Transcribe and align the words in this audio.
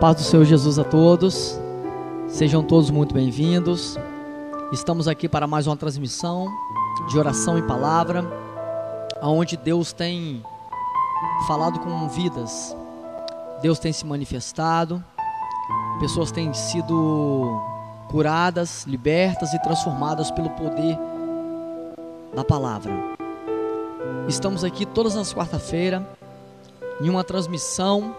paz 0.00 0.14
do 0.14 0.22
Senhor 0.22 0.44
Jesus 0.44 0.78
a 0.78 0.84
todos. 0.84 1.58
Sejam 2.28 2.62
todos 2.62 2.88
muito 2.88 3.12
bem-vindos. 3.12 3.98
Estamos 4.70 5.08
aqui 5.08 5.28
para 5.28 5.44
mais 5.44 5.66
uma 5.66 5.76
transmissão 5.76 6.46
de 7.08 7.18
oração 7.18 7.58
e 7.58 7.62
palavra, 7.62 8.24
aonde 9.20 9.56
Deus 9.56 9.92
tem 9.92 10.40
falado 11.48 11.80
com 11.80 12.08
vidas. 12.08 12.76
Deus 13.60 13.80
tem 13.80 13.92
se 13.92 14.06
manifestado. 14.06 15.02
Pessoas 15.98 16.30
têm 16.30 16.54
sido 16.54 17.60
curadas, 18.08 18.84
libertas 18.86 19.52
e 19.52 19.60
transformadas 19.60 20.30
pelo 20.30 20.50
poder 20.50 20.96
da 22.36 22.44
palavra. 22.44 22.92
Estamos 24.28 24.62
aqui 24.62 24.86
todas 24.86 25.16
as 25.16 25.34
quarta-feiras 25.34 26.04
em 27.00 27.10
uma 27.10 27.24
transmissão 27.24 28.14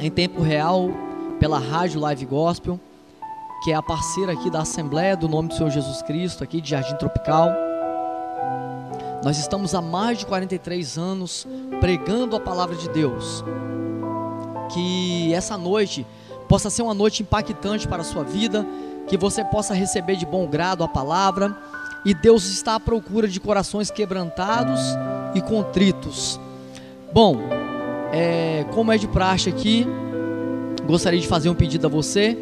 em 0.00 0.10
tempo 0.10 0.42
real 0.42 0.88
pela 1.38 1.58
Rádio 1.58 2.00
Live 2.00 2.24
Gospel, 2.24 2.80
que 3.62 3.70
é 3.70 3.74
a 3.74 3.82
parceira 3.82 4.32
aqui 4.32 4.50
da 4.50 4.62
Assembleia 4.62 5.16
do 5.16 5.28
Nome 5.28 5.48
do 5.48 5.54
Senhor 5.54 5.70
Jesus 5.70 6.00
Cristo, 6.02 6.42
aqui 6.42 6.60
de 6.60 6.70
Jardim 6.70 6.96
Tropical. 6.96 7.50
Nós 9.22 9.38
estamos 9.38 9.74
há 9.74 9.82
mais 9.82 10.18
de 10.18 10.24
43 10.24 10.96
anos 10.96 11.46
pregando 11.78 12.34
a 12.34 12.40
palavra 12.40 12.74
de 12.74 12.88
Deus. 12.88 13.44
Que 14.72 15.34
essa 15.34 15.58
noite 15.58 16.06
possa 16.48 16.70
ser 16.70 16.82
uma 16.82 16.94
noite 16.94 17.22
impactante 17.22 17.86
para 17.86 18.00
a 18.00 18.04
sua 18.04 18.24
vida, 18.24 18.66
que 19.06 19.18
você 19.18 19.44
possa 19.44 19.74
receber 19.74 20.16
de 20.16 20.24
bom 20.24 20.46
grado 20.46 20.82
a 20.82 20.88
palavra. 20.88 21.54
E 22.06 22.14
Deus 22.14 22.46
está 22.46 22.76
à 22.76 22.80
procura 22.80 23.28
de 23.28 23.38
corações 23.38 23.90
quebrantados 23.90 24.80
e 25.34 25.42
contritos. 25.42 26.40
Bom, 27.12 27.36
é, 28.12 28.64
como 28.72 28.92
é 28.92 28.98
de 28.98 29.08
praxe 29.08 29.48
aqui, 29.48 29.86
gostaria 30.86 31.20
de 31.20 31.26
fazer 31.26 31.48
um 31.48 31.54
pedido 31.54 31.86
a 31.86 31.90
você. 31.90 32.36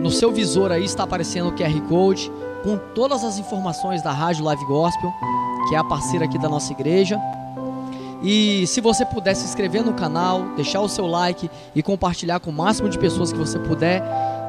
No 0.00 0.10
seu 0.10 0.30
visor 0.32 0.70
aí 0.70 0.84
está 0.84 1.04
aparecendo 1.04 1.48
o 1.48 1.52
QR 1.52 1.80
Code 1.88 2.30
com 2.62 2.76
todas 2.94 3.24
as 3.24 3.38
informações 3.38 4.02
da 4.02 4.12
Rádio 4.12 4.44
Live 4.44 4.64
Gospel, 4.66 5.10
que 5.68 5.74
é 5.74 5.78
a 5.78 5.84
parceira 5.84 6.24
aqui 6.24 6.38
da 6.38 6.48
nossa 6.48 6.72
igreja. 6.72 7.18
E 8.22 8.66
se 8.66 8.80
você 8.80 9.04
puder 9.06 9.34
se 9.34 9.46
inscrever 9.46 9.82
no 9.82 9.94
canal, 9.94 10.42
deixar 10.54 10.80
o 10.80 10.88
seu 10.88 11.06
like 11.06 11.50
e 11.74 11.82
compartilhar 11.82 12.38
com 12.38 12.50
o 12.50 12.52
máximo 12.52 12.88
de 12.88 12.98
pessoas 12.98 13.32
que 13.32 13.38
você 13.38 13.58
puder, 13.58 14.02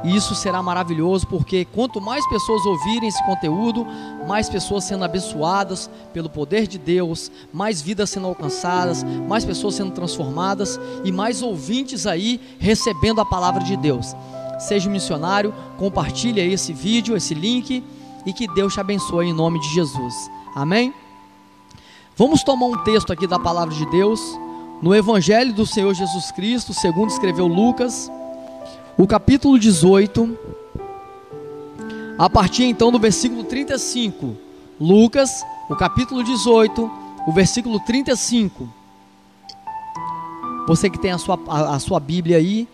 e 0.03 0.15
isso 0.15 0.33
será 0.33 0.63
maravilhoso, 0.63 1.27
porque 1.27 1.65
quanto 1.65 2.01
mais 2.01 2.27
pessoas 2.27 2.65
ouvirem 2.65 3.07
esse 3.07 3.23
conteúdo, 3.25 3.85
mais 4.27 4.49
pessoas 4.49 4.83
sendo 4.83 5.03
abençoadas 5.03 5.89
pelo 6.11 6.29
poder 6.29 6.65
de 6.65 6.79
Deus, 6.79 7.31
mais 7.53 7.81
vidas 7.81 8.09
sendo 8.09 8.27
alcançadas, 8.27 9.03
mais 9.03 9.45
pessoas 9.45 9.75
sendo 9.75 9.91
transformadas 9.91 10.79
e 11.03 11.11
mais 11.11 11.41
ouvintes 11.41 12.07
aí 12.07 12.41
recebendo 12.59 13.21
a 13.21 13.25
palavra 13.25 13.63
de 13.63 13.77
Deus. 13.77 14.15
Seja 14.59 14.89
um 14.89 14.91
missionário, 14.91 15.53
compartilhe 15.77 16.41
esse 16.41 16.73
vídeo, 16.73 17.15
esse 17.15 17.35
link 17.35 17.83
e 18.25 18.33
que 18.33 18.47
Deus 18.47 18.73
te 18.73 18.79
abençoe 18.79 19.27
em 19.27 19.33
nome 19.33 19.59
de 19.59 19.69
Jesus. 19.69 20.31
Amém? 20.55 20.93
Vamos 22.17 22.43
tomar 22.43 22.65
um 22.65 22.83
texto 22.83 23.13
aqui 23.13 23.27
da 23.27 23.39
palavra 23.39 23.73
de 23.73 23.85
Deus 23.87 24.19
no 24.81 24.95
Evangelho 24.95 25.53
do 25.53 25.65
Senhor 25.65 25.93
Jesus 25.93 26.31
Cristo, 26.31 26.73
segundo 26.73 27.09
escreveu 27.09 27.45
Lucas 27.45 28.11
o 28.97 29.07
capítulo 29.07 29.57
18, 29.57 30.37
a 32.17 32.29
partir 32.29 32.65
então 32.65 32.91
do 32.91 32.99
versículo 32.99 33.43
35. 33.43 34.35
Lucas, 34.79 35.43
o 35.69 35.75
capítulo 35.75 36.23
18, 36.23 36.91
o 37.27 37.31
versículo 37.31 37.79
35. 37.79 38.67
Você 40.67 40.89
que 40.89 40.99
tem 40.99 41.11
a 41.11 41.17
sua, 41.17 41.39
a, 41.47 41.75
a 41.75 41.79
sua 41.79 41.99
Bíblia 41.99 42.37
aí, 42.37 42.67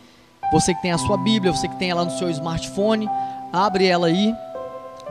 você 0.52 0.74
que 0.74 0.82
tem 0.82 0.92
a 0.92 0.98
sua 0.98 1.18
Bíblia, 1.18 1.52
você 1.52 1.68
que 1.68 1.78
tem 1.78 1.90
ela 1.90 2.06
no 2.06 2.12
seu 2.12 2.30
smartphone, 2.30 3.10
abre 3.52 3.86
ela 3.86 4.08
aí, 4.08 4.34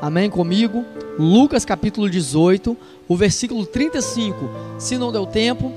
amém 0.01 0.29
comigo. 0.31 0.85
Lucas 1.19 1.65
capítulo 1.65 2.09
18, 2.11 2.77
o 3.09 3.17
versículo 3.17 3.65
35. 3.65 4.37
Se 4.79 4.99
não 4.99 5.13
deu 5.13 5.27
tempo, 5.27 5.73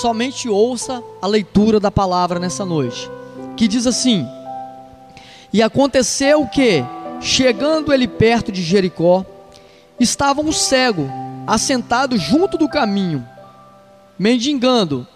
somente 0.00 0.48
ouça 0.48 1.02
a 1.22 1.26
leitura 1.26 1.80
da 1.80 1.90
palavra 1.90 2.38
nessa 2.38 2.64
noite, 2.64 3.10
que 3.56 3.68
diz 3.68 3.86
assim: 3.86 4.26
e 5.52 5.62
aconteceu 5.62 6.46
que, 6.46 6.84
chegando 7.20 7.92
ele 7.92 8.06
perto 8.06 8.52
de 8.52 8.62
Jericó, 8.62 9.24
estava 9.98 10.40
um 10.40 10.52
cego 10.52 11.08
assentado 11.46 12.16
junto 12.18 12.58
do 12.58 12.68
caminho, 12.68 13.26
mendigando. 14.18 15.06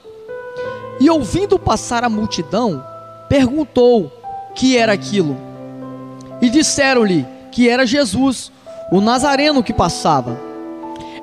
E 1.00 1.10
ouvindo 1.10 1.58
passar 1.58 2.04
a 2.04 2.08
multidão, 2.08 2.84
perguntou 3.28 4.12
que 4.54 4.76
era 4.76 4.92
aquilo. 4.92 5.36
E 6.40 6.48
disseram-lhe 6.48 7.26
que 7.50 7.68
era 7.68 7.86
Jesus, 7.86 8.50
o 8.90 9.00
Nazareno 9.00 9.62
que 9.62 9.72
passava. 9.72 10.40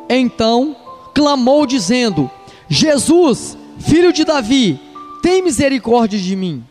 Então 0.10 0.76
clamou, 1.14 1.66
dizendo: 1.66 2.30
Jesus, 2.68 3.58
filho 3.80 4.14
de 4.14 4.24
Davi, 4.24 4.80
tem 5.22 5.42
misericórdia 5.42 6.20
de 6.20 6.36
mim. 6.36 6.64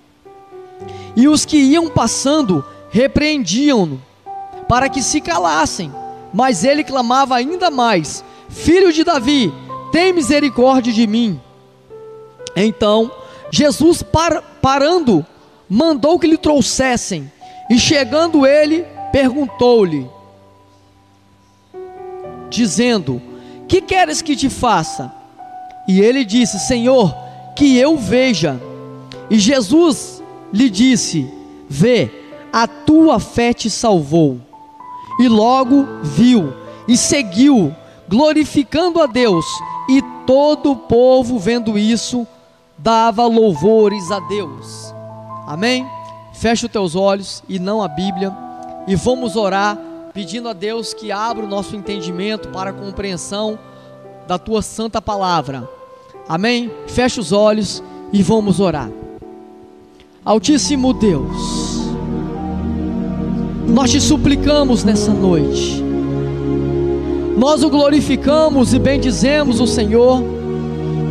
E 1.19 1.29
os 1.29 1.45
que 1.45 1.59
iam 1.59 1.89
passando 1.89 2.65
repreendiam-no, 2.91 4.01
para 4.69 4.89
que 4.89 5.03
se 5.03 5.21
calassem. 5.21 5.93
Mas 6.33 6.63
ele 6.63 6.85
clamava 6.85 7.35
ainda 7.35 7.71
mais: 7.71 8.25
Filho 8.49 8.93
de 8.93 9.03
Davi, 9.03 9.53
tem 9.91 10.13
misericórdia 10.13 10.93
de 10.93 11.07
mim. 11.07 11.41
Então 12.57 13.11
Jesus, 13.51 14.03
par, 14.03 14.43
parando, 14.63 15.25
mandou 15.69 16.19
que 16.19 16.27
lhe 16.27 16.37
trouxessem. 16.37 17.31
E 17.71 17.79
chegando 17.79 18.47
ele, 18.47 18.85
perguntou-lhe, 19.11 20.09
dizendo: 22.49 23.21
Que 23.67 23.81
queres 23.81 24.23
que 24.23 24.37
te 24.37 24.49
faça? 24.49 25.13
E 25.87 26.01
ele 26.01 26.25
disse: 26.25 26.59
Senhor, 26.61 27.15
que 27.57 27.77
eu 27.77 27.97
veja. 27.97 28.61
E 29.31 29.39
Jesus 29.39 30.18
lhe 30.53 30.71
disse: 30.71 31.31
Vê, 31.69 32.11
a 32.53 32.67
tua 32.67 33.19
fé 33.21 33.53
te 33.53 33.69
salvou. 33.69 34.41
E 35.21 35.29
logo 35.29 35.87
viu 36.03 36.53
e 36.87 36.97
seguiu, 36.97 37.75
glorificando 38.09 39.03
a 39.03 39.07
Deus. 39.07 39.45
E 39.89 40.03
todo 40.27 40.73
o 40.73 40.77
povo, 40.77 41.39
vendo 41.39 41.79
isso, 41.79 42.27
dava 42.77 43.27
louvores 43.27 44.11
a 44.11 44.21
Deus. 44.21 44.95
Amém? 45.47 45.87
Fecha 46.33 46.67
os 46.67 46.73
teus 46.73 46.95
olhos 46.95 47.43
e 47.49 47.59
não 47.59 47.83
a 47.83 47.89
Bíblia, 47.89 48.33
e 48.87 48.95
vamos 48.95 49.35
orar, 49.35 49.77
pedindo 50.15 50.49
a 50.49 50.53
Deus 50.53 50.95
que 50.95 51.11
abra 51.11 51.45
o 51.45 51.49
nosso 51.49 51.75
entendimento 51.75 52.49
para 52.51 52.71
a 52.71 52.73
compreensão 52.73 53.59
da 54.27 54.39
tua 54.39 54.63
santa 54.63 55.03
palavra. 55.03 55.69
Amém? 56.29 56.71
Fecha 56.87 57.21
os 57.21 57.33
olhos 57.33 57.83
e 58.13 58.23
vamos 58.23 58.61
orar. 58.61 58.91
Altíssimo 60.29 60.93
Deus, 60.93 61.89
nós 63.67 63.91
te 63.91 63.99
suplicamos 63.99 64.85
nessa 64.85 65.11
noite, 65.11 65.83
nós 67.39 67.63
o 67.63 67.71
glorificamos 67.71 68.75
e 68.75 68.79
bendizemos 68.79 69.59
o 69.59 69.67
Senhor, 69.67 70.23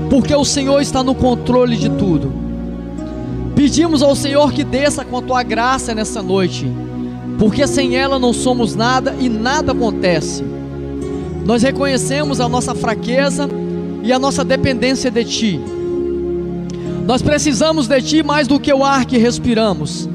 porque 0.07 0.35
o 0.35 0.45
Senhor 0.45 0.79
está 0.81 1.01
no 1.01 1.16
controle 1.16 1.77
de 1.77 1.89
tudo. 1.89 2.31
Pedimos 3.56 4.03
ao 4.03 4.16
Senhor 4.16 4.53
que 4.53 4.63
desça 4.63 5.03
com 5.03 5.17
a 5.17 5.22
tua 5.23 5.41
graça 5.41 5.95
nessa 5.95 6.22
noite, 6.22 6.72
porque 7.39 7.66
sem 7.66 7.95
ela 7.95 8.19
não 8.19 8.31
somos 8.31 8.75
nada 8.75 9.16
e 9.19 9.27
nada 9.27 9.72
acontece. 9.72 10.44
Nós 11.44 11.63
reconhecemos 11.63 12.39
a 12.39 12.47
nossa 12.47 12.75
fraqueza 12.75 13.50
e 14.03 14.13
a 14.13 14.19
nossa 14.19 14.45
dependência 14.45 15.09
de 15.09 15.25
Ti. 15.25 15.76
Nós 17.07 17.21
precisamos 17.21 17.88
de 17.88 18.01
Ti 18.01 18.21
mais 18.21 18.50
do 18.50 18.59
que 18.59 18.71
o 18.74 18.83
ar 18.83 19.06
que 19.06 19.18
respiramos. 19.18 20.09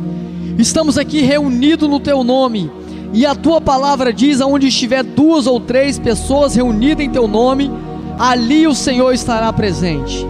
Estamos 0.59 0.99
aqui 0.99 1.23
reunidos 1.23 1.89
no 1.89 1.99
Teu 1.99 2.23
nome, 2.23 2.71
e 3.15 3.25
a 3.25 3.35
Tua 3.35 3.63
palavra 3.63 4.13
diz: 4.13 4.43
aonde 4.43 4.67
estiver 4.67 5.03
duas 5.03 5.47
ou 5.47 5.59
três 5.59 5.99
pessoas 5.99 6.55
reunidas 6.55 7.03
em 7.03 7.09
Teu 7.09 7.27
nome, 7.27 7.71
ali 8.19 8.67
o 8.67 8.75
Senhor 8.75 9.11
estará 9.15 9.51
presente. 9.55 10.27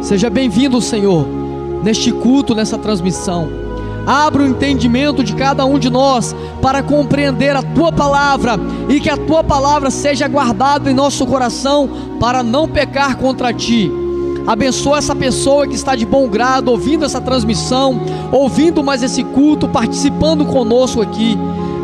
Seja 0.00 0.30
bem-vindo, 0.30 0.80
Senhor, 0.80 1.26
neste 1.82 2.12
culto, 2.12 2.54
nessa 2.54 2.78
transmissão. 2.78 3.48
Abra 4.06 4.44
o 4.44 4.46
entendimento 4.46 5.24
de 5.24 5.34
cada 5.34 5.64
um 5.64 5.76
de 5.76 5.90
nós 5.90 6.36
para 6.62 6.84
compreender 6.84 7.56
a 7.56 7.62
tua 7.64 7.90
palavra 7.90 8.52
e 8.88 9.00
que 9.00 9.10
a 9.10 9.16
tua 9.16 9.42
palavra 9.42 9.90
seja 9.90 10.28
guardada 10.28 10.88
em 10.88 10.94
nosso 10.94 11.26
coração 11.26 11.90
para 12.20 12.44
não 12.44 12.68
pecar 12.68 13.16
contra 13.16 13.52
ti. 13.52 14.05
Abençoa 14.46 14.98
essa 14.98 15.14
pessoa 15.14 15.66
que 15.66 15.74
está 15.74 15.96
de 15.96 16.06
bom 16.06 16.28
grado 16.28 16.70
ouvindo 16.70 17.04
essa 17.04 17.20
transmissão, 17.20 18.00
ouvindo 18.30 18.82
mais 18.82 19.02
esse 19.02 19.24
culto, 19.24 19.68
participando 19.68 20.44
conosco 20.46 21.02
aqui. 21.02 21.36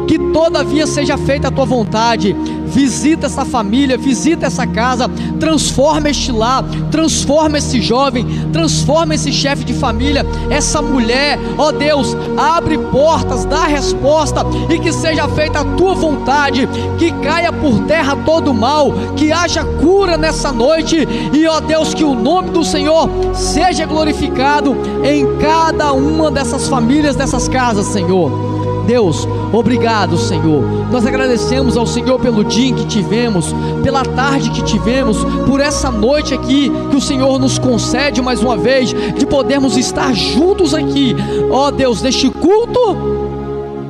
Que 0.07 0.19
todavia 0.33 0.87
seja 0.87 1.17
feita 1.17 1.49
a 1.49 1.51
tua 1.51 1.65
vontade. 1.65 2.35
Visita 2.67 3.27
essa 3.27 3.45
família, 3.45 3.99
visita 3.99 4.47
essa 4.47 4.67
casa, 4.67 5.07
transforma 5.39 6.09
este 6.09 6.33
lar, 6.33 6.65
transforma 6.91 7.59
esse 7.59 7.83
jovem, 7.83 8.27
transforma 8.51 9.15
esse 9.15 9.31
chefe 9.31 9.63
de 9.63 9.75
família, 9.75 10.25
essa 10.49 10.81
mulher, 10.81 11.39
ó 11.59 11.71
Deus, 11.71 12.17
abre 12.35 12.79
portas, 12.79 13.45
dá 13.45 13.67
resposta 13.67 14.41
e 14.71 14.79
que 14.79 14.91
seja 14.91 15.29
feita 15.29 15.61
a 15.61 15.65
tua 15.65 15.95
vontade, 15.95 16.67
que 16.99 17.13
caia 17.21 17.53
por 17.53 17.79
terra 17.85 18.17
todo 18.17 18.55
mal, 18.55 18.91
que 19.17 19.31
haja 19.31 19.63
cura 19.65 20.17
nessa 20.17 20.51
noite 20.51 21.07
e 21.33 21.47
ó 21.47 21.61
Deus, 21.61 21.93
que 21.93 22.05
o 22.05 22.15
nome 22.15 22.51
do 22.51 22.65
Senhor 22.65 23.07
seja 23.35 23.85
glorificado 23.85 24.75
em 25.05 25.37
cada 25.37 25.93
uma 25.93 26.31
dessas 26.31 26.69
famílias, 26.69 27.17
dessas 27.17 27.49
casas, 27.49 27.85
Senhor. 27.87 28.52
Deus, 28.87 29.27
obrigado, 29.53 30.17
Senhor. 30.17 30.63
Nós 30.91 31.07
agradecemos 31.07 31.77
ao 31.77 31.87
Senhor 31.87 32.19
pelo 32.19 32.45
dia 32.45 32.69
em 32.69 32.75
que 32.75 32.87
tivemos, 32.87 33.55
pela 33.83 34.03
tarde 34.03 34.51
que 34.51 34.63
tivemos, 34.63 35.25
por 35.47 35.61
essa 35.61 35.91
noite 35.91 36.35
aqui 36.35 36.71
que 36.91 36.97
o 36.97 37.01
Senhor 37.01 37.39
nos 37.39 37.59
concede 37.59 38.21
mais 38.21 38.43
uma 38.43 38.57
vez 38.57 38.93
de 38.93 39.27
podermos 39.27 39.77
estar 39.77 40.13
juntos 40.15 40.75
aqui. 40.75 41.15
Ó 41.51 41.71
Deus, 41.71 42.03
neste 42.03 42.29
culto 42.29 42.97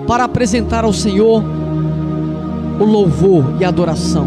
para 0.06 0.24
apresentar 0.24 0.84
ao 0.84 0.92
Senhor 0.92 1.42
o 2.78 2.84
louvor 2.84 3.44
e 3.60 3.64
a 3.64 3.68
adoração. 3.68 4.26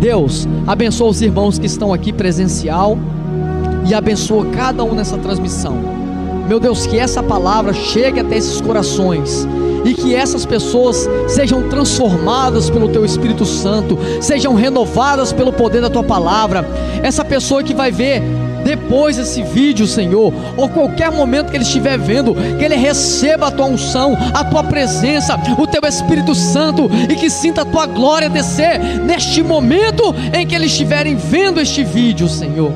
Deus, 0.00 0.48
abençoa 0.66 1.10
os 1.10 1.20
irmãos 1.20 1.58
que 1.58 1.66
estão 1.66 1.92
aqui 1.92 2.12
presencial 2.12 2.98
e 3.88 3.94
abençoa 3.94 4.46
cada 4.46 4.82
um 4.82 4.94
nessa 4.94 5.18
transmissão. 5.18 5.99
Meu 6.50 6.58
Deus, 6.58 6.84
que 6.84 6.98
essa 6.98 7.22
palavra 7.22 7.72
chegue 7.72 8.18
até 8.18 8.36
esses 8.36 8.60
corações 8.60 9.46
e 9.84 9.94
que 9.94 10.16
essas 10.16 10.44
pessoas 10.44 11.08
sejam 11.28 11.68
transformadas 11.68 12.68
pelo 12.68 12.88
Teu 12.88 13.04
Espírito 13.04 13.46
Santo, 13.46 13.96
sejam 14.20 14.54
renovadas 14.54 15.32
pelo 15.32 15.52
poder 15.52 15.80
da 15.80 15.88
Tua 15.88 16.02
palavra. 16.02 16.68
Essa 17.04 17.24
pessoa 17.24 17.62
que 17.62 17.72
vai 17.72 17.92
ver 17.92 18.20
depois 18.64 19.16
esse 19.16 19.44
vídeo, 19.44 19.86
Senhor, 19.86 20.34
ou 20.56 20.68
qualquer 20.68 21.12
momento 21.12 21.50
que 21.52 21.56
ele 21.56 21.62
estiver 21.62 21.96
vendo, 21.96 22.34
que 22.34 22.64
ele 22.64 22.74
receba 22.74 23.46
a 23.46 23.50
tua 23.52 23.66
unção, 23.66 24.18
a 24.34 24.42
tua 24.42 24.64
presença, 24.64 25.38
o 25.56 25.68
teu 25.68 25.88
Espírito 25.88 26.34
Santo 26.34 26.90
e 27.08 27.14
que 27.14 27.30
sinta 27.30 27.62
a 27.62 27.64
tua 27.64 27.86
glória 27.86 28.28
descer 28.28 28.80
neste 29.04 29.40
momento 29.40 30.12
em 30.36 30.44
que 30.44 30.56
eles 30.56 30.72
estiverem 30.72 31.14
vendo 31.14 31.60
este 31.60 31.84
vídeo, 31.84 32.28
Senhor. 32.28 32.72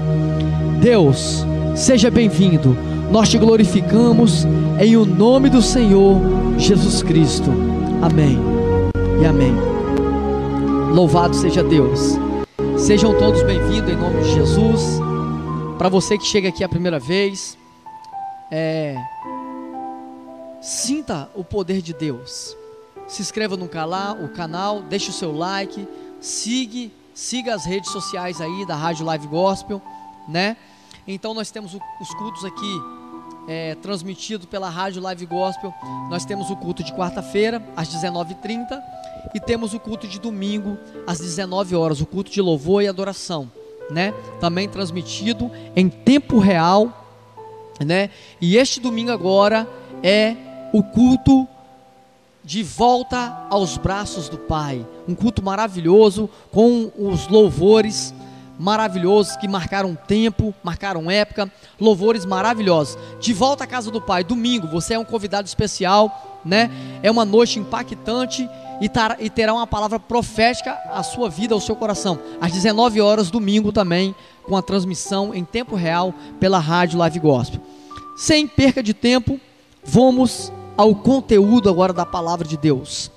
Deus, 0.81 1.44
seja 1.75 2.09
bem-vindo 2.09 2.94
nós 3.10 3.28
te 3.28 3.38
glorificamos 3.38 4.44
em 4.80 4.96
o 4.96 5.04
nome 5.04 5.48
do 5.48 5.62
Senhor 5.62 6.20
Jesus 6.58 7.02
Cristo. 7.02 7.50
Amém 8.02 8.38
e 9.20 9.26
amém. 9.26 9.52
Louvado 10.92 11.34
seja 11.34 11.62
Deus. 11.62 12.16
Sejam 12.78 13.16
todos 13.18 13.42
bem-vindos 13.42 13.92
em 13.92 13.96
nome 13.96 14.22
de 14.22 14.34
Jesus. 14.34 15.00
Para 15.78 15.88
você 15.88 16.16
que 16.18 16.24
chega 16.24 16.48
aqui 16.48 16.62
a 16.62 16.68
primeira 16.68 16.98
vez, 16.98 17.58
é, 18.50 18.96
sinta 20.60 21.28
o 21.34 21.42
poder 21.42 21.82
de 21.82 21.92
Deus. 21.92 22.56
Se 23.06 23.22
inscreva 23.22 23.56
no 23.56 23.68
canal, 23.68 24.82
deixe 24.82 25.10
o 25.10 25.12
seu 25.12 25.32
like, 25.32 25.86
siga, 26.20 26.90
siga 27.14 27.54
as 27.54 27.64
redes 27.64 27.90
sociais 27.90 28.40
aí 28.40 28.66
da 28.66 28.74
Rádio 28.74 29.04
Live 29.04 29.26
Gospel, 29.26 29.80
né? 30.28 30.56
Então 31.06 31.34
nós 31.34 31.50
temos 31.50 31.74
os 32.00 32.08
cultos 32.14 32.44
aqui 32.44 32.80
é, 33.46 33.74
transmitido 33.76 34.46
pela 34.46 34.70
Rádio 34.70 35.02
Live 35.02 35.26
Gospel. 35.26 35.72
Nós 36.08 36.24
temos 36.24 36.50
o 36.50 36.56
culto 36.56 36.82
de 36.82 36.92
quarta-feira 36.92 37.62
às 37.76 37.88
19h30 37.88 38.80
e 39.34 39.40
temos 39.40 39.74
o 39.74 39.80
culto 39.80 40.08
de 40.08 40.18
domingo 40.18 40.78
às 41.06 41.18
19 41.20 41.74
horas, 41.74 42.00
o 42.00 42.06
culto 42.06 42.30
de 42.30 42.40
louvor 42.40 42.82
e 42.82 42.88
adoração, 42.88 43.50
né? 43.90 44.12
Também 44.40 44.68
transmitido 44.68 45.50
em 45.76 45.88
tempo 45.88 46.38
real, 46.38 47.06
né? 47.84 48.10
E 48.40 48.56
este 48.56 48.80
domingo 48.80 49.10
agora 49.10 49.68
é 50.02 50.36
o 50.72 50.82
culto 50.82 51.46
de 52.42 52.62
volta 52.62 53.46
aos 53.50 53.78
braços 53.78 54.28
do 54.28 54.36
Pai, 54.36 54.86
um 55.08 55.14
culto 55.14 55.42
maravilhoso 55.42 56.28
com 56.50 56.90
os 56.96 57.26
louvores 57.28 58.14
maravilhosos 58.58 59.36
que 59.36 59.48
marcaram 59.48 59.94
tempo, 59.94 60.54
marcaram 60.62 61.10
época, 61.10 61.50
louvores 61.80 62.24
maravilhosos. 62.24 62.96
De 63.20 63.32
volta 63.32 63.64
à 63.64 63.66
casa 63.66 63.90
do 63.90 64.00
Pai, 64.00 64.22
domingo, 64.22 64.68
você 64.68 64.94
é 64.94 64.98
um 64.98 65.04
convidado 65.04 65.46
especial, 65.46 66.40
né? 66.44 66.70
É 67.02 67.10
uma 67.10 67.24
noite 67.24 67.58
impactante 67.58 68.48
e, 68.80 68.90
e 69.20 69.30
terá 69.30 69.54
uma 69.54 69.66
palavra 69.66 69.98
profética 69.98 70.78
à 70.92 71.02
sua 71.02 71.28
vida, 71.28 71.54
ao 71.54 71.60
seu 71.60 71.76
coração. 71.76 72.18
Às 72.40 72.52
19 72.52 73.00
horas, 73.00 73.30
domingo 73.30 73.72
também, 73.72 74.14
com 74.42 74.56
a 74.56 74.62
transmissão 74.62 75.34
em 75.34 75.44
tempo 75.44 75.74
real 75.74 76.14
pela 76.38 76.58
Rádio 76.58 76.98
Live 76.98 77.18
Gospel. 77.18 77.60
Sem 78.16 78.46
perca 78.46 78.82
de 78.82 78.94
tempo, 78.94 79.40
vamos 79.82 80.52
ao 80.76 80.94
conteúdo 80.94 81.68
agora 81.68 81.92
da 81.92 82.06
palavra 82.06 82.46
de 82.46 82.56
Deus. 82.56 83.10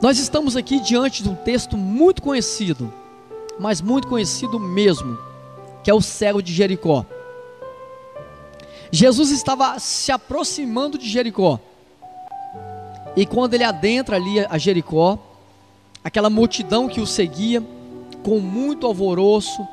Nós 0.00 0.18
estamos 0.18 0.56
aqui 0.56 0.80
diante 0.80 1.22
de 1.22 1.28
um 1.28 1.34
texto 1.34 1.76
muito 1.76 2.22
conhecido 2.22 2.92
mas 3.58 3.80
muito 3.80 4.08
conhecido 4.08 4.58
mesmo, 4.58 5.18
que 5.82 5.90
é 5.90 5.94
o 5.94 6.00
cego 6.00 6.42
de 6.42 6.52
Jericó. 6.52 7.04
Jesus 8.90 9.30
estava 9.30 9.78
se 9.78 10.10
aproximando 10.10 10.96
de 10.96 11.08
Jericó. 11.08 11.60
E 13.16 13.26
quando 13.26 13.54
ele 13.54 13.64
adentra 13.64 14.16
ali 14.16 14.40
a 14.48 14.56
Jericó, 14.58 15.18
aquela 16.02 16.30
multidão 16.30 16.88
que 16.88 17.00
o 17.00 17.06
seguia, 17.06 17.62
com 18.22 18.38
muito 18.38 18.86
alvoroço, 18.86 19.66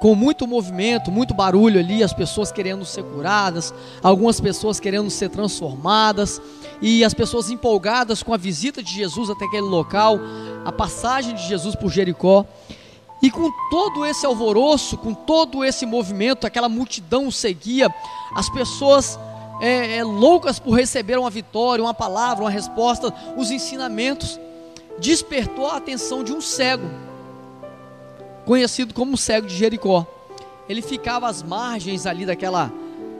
com 0.00 0.14
muito 0.14 0.46
movimento, 0.46 1.10
muito 1.10 1.34
barulho 1.34 1.78
ali, 1.78 2.02
as 2.02 2.12
pessoas 2.12 2.50
querendo 2.50 2.84
ser 2.84 3.04
curadas, 3.04 3.72
algumas 4.02 4.40
pessoas 4.40 4.80
querendo 4.80 5.10
ser 5.10 5.28
transformadas, 5.28 6.40
e 6.82 7.04
as 7.04 7.12
pessoas 7.12 7.50
empolgadas 7.50 8.22
com 8.22 8.32
a 8.32 8.38
visita 8.38 8.82
de 8.82 8.90
Jesus 8.90 9.28
até 9.28 9.44
aquele 9.44 9.62
local, 9.62 10.18
a 10.64 10.72
passagem 10.72 11.34
de 11.34 11.46
Jesus 11.46 11.74
por 11.74 11.90
Jericó. 11.90 12.46
E 13.22 13.30
com 13.30 13.50
todo 13.68 14.04
esse 14.06 14.24
alvoroço, 14.24 14.96
com 14.96 15.12
todo 15.12 15.62
esse 15.64 15.84
movimento, 15.84 16.46
aquela 16.46 16.68
multidão 16.68 17.30
seguia, 17.30 17.94
as 18.34 18.48
pessoas 18.48 19.18
é, 19.60 19.98
é, 19.98 20.04
loucas 20.04 20.58
por 20.58 20.72
receber 20.72 21.18
uma 21.18 21.28
vitória, 21.28 21.84
uma 21.84 21.92
palavra, 21.92 22.44
uma 22.44 22.50
resposta, 22.50 23.12
os 23.36 23.50
ensinamentos, 23.50 24.40
despertou 24.98 25.66
a 25.66 25.76
atenção 25.76 26.24
de 26.24 26.32
um 26.32 26.40
cego, 26.40 26.88
conhecido 28.46 28.94
como 28.94 29.14
o 29.14 29.18
cego 29.18 29.46
de 29.46 29.54
Jericó. 29.54 30.06
Ele 30.66 30.80
ficava 30.80 31.28
às 31.28 31.42
margens 31.42 32.06
ali 32.06 32.24
daquela, 32.24 32.72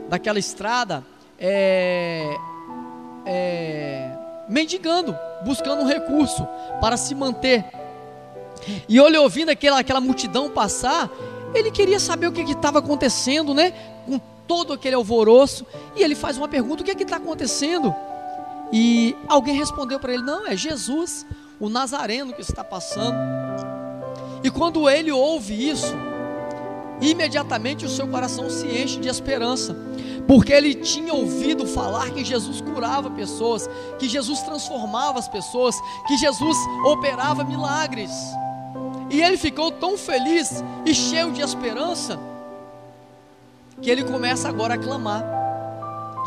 daquela 0.09 0.39
estrada, 0.39 1.05
é, 1.39 2.39
é, 3.27 4.11
mendigando, 4.49 5.17
buscando 5.45 5.83
um 5.83 5.87
recurso 5.87 6.47
para 6.81 6.97
se 6.97 7.15
manter 7.15 7.65
e 8.89 8.99
ele 8.99 9.19
ouvindo 9.19 9.51
aquela, 9.51 9.81
aquela 9.81 10.01
multidão 10.01 10.51
passar, 10.51 11.11
ele 11.55 11.71
queria 11.71 11.99
saber 11.99 12.27
o 12.27 12.33
que 12.33 12.43
estava 12.43 12.79
acontecendo, 12.79 13.55
né? 13.55 13.73
Com 14.07 14.21
todo 14.47 14.73
aquele 14.73 14.95
alvoroço. 14.95 15.67
E 15.97 16.03
ele 16.03 16.15
faz 16.15 16.37
uma 16.37 16.49
pergunta: 16.49 16.83
o 16.83 16.85
que 16.85 16.91
é 16.91 17.03
está 17.03 17.17
acontecendo? 17.17 17.95
E 18.73 19.17
alguém 19.29 19.57
respondeu 19.57 19.99
para 19.99 20.13
ele: 20.13 20.23
não, 20.23 20.47
é 20.47 20.57
Jesus, 20.57 21.27
o 21.59 21.69
Nazareno 21.69 22.33
que 22.33 22.41
está 22.41 22.63
passando. 22.63 23.17
E 24.43 24.51
quando 24.51 24.89
ele 24.89 25.13
ouve 25.13 25.69
isso, 25.69 25.95
imediatamente 27.01 27.85
o 27.85 27.89
seu 27.89 28.09
coração 28.09 28.49
se 28.49 28.67
enche 28.67 28.99
de 28.99 29.09
esperança, 29.09 29.77
porque 30.27 30.53
ele 30.53 30.75
tinha 30.75 31.13
ouvido 31.13 31.67
falar 31.67 32.11
que 32.11 32.25
Jesus 32.25 32.61
curava 32.61 33.11
pessoas, 33.11 33.69
que 33.99 34.09
Jesus 34.09 34.41
transformava 34.41 35.19
as 35.19 35.29
pessoas, 35.29 35.75
que 36.07 36.17
Jesus 36.17 36.57
operava 36.87 37.45
milagres. 37.45 38.11
E 39.11 39.21
ele 39.21 39.37
ficou 39.37 39.73
tão 39.73 39.99
feliz 39.99 40.63
e 40.87 40.95
cheio 40.95 41.33
de 41.33 41.43
esperança 41.43 42.19
que 43.83 43.91
ele 43.91 44.05
começa 44.05 44.49
agora 44.49 44.75
a 44.75 44.79
clamar, 44.79 45.25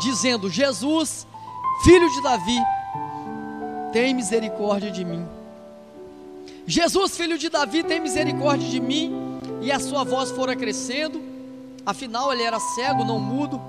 dizendo: 0.00 0.50
Jesus, 0.50 1.26
filho 1.82 2.10
de 2.10 2.22
Davi, 2.22 2.58
tem 3.92 4.12
misericórdia 4.12 4.90
de 4.90 5.04
mim. 5.04 5.26
Jesus, 6.66 7.16
filho 7.16 7.38
de 7.38 7.48
Davi, 7.48 7.82
tem 7.82 8.00
misericórdia 8.00 8.68
de 8.68 8.80
mim. 8.80 9.38
E 9.62 9.72
a 9.72 9.78
sua 9.78 10.04
voz 10.04 10.30
fora 10.30 10.54
crescendo, 10.54 11.22
afinal 11.86 12.32
ele 12.32 12.42
era 12.42 12.60
cego, 12.60 13.04
não 13.04 13.18
mudo, 13.18 13.60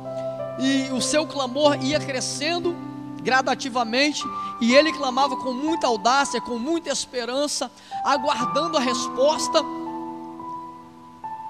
e 0.59 0.91
o 0.91 1.01
seu 1.01 1.25
clamor 1.25 1.77
ia 1.81 1.99
crescendo 1.99 2.75
gradativamente, 3.25 4.23
e 4.61 4.75
ele 4.75 4.93
clamava 4.93 5.35
com 5.35 5.51
muita 5.51 5.87
audácia, 5.87 6.39
com 6.39 6.59
muita 6.59 6.91
esperança, 6.91 7.71
aguardando 8.03 8.77
a 8.77 8.79
resposta 8.79 9.61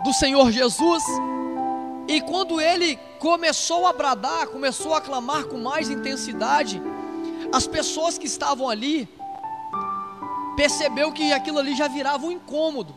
do 0.05 0.13
Senhor 0.13 0.51
Jesus. 0.51 1.03
E 2.07 2.21
quando 2.21 2.61
ele 2.61 2.95
começou 3.19 3.85
a 3.85 3.91
bradar, 3.91 4.47
começou 4.47 4.95
a 4.95 5.01
clamar 5.01 5.43
com 5.45 5.57
mais 5.57 5.89
intensidade, 5.89 6.81
as 7.51 7.67
pessoas 7.67 8.17
que 8.17 8.25
estavam 8.25 8.69
ali 8.69 9.09
percebeu 10.55 11.11
que 11.11 11.33
aquilo 11.33 11.59
ali 11.59 11.75
já 11.75 11.89
virava 11.89 12.25
um 12.25 12.31
incômodo 12.31 12.95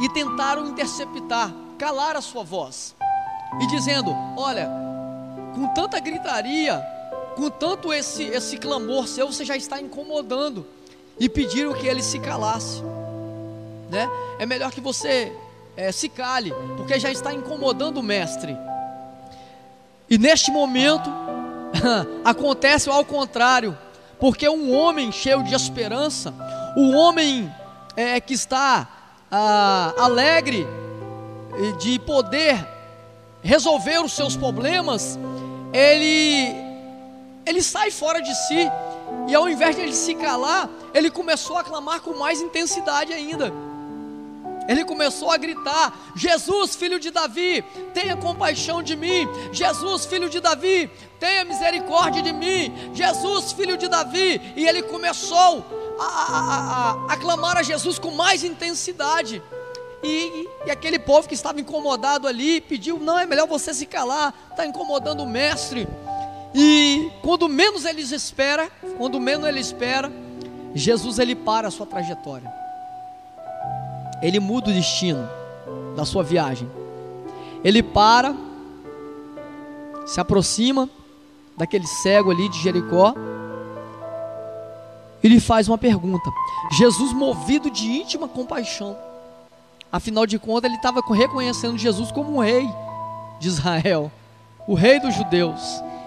e 0.00 0.08
tentaram 0.08 0.68
interceptar, 0.68 1.52
calar 1.76 2.14
a 2.16 2.20
sua 2.20 2.44
voz 2.44 2.94
e 3.60 3.66
dizendo: 3.66 4.14
Olha, 4.36 4.70
com 5.54 5.66
tanta 5.74 5.98
gritaria, 5.98 6.84
com 7.38 7.48
tanto 7.48 7.92
esse 7.92 8.24
esse 8.24 8.56
clamor 8.56 9.06
seu, 9.06 9.28
você 9.28 9.44
já 9.44 9.56
está 9.56 9.80
incomodando 9.80 10.66
e 11.20 11.28
pediram 11.28 11.72
que 11.72 11.86
ele 11.86 12.02
se 12.02 12.18
calasse, 12.18 12.82
né? 13.88 14.10
É 14.40 14.44
melhor 14.44 14.72
que 14.72 14.80
você 14.80 15.32
é, 15.76 15.92
se 15.92 16.08
cale, 16.08 16.52
porque 16.76 16.98
já 16.98 17.12
está 17.12 17.32
incomodando 17.32 17.98
o 17.98 18.02
mestre. 18.02 18.56
E 20.10 20.18
neste 20.18 20.50
momento 20.50 21.08
acontece 22.24 22.90
ao 22.90 23.04
contrário, 23.04 23.78
porque 24.18 24.48
um 24.48 24.74
homem 24.74 25.12
cheio 25.12 25.44
de 25.44 25.54
esperança, 25.54 26.34
o 26.76 26.80
um 26.80 26.96
homem 26.96 27.54
é, 27.94 28.20
que 28.20 28.34
está 28.34 28.88
ah, 29.30 29.94
alegre 29.96 30.66
de 31.78 32.00
poder 32.00 32.66
resolver 33.42 34.00
os 34.00 34.12
seus 34.12 34.36
problemas, 34.36 35.16
ele 35.72 36.67
ele 37.48 37.62
sai 37.62 37.90
fora 37.90 38.20
de 38.20 38.34
si 38.34 38.70
e 39.26 39.34
ao 39.34 39.48
invés 39.48 39.74
de 39.74 39.82
ele 39.82 39.94
se 39.94 40.14
calar, 40.14 40.68
ele 40.92 41.10
começou 41.10 41.56
a 41.56 41.64
clamar 41.64 42.00
com 42.02 42.14
mais 42.14 42.40
intensidade 42.40 43.12
ainda. 43.12 43.52
Ele 44.68 44.84
começou 44.84 45.30
a 45.30 45.38
gritar: 45.38 45.98
Jesus, 46.14 46.76
filho 46.76 47.00
de 47.00 47.10
Davi, 47.10 47.64
tenha 47.94 48.16
compaixão 48.16 48.82
de 48.82 48.94
mim. 48.94 49.26
Jesus, 49.50 50.04
filho 50.04 50.28
de 50.28 50.40
Davi, 50.40 50.90
tenha 51.18 51.42
misericórdia 51.42 52.20
de 52.20 52.34
mim. 52.34 52.74
Jesus, 52.92 53.52
filho 53.52 53.78
de 53.78 53.88
Davi. 53.88 54.52
E 54.54 54.68
ele 54.68 54.82
começou 54.82 55.64
a, 55.98 56.04
a, 56.04 56.90
a, 57.08 57.14
a 57.14 57.16
clamar 57.16 57.56
a 57.56 57.62
Jesus 57.62 57.98
com 57.98 58.10
mais 58.10 58.44
intensidade. 58.44 59.42
E, 60.02 60.46
e, 60.66 60.70
aquele 60.70 60.98
povo 60.98 61.26
que 61.26 61.34
estava 61.34 61.58
incomodado 61.58 62.28
ali 62.28 62.60
pediu: 62.60 62.98
Não, 62.98 63.18
é 63.18 63.24
melhor 63.24 63.48
você 63.48 63.72
se 63.72 63.86
calar, 63.86 64.34
está 64.50 64.66
incomodando 64.66 65.22
o 65.22 65.26
mestre. 65.26 65.88
E 66.54 67.10
quando 67.22 67.48
menos 67.48 67.84
eles 67.84 68.10
espera, 68.10 68.70
quando 68.96 69.20
menos 69.20 69.46
ele 69.46 69.60
espera, 69.60 70.10
Jesus 70.74 71.18
ele 71.18 71.34
para 71.34 71.68
a 71.68 71.70
sua 71.70 71.86
trajetória 71.86 72.58
ele 74.22 74.40
muda 74.40 74.70
o 74.70 74.74
destino 74.74 75.28
da 75.96 76.04
sua 76.04 76.22
viagem. 76.22 76.68
Ele 77.64 77.82
para, 77.82 78.34
se 80.06 80.20
aproxima 80.20 80.88
daquele 81.56 81.86
cego 81.86 82.30
ali 82.30 82.48
de 82.48 82.60
Jericó 82.60 83.14
e 85.22 85.28
lhe 85.28 85.40
faz 85.40 85.68
uma 85.68 85.78
pergunta. 85.78 86.30
Jesus, 86.72 87.12
movido 87.12 87.70
de 87.70 87.86
íntima 87.86 88.28
compaixão, 88.28 88.96
afinal 89.90 90.26
de 90.26 90.38
contas, 90.38 90.64
ele 90.70 90.76
estava 90.76 91.00
reconhecendo 91.12 91.76
Jesus 91.76 92.12
como 92.12 92.36
o 92.36 92.40
rei 92.40 92.68
de 93.40 93.48
Israel, 93.48 94.10
o 94.66 94.74
rei 94.74 95.00
dos 95.00 95.14
judeus. 95.14 95.60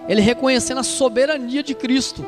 Ele 0.08 0.20
reconhecendo 0.20 0.78
a 0.78 0.82
soberania 0.82 1.62
de 1.62 1.74
Cristo. 1.74 2.24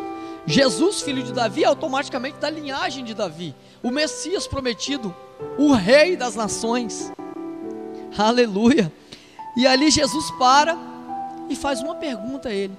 Jesus, 0.46 1.00
filho 1.00 1.22
de 1.22 1.32
Davi, 1.32 1.64
é 1.64 1.66
automaticamente 1.66 2.38
da 2.38 2.50
linhagem 2.50 3.04
de 3.04 3.14
Davi, 3.14 3.54
o 3.82 3.90
Messias 3.90 4.46
prometido, 4.46 5.14
o 5.58 5.72
Rei 5.72 6.16
das 6.16 6.34
nações. 6.34 7.10
Aleluia. 8.16 8.92
E 9.56 9.66
ali 9.66 9.90
Jesus 9.90 10.30
para 10.32 10.76
e 11.48 11.56
faz 11.56 11.80
uma 11.80 11.94
pergunta 11.94 12.48
a 12.48 12.52
ele: 12.52 12.76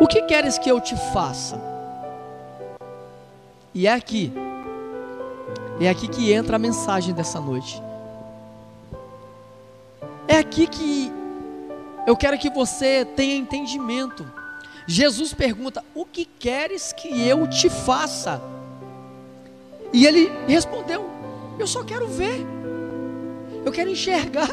O 0.00 0.06
que 0.06 0.22
queres 0.22 0.58
que 0.58 0.70
eu 0.70 0.80
te 0.80 0.96
faça? 1.12 1.60
E 3.74 3.86
é 3.86 3.92
aqui, 3.92 4.32
é 5.80 5.88
aqui 5.88 6.08
que 6.08 6.32
entra 6.32 6.56
a 6.56 6.58
mensagem 6.58 7.12
dessa 7.12 7.40
noite. 7.40 7.82
É 10.28 10.38
aqui 10.38 10.66
que 10.66 11.12
eu 12.06 12.16
quero 12.16 12.38
que 12.38 12.50
você 12.50 13.04
tenha 13.04 13.34
entendimento. 13.36 14.30
Jesus 14.86 15.34
pergunta: 15.34 15.84
O 15.94 16.04
que 16.04 16.24
queres 16.24 16.92
que 16.92 17.26
eu 17.26 17.48
te 17.48 17.68
faça? 17.68 18.40
E 19.92 20.06
ele 20.06 20.30
respondeu: 20.46 21.16
eu 21.58 21.66
só 21.66 21.82
quero 21.82 22.06
ver. 22.06 22.46
Eu 23.64 23.72
quero 23.72 23.90
enxergar. 23.90 24.50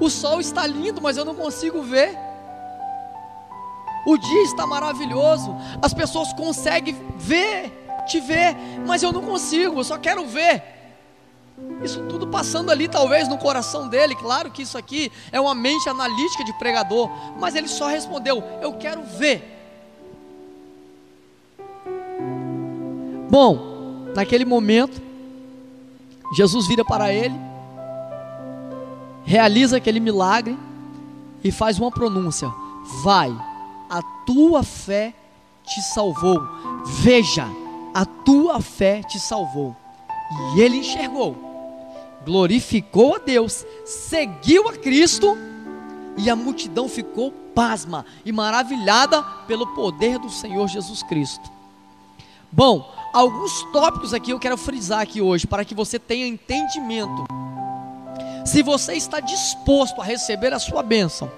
O 0.00 0.10
sol 0.10 0.40
está 0.40 0.66
lindo, 0.66 1.00
mas 1.00 1.16
eu 1.16 1.24
não 1.24 1.34
consigo 1.34 1.82
ver. 1.82 2.16
O 4.06 4.16
dia 4.16 4.42
está 4.42 4.66
maravilhoso. 4.66 5.54
As 5.80 5.94
pessoas 5.94 6.32
conseguem 6.32 6.96
ver, 7.16 7.70
te 8.06 8.20
ver, 8.20 8.56
mas 8.86 9.02
eu 9.02 9.12
não 9.12 9.22
consigo, 9.22 9.78
eu 9.78 9.84
só 9.84 9.96
quero 9.96 10.26
ver. 10.26 10.71
Isso 11.82 12.02
tudo 12.08 12.26
passando 12.26 12.70
ali, 12.70 12.88
talvez, 12.88 13.28
no 13.28 13.38
coração 13.38 13.88
dele. 13.88 14.14
Claro 14.14 14.50
que 14.50 14.62
isso 14.62 14.78
aqui 14.78 15.10
é 15.30 15.40
uma 15.40 15.54
mente 15.54 15.88
analítica 15.88 16.44
de 16.44 16.52
pregador, 16.54 17.10
mas 17.38 17.54
ele 17.54 17.68
só 17.68 17.88
respondeu: 17.88 18.42
Eu 18.60 18.74
quero 18.74 19.02
ver. 19.02 19.50
Bom, 23.28 23.72
Naquele 24.14 24.44
momento, 24.44 25.00
Jesus 26.34 26.66
vira 26.66 26.84
para 26.84 27.12
ele, 27.12 27.34
realiza 29.24 29.78
aquele 29.78 30.00
milagre 30.00 30.56
e 31.42 31.50
faz 31.50 31.78
uma 31.78 31.90
pronúncia: 31.90 32.52
Vai, 33.02 33.30
a 33.88 34.02
tua 34.26 34.62
fé 34.62 35.14
te 35.64 35.80
salvou. 35.80 36.42
Veja, 36.84 37.46
a 37.94 38.04
tua 38.04 38.60
fé 38.60 39.02
te 39.02 39.18
salvou. 39.18 39.74
E 40.54 40.60
ele 40.60 40.78
enxergou, 40.78 41.36
glorificou 42.24 43.16
a 43.16 43.18
Deus, 43.18 43.64
seguiu 43.84 44.68
a 44.68 44.72
Cristo 44.72 45.36
e 46.16 46.28
a 46.28 46.36
multidão 46.36 46.88
ficou 46.88 47.32
pasma 47.54 48.04
e 48.24 48.32
maravilhada 48.32 49.22
pelo 49.46 49.66
poder 49.74 50.18
do 50.18 50.30
Senhor 50.30 50.68
Jesus 50.68 51.02
Cristo. 51.02 51.50
Bom, 52.50 52.92
alguns 53.12 53.62
tópicos 53.72 54.12
aqui 54.12 54.30
eu 54.30 54.38
quero 54.38 54.56
frisar 54.56 55.00
aqui 55.00 55.20
hoje 55.20 55.46
para 55.46 55.64
que 55.64 55.74
você 55.74 55.98
tenha 55.98 56.26
entendimento. 56.26 57.24
Se 58.44 58.62
você 58.62 58.94
está 58.94 59.20
disposto 59.20 60.00
a 60.00 60.04
receber 60.04 60.52
a 60.52 60.58
sua 60.58 60.82
bênção, 60.82 61.30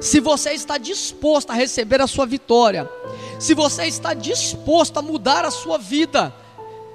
se 0.00 0.20
você 0.20 0.52
está 0.52 0.78
disposto 0.78 1.50
a 1.50 1.54
receber 1.54 2.00
a 2.00 2.06
sua 2.06 2.26
vitória, 2.26 2.88
se 3.38 3.54
você 3.54 3.84
está 3.86 4.14
disposto 4.14 4.98
a 4.98 5.02
mudar 5.02 5.44
a 5.44 5.50
sua 5.50 5.78
vida, 5.78 6.34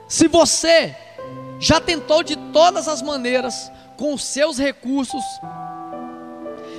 se 0.10 0.28
você 0.28 0.96
já 1.60 1.80
tentou 1.80 2.24
de 2.24 2.36
todas 2.36 2.88
as 2.88 3.02
maneiras, 3.02 3.72
com 3.96 4.14
os 4.14 4.24
seus 4.24 4.58
recursos, 4.58 5.24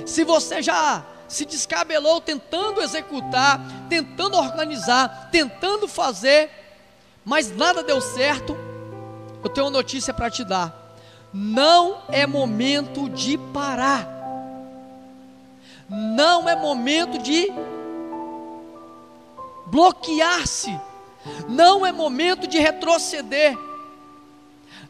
se 0.05 0.23
você 0.25 0.61
já 0.61 1.05
se 1.29 1.45
descabelou 1.45 2.19
tentando 2.19 2.81
executar, 2.81 3.61
tentando 3.87 4.35
organizar, 4.35 5.29
tentando 5.31 5.87
fazer, 5.87 6.49
mas 7.23 7.55
nada 7.55 7.81
deu 7.81 8.01
certo, 8.01 8.57
eu 9.41 9.49
tenho 9.49 9.67
uma 9.67 9.71
notícia 9.71 10.13
para 10.13 10.29
te 10.29 10.43
dar. 10.43 10.97
Não 11.33 12.01
é 12.09 12.27
momento 12.27 13.07
de 13.09 13.37
parar. 13.37 14.05
Não 15.87 16.49
é 16.49 16.55
momento 16.55 17.17
de 17.17 17.49
bloquear-se. 19.67 20.77
Não 21.47 21.85
é 21.85 21.91
momento 21.91 22.47
de 22.47 22.57
retroceder. 22.57 23.57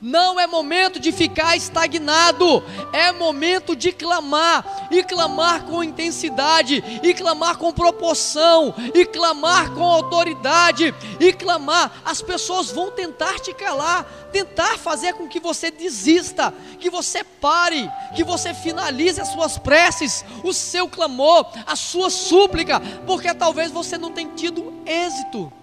Não 0.01 0.39
é 0.39 0.47
momento 0.47 0.99
de 0.99 1.11
ficar 1.11 1.55
estagnado, 1.55 2.63
é 2.91 3.11
momento 3.11 3.75
de 3.75 3.91
clamar, 3.91 4.87
e 4.89 5.03
clamar 5.03 5.65
com 5.65 5.83
intensidade, 5.83 6.83
e 7.03 7.13
clamar 7.13 7.59
com 7.59 7.71
proporção, 7.71 8.73
e 8.95 9.05
clamar 9.05 9.71
com 9.73 9.83
autoridade, 9.83 10.91
e 11.19 11.31
clamar. 11.31 12.01
As 12.03 12.19
pessoas 12.19 12.71
vão 12.71 12.89
tentar 12.89 13.39
te 13.39 13.53
calar, 13.53 14.03
tentar 14.33 14.79
fazer 14.79 15.13
com 15.13 15.27
que 15.27 15.39
você 15.39 15.69
desista, 15.69 16.51
que 16.79 16.89
você 16.89 17.23
pare, 17.23 17.87
que 18.15 18.23
você 18.23 18.55
finalize 18.55 19.21
as 19.21 19.27
suas 19.27 19.59
preces, 19.59 20.25
o 20.43 20.51
seu 20.51 20.89
clamor, 20.89 21.45
a 21.67 21.75
sua 21.75 22.09
súplica, 22.09 22.79
porque 23.05 23.31
talvez 23.35 23.69
você 23.69 23.99
não 23.99 24.11
tenha 24.11 24.31
tido 24.33 24.73
êxito. 24.83 25.53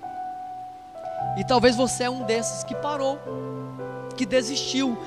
E 1.37 1.44
talvez 1.47 1.76
você 1.76 2.04
é 2.04 2.11
um 2.11 2.25
desses 2.25 2.64
que 2.64 2.75
parou 2.75 3.18
que 4.16 4.26
desistiu. 4.26 4.99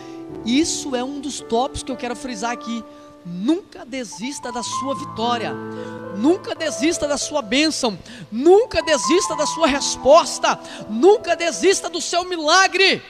Isso 0.45 0.95
é 0.95 1.03
um 1.03 1.19
dos 1.19 1.41
tópicos 1.41 1.83
que 1.83 1.91
eu 1.91 1.97
quero 1.97 2.15
frisar 2.15 2.51
aqui. 2.51 2.83
Nunca 3.23 3.85
desista 3.85 4.51
da 4.51 4.63
sua 4.63 4.95
vitória, 4.95 5.53
nunca 6.17 6.55
desista 6.55 7.07
da 7.07 7.17
sua 7.17 7.41
bênção, 7.43 7.99
nunca 8.31 8.81
desista 8.81 9.35
da 9.35 9.45
sua 9.45 9.67
resposta, 9.67 10.59
nunca 10.89 11.35
desista 11.35 11.87
do 11.87 12.01
seu 12.01 12.23
milagre. 12.23 13.03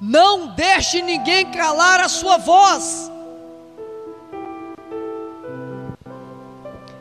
Não 0.00 0.54
deixe 0.54 1.02
ninguém 1.02 1.50
calar 1.50 2.00
a 2.00 2.08
sua 2.08 2.38
voz. 2.38 3.10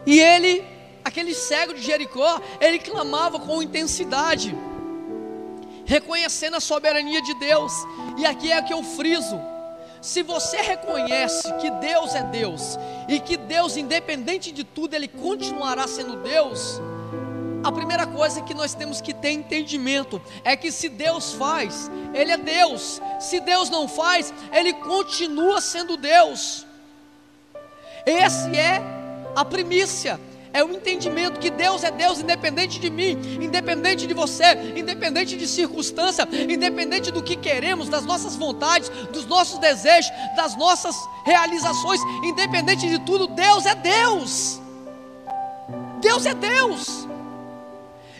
E 0.06 0.20
ele, 0.20 0.66
aquele 1.08 1.34
cego 1.34 1.74
de 1.74 1.82
Jericó, 1.82 2.42
ele 2.60 2.80
clamava 2.80 3.40
com 3.40 3.62
intensidade, 3.62 4.56
reconhecendo 5.86 6.56
a 6.56 6.60
soberania 6.60 7.22
de 7.22 7.34
Deus. 7.36 7.72
E 8.18 8.26
aqui 8.26 8.52
é 8.52 8.62
que 8.62 8.74
eu 8.74 8.84
friso. 8.84 9.40
Se 10.02 10.22
você 10.22 10.58
reconhece 10.58 11.52
que 11.56 11.72
Deus 11.72 12.14
é 12.14 12.24
Deus 12.24 12.78
e 13.08 13.20
que 13.20 13.36
Deus, 13.36 13.78
independente 13.78 14.52
de 14.52 14.64
tudo, 14.64 14.94
Ele 14.94 15.08
continuará 15.08 15.88
sendo 15.88 16.18
Deus, 16.18 16.80
a 17.64 17.72
primeira 17.72 18.06
coisa 18.06 18.42
que 18.42 18.54
nós 18.54 18.74
temos 18.74 19.02
que 19.02 19.14
ter 19.14 19.32
entendimento 19.32 20.22
é 20.44 20.56
que 20.56 20.72
se 20.72 20.88
Deus 20.88 21.34
faz, 21.34 21.90
Ele 22.14 22.32
é 22.32 22.38
Deus, 22.38 23.02
se 23.20 23.40
Deus 23.40 23.70
não 23.70 23.88
faz, 23.88 24.34
Ele 24.52 24.74
continua 24.74 25.60
sendo 25.60 25.98
Deus. 25.98 26.66
Esse 28.06 28.56
é 28.56 28.82
a 29.36 29.44
primícia, 29.44 30.20
é 30.54 30.64
o 30.64 30.72
entendimento 30.72 31.40
que 31.40 31.50
Deus 31.50 31.84
é 31.84 31.92
Deus 31.92 32.20
independente 32.20 32.80
de 32.80 32.90
mim, 32.90 33.18
independente 33.42 34.08
de 34.08 34.14
você, 34.14 34.54
independente 34.76 35.36
de 35.36 35.48
circunstância, 35.48 36.28
independente 36.50 37.12
do 37.12 37.24
que 37.24 37.36
queremos, 37.36 37.90
das 37.90 38.06
nossas 38.06 38.36
vontades, 38.36 38.90
dos 39.12 39.26
nossos 39.26 39.60
desejos, 39.60 40.12
das 40.36 40.56
nossas 40.56 40.96
realizações, 41.26 42.02
independente 42.24 42.88
de 42.88 43.00
tudo, 43.00 43.28
Deus 43.28 43.66
é 43.66 43.76
Deus. 43.76 44.60
Deus 46.00 46.26
é 46.26 46.34
Deus. 46.34 47.08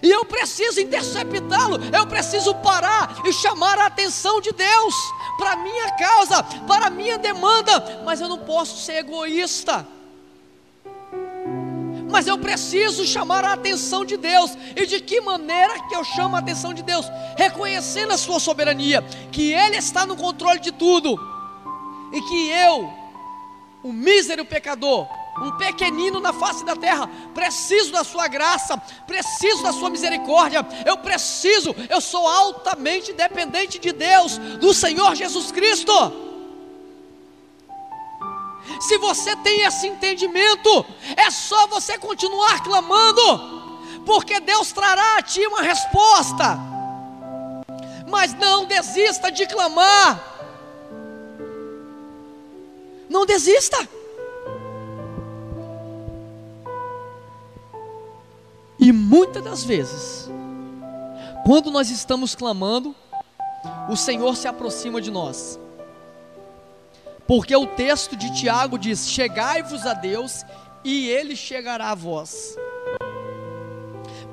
E 0.02 0.12
eu 0.12 0.24
preciso 0.26 0.80
interceptá-lo, 0.80 1.80
eu 1.92 2.06
preciso 2.06 2.54
parar 2.56 3.22
e 3.26 3.34
chamar 3.34 3.80
a 3.80 3.88
atenção 3.88 4.40
de 4.40 4.52
Deus 4.52 4.96
para 5.38 5.54
a 5.54 5.56
minha 5.56 5.92
causa, 5.98 6.44
para 6.68 6.88
a 6.88 6.90
minha 6.90 7.18
demanda, 7.18 8.02
mas 8.06 8.22
eu 8.22 8.28
não 8.28 8.40
posso 8.40 8.78
ser 8.84 8.98
egoísta. 8.98 9.88
Mas 12.10 12.28
eu 12.28 12.38
preciso 12.38 13.06
chamar 13.06 13.44
a 13.44 13.54
atenção 13.54 14.06
de 14.06 14.18
Deus. 14.18 14.58
E 14.76 14.86
de 14.86 15.00
que 15.00 15.22
maneira 15.22 15.80
que 15.88 15.96
eu 15.96 16.04
chamo 16.04 16.36
a 16.36 16.40
atenção 16.40 16.74
de 16.74 16.84
Deus? 16.84 17.06
Reconhecendo 17.36 18.14
a 18.14 18.18
sua 18.18 18.40
soberania, 18.40 19.02
que 19.32 19.54
Ele 19.54 19.78
está 19.78 20.06
no 20.06 20.16
controle 20.16 20.60
de 20.60 20.72
tudo. 20.72 21.20
E 22.14 22.22
que 22.22 22.50
eu, 22.50 22.90
o 23.84 23.92
mísero 23.92 24.46
pecador, 24.46 25.08
um 25.42 25.52
pequenino 25.58 26.20
na 26.20 26.34
face 26.34 26.66
da 26.66 26.76
terra, 26.76 27.10
preciso 27.34 27.92
da 27.92 28.04
sua 28.04 28.28
graça, 28.28 28.78
preciso 29.06 29.62
da 29.62 29.72
sua 29.72 29.90
misericórdia, 29.90 30.66
eu 30.86 30.98
preciso, 30.98 31.76
eu 31.90 32.02
sou 32.02 32.28
altamente 32.28 33.14
dependente 33.14 33.78
de 33.78 33.92
Deus, 33.92 34.38
do 34.38 34.74
Senhor 34.74 35.16
Jesus 35.16 35.52
Cristo. 35.52 35.94
Se 38.80 38.98
você 38.98 39.36
tem 39.38 39.62
esse 39.62 39.88
entendimento, 39.88 40.86
é 41.16 41.30
só 41.32 41.68
você 41.68 41.98
continuar 41.98 42.64
clamando, 42.64 44.02
porque 44.06 44.40
Deus 44.40 44.72
trará 44.72 45.18
a 45.18 45.22
ti 45.22 45.46
uma 45.48 45.62
resposta. 45.62 46.58
Mas 48.08 48.34
não 48.34 48.66
desista 48.66 49.32
de 49.32 49.46
clamar. 49.48 50.36
Não 53.10 53.26
desista. 53.26 53.88
E 58.80 58.92
muitas 58.92 59.44
das 59.44 59.64
vezes, 59.64 60.30
quando 61.46 61.72
nós 61.72 61.90
estamos 61.90 62.36
clamando, 62.36 62.96
o 63.90 63.98
Senhor 63.98 64.36
se 64.36 64.48
aproxima 64.48 65.02
de 65.02 65.10
nós. 65.10 65.60
Porque 67.28 67.56
o 67.56 67.68
texto 67.68 68.16
de 68.16 68.34
Tiago 68.34 68.78
diz: 68.78 69.10
Chegai-vos 69.10 69.86
a 69.86 69.94
Deus 69.94 70.46
e 70.84 71.10
ele 71.10 71.36
chegará 71.36 71.92
a 71.92 71.96
vós. 71.96 72.56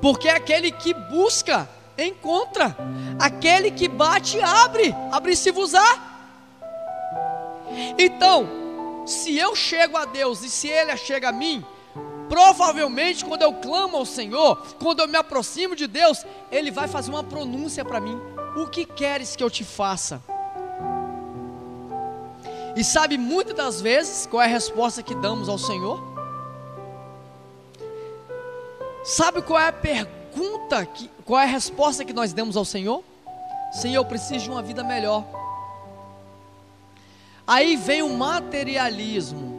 Porque 0.01 0.29
aquele 0.29 0.71
que 0.71 0.93
busca, 0.93 1.67
encontra, 1.97 2.75
aquele 3.19 3.71
que 3.71 3.87
bate, 3.87 4.39
abre, 4.41 4.95
abre-se-vos-á. 5.11 6.13
Então, 7.97 8.47
se 9.05 9.37
eu 9.37 9.55
chego 9.55 9.97
a 9.97 10.05
Deus 10.05 10.43
e 10.43 10.49
se 10.49 10.67
Ele 10.67 10.95
chega 10.95 11.29
a 11.29 11.31
mim, 11.31 11.65
Provavelmente, 12.27 13.23
quando 13.23 13.43
eu 13.43 13.53
clamo 13.53 13.97
ao 13.97 14.05
Senhor, 14.05 14.57
quando 14.79 14.99
eu 14.99 15.07
me 15.07 15.15
aproximo 15.15 15.75
de 15.75 15.87
Deus, 15.87 16.25
Ele 16.51 16.71
vai 16.71 16.87
fazer 16.87 17.11
uma 17.11 17.23
pronúncia 17.23 17.85
para 17.85 17.99
mim: 17.99 18.19
O 18.57 18.67
que 18.67 18.83
queres 18.83 19.35
que 19.35 19.43
eu 19.43 19.49
te 19.49 19.63
faça? 19.63 20.21
E 22.75 22.83
sabe 22.83 23.17
muitas 23.17 23.55
das 23.55 23.81
vezes 23.81 24.25
qual 24.25 24.41
é 24.41 24.45
a 24.45 24.49
resposta 24.49 25.01
que 25.01 25.15
damos 25.15 25.47
ao 25.47 25.57
Senhor? 25.57 26.03
Sabe 29.03 29.41
qual 29.41 29.59
é 29.59 29.67
a 29.67 29.73
pergunta, 29.73 30.85
que, 30.85 31.09
qual 31.23 31.39
é 31.39 31.43
a 31.43 31.47
resposta 31.47 32.03
que 32.03 32.13
nós 32.13 32.33
demos 32.33 32.57
ao 32.57 32.65
Senhor? 32.65 33.03
Senhor, 33.71 34.01
eu 34.01 34.05
preciso 34.05 34.45
de 34.45 34.49
uma 34.49 34.61
vida 34.61 34.83
melhor. 34.83 35.23
Aí 37.47 37.75
vem 37.75 38.01
o 38.01 38.09
materialismo 38.17 39.55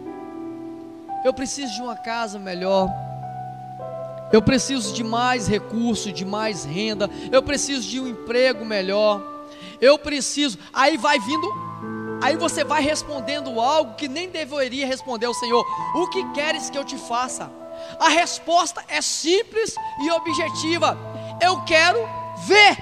eu 1.27 1.35
preciso 1.35 1.75
de 1.75 1.83
uma 1.83 1.97
casa 1.97 2.39
melhor. 2.39 2.89
Eu 4.33 4.41
preciso 4.41 4.95
de 4.95 5.03
mais 5.03 5.49
recurso, 5.49 6.13
de 6.13 6.25
mais 6.25 6.65
renda. 6.65 7.11
Eu 7.33 7.43
preciso 7.43 7.89
de 7.89 7.99
um 7.99 8.07
emprego 8.07 8.65
melhor. 8.65 9.21
Eu 9.81 9.99
preciso. 9.99 10.57
Aí 10.73 10.97
vai 10.97 11.19
vindo. 11.19 11.66
Aí 12.23 12.37
você 12.37 12.65
vai 12.65 12.83
respondendo 12.83 13.61
algo 13.61 13.95
que 13.95 14.09
nem 14.09 14.29
deveria 14.29 14.87
responder 14.87 15.27
ao 15.27 15.35
Senhor. 15.35 15.65
O 15.95 16.09
que 16.09 16.25
queres 16.33 16.71
que 16.71 16.79
eu 16.79 16.85
te 16.85 16.97
faça? 16.97 17.51
A 18.01 18.09
resposta 18.09 18.83
é 18.89 19.01
simples 19.01 19.75
e 20.01 20.11
objetiva. 20.11 20.99
Eu 21.43 21.63
quero 21.65 21.99
ver. 22.47 22.77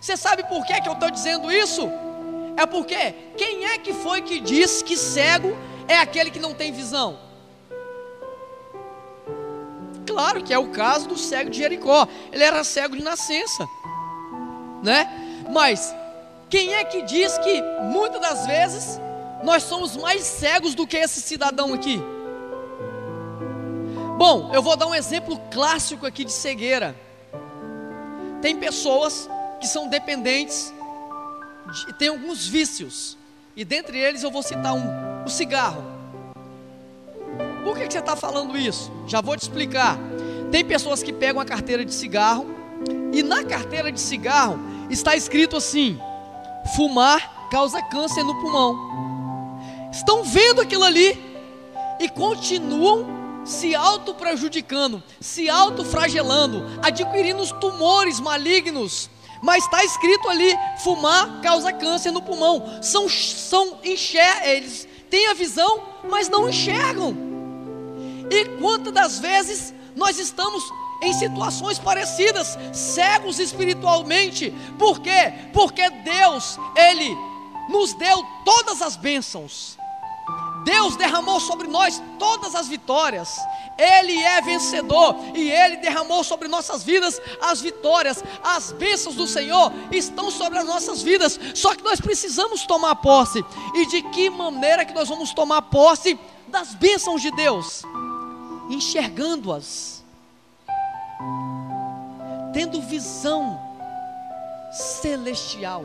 Você 0.00 0.16
sabe 0.16 0.44
por 0.44 0.64
que, 0.64 0.80
que 0.80 0.88
eu 0.88 0.94
estou 0.94 1.10
dizendo 1.10 1.50
isso? 1.50 1.88
É 2.56 2.66
porque 2.66 3.12
quem 3.36 3.66
é 3.66 3.78
que 3.78 3.92
foi 3.92 4.22
que 4.22 4.40
disse 4.40 4.84
que 4.84 4.96
cego 4.96 5.56
é 5.88 5.98
aquele 5.98 6.30
que 6.30 6.38
não 6.38 6.54
tem 6.54 6.72
visão? 6.72 7.18
Claro 10.06 10.42
que 10.42 10.52
é 10.52 10.58
o 10.58 10.70
caso 10.70 11.08
do 11.08 11.16
cego 11.16 11.50
de 11.50 11.58
Jericó. 11.58 12.06
Ele 12.30 12.42
era 12.42 12.62
cego 12.64 12.96
de 12.96 13.02
nascença, 13.02 13.66
né? 14.82 15.08
Mas 15.50 15.94
quem 16.52 16.74
é 16.74 16.84
que 16.84 17.00
diz 17.00 17.38
que 17.38 17.62
muitas 17.80 18.20
das 18.20 18.46
vezes 18.46 19.00
nós 19.42 19.62
somos 19.62 19.96
mais 19.96 20.20
cegos 20.22 20.74
do 20.74 20.86
que 20.86 20.98
esse 20.98 21.22
cidadão 21.22 21.72
aqui? 21.72 21.98
Bom, 24.18 24.50
eu 24.52 24.62
vou 24.62 24.76
dar 24.76 24.86
um 24.86 24.94
exemplo 24.94 25.40
clássico 25.50 26.04
aqui 26.04 26.26
de 26.26 26.30
cegueira. 26.30 26.94
Tem 28.42 28.54
pessoas 28.54 29.30
que 29.62 29.66
são 29.66 29.88
dependentes, 29.88 30.74
de, 31.72 31.94
tem 31.94 32.08
alguns 32.08 32.46
vícios, 32.46 33.16
e 33.56 33.64
dentre 33.64 33.98
eles 33.98 34.22
eu 34.22 34.30
vou 34.30 34.42
citar 34.42 34.74
um: 34.74 35.24
o 35.24 35.30
cigarro. 35.30 35.82
Por 37.64 37.78
que, 37.78 37.86
que 37.86 37.94
você 37.94 38.00
está 38.00 38.14
falando 38.14 38.58
isso? 38.58 38.92
Já 39.06 39.22
vou 39.22 39.34
te 39.38 39.42
explicar. 39.42 39.96
Tem 40.50 40.62
pessoas 40.62 41.02
que 41.02 41.14
pegam 41.14 41.40
a 41.40 41.46
carteira 41.46 41.82
de 41.82 41.94
cigarro 41.94 42.44
e 43.10 43.22
na 43.22 43.42
carteira 43.42 43.90
de 43.90 43.98
cigarro 43.98 44.58
está 44.90 45.16
escrito 45.16 45.56
assim: 45.56 45.98
fumar 46.74 47.48
causa 47.50 47.82
câncer 47.82 48.22
no 48.22 48.34
pulmão. 48.40 48.78
Estão 49.92 50.24
vendo 50.24 50.60
aquilo 50.60 50.84
ali 50.84 51.20
e 52.00 52.08
continuam 52.08 53.22
se 53.44 53.74
auto 53.74 54.14
prejudicando, 54.14 55.02
se 55.20 55.50
autofragelando, 55.50 56.64
adquirindo 56.82 57.42
os 57.42 57.52
tumores 57.52 58.20
malignos. 58.20 59.10
Mas 59.42 59.64
está 59.64 59.84
escrito 59.84 60.28
ali: 60.28 60.56
fumar 60.78 61.40
causa 61.40 61.72
câncer 61.72 62.10
no 62.12 62.22
pulmão. 62.22 62.80
São, 62.80 63.08
são 63.08 63.78
enxer 63.84 64.48
eles 64.48 64.88
têm 65.10 65.28
a 65.28 65.34
visão, 65.34 65.82
mas 66.08 66.30
não 66.30 66.48
enxergam. 66.48 67.14
E 68.30 68.46
quantas 68.58 68.92
das 68.94 69.18
vezes 69.18 69.74
nós 69.94 70.18
estamos 70.18 70.64
em 71.02 71.12
situações 71.12 71.78
parecidas, 71.78 72.58
cegos 72.72 73.38
espiritualmente. 73.38 74.54
Por 74.78 75.00
quê? 75.00 75.32
Porque 75.52 75.90
Deus, 75.90 76.58
Ele 76.74 77.16
nos 77.68 77.92
deu 77.94 78.24
todas 78.44 78.80
as 78.80 78.96
bênçãos. 78.96 79.76
Deus 80.64 80.94
derramou 80.94 81.40
sobre 81.40 81.66
nós 81.66 82.00
todas 82.18 82.54
as 82.54 82.68
vitórias. 82.68 83.28
Ele 83.76 84.16
é 84.22 84.40
vencedor 84.40 85.16
e 85.34 85.50
Ele 85.50 85.78
derramou 85.78 86.22
sobre 86.22 86.46
nossas 86.46 86.84
vidas 86.84 87.20
as 87.40 87.60
vitórias. 87.60 88.22
As 88.42 88.70
bênçãos 88.70 89.16
do 89.16 89.26
Senhor 89.26 89.72
estão 89.90 90.30
sobre 90.30 90.58
as 90.58 90.66
nossas 90.66 91.02
vidas. 91.02 91.38
Só 91.54 91.74
que 91.74 91.82
nós 91.82 92.00
precisamos 92.00 92.64
tomar 92.64 92.94
posse. 92.96 93.44
E 93.74 93.86
de 93.86 94.02
que 94.02 94.30
maneira 94.30 94.84
que 94.84 94.94
nós 94.94 95.08
vamos 95.08 95.34
tomar 95.34 95.62
posse 95.62 96.18
das 96.46 96.74
bênçãos 96.74 97.20
de 97.20 97.30
Deus? 97.32 97.82
enxergando-as, 98.68 100.01
tendo 102.52 102.80
visão 102.82 103.58
celestial, 104.70 105.84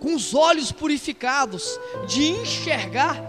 com 0.00 0.14
os 0.14 0.34
olhos 0.34 0.70
purificados, 0.70 1.78
de 2.06 2.28
enxergar 2.28 3.20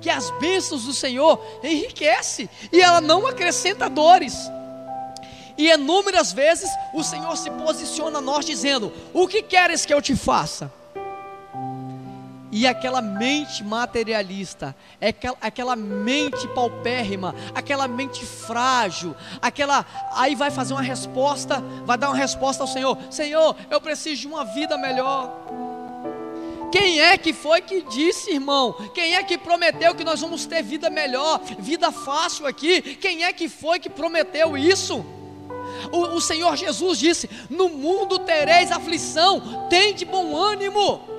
que 0.00 0.08
as 0.08 0.30
bênçãos 0.38 0.84
do 0.84 0.92
Senhor 0.92 1.42
enriquece 1.62 2.48
e 2.72 2.80
ela 2.80 3.00
não 3.00 3.26
acrescenta 3.26 3.88
dores. 3.88 4.34
E 5.56 5.72
inúmeras 5.72 6.32
vezes 6.32 6.70
o 6.94 7.02
Senhor 7.02 7.36
se 7.36 7.50
posiciona 7.50 8.18
a 8.18 8.22
nós 8.22 8.46
dizendo: 8.46 8.92
O 9.12 9.26
que 9.26 9.42
queres 9.42 9.84
que 9.84 9.92
eu 9.92 10.00
te 10.00 10.14
faça? 10.14 10.72
E 12.50 12.66
aquela 12.66 13.02
mente 13.02 13.62
materialista, 13.62 14.74
aquela, 15.40 15.76
mente 15.76 16.48
paupérrima, 16.48 17.34
aquela 17.54 17.86
mente 17.86 18.24
frágil, 18.24 19.14
aquela. 19.40 19.84
Aí 20.14 20.34
vai 20.34 20.50
fazer 20.50 20.72
uma 20.72 20.82
resposta, 20.82 21.62
vai 21.84 21.98
dar 21.98 22.08
uma 22.08 22.16
resposta 22.16 22.62
ao 22.62 22.66
Senhor: 22.66 22.96
Senhor, 23.10 23.54
eu 23.70 23.80
preciso 23.80 24.22
de 24.22 24.26
uma 24.26 24.44
vida 24.44 24.78
melhor. 24.78 25.30
Quem 26.72 27.00
é 27.00 27.16
que 27.16 27.32
foi 27.32 27.60
que 27.62 27.82
disse, 27.82 28.32
irmão? 28.32 28.74
Quem 28.94 29.14
é 29.14 29.22
que 29.22 29.38
prometeu 29.38 29.94
que 29.94 30.04
nós 30.04 30.20
vamos 30.20 30.46
ter 30.46 30.62
vida 30.62 30.90
melhor, 30.90 31.40
vida 31.58 31.90
fácil 31.90 32.46
aqui? 32.46 32.80
Quem 32.80 33.24
é 33.24 33.32
que 33.32 33.48
foi 33.48 33.78
que 33.78 33.88
prometeu 33.88 34.56
isso? 34.56 35.04
O, 35.92 36.16
o 36.16 36.20
Senhor 36.20 36.56
Jesus 36.56 36.98
disse: 36.98 37.28
No 37.50 37.68
mundo 37.68 38.18
tereis 38.18 38.72
aflição, 38.72 39.66
tem 39.68 39.94
de 39.94 40.04
bom 40.04 40.36
ânimo. 40.36 41.17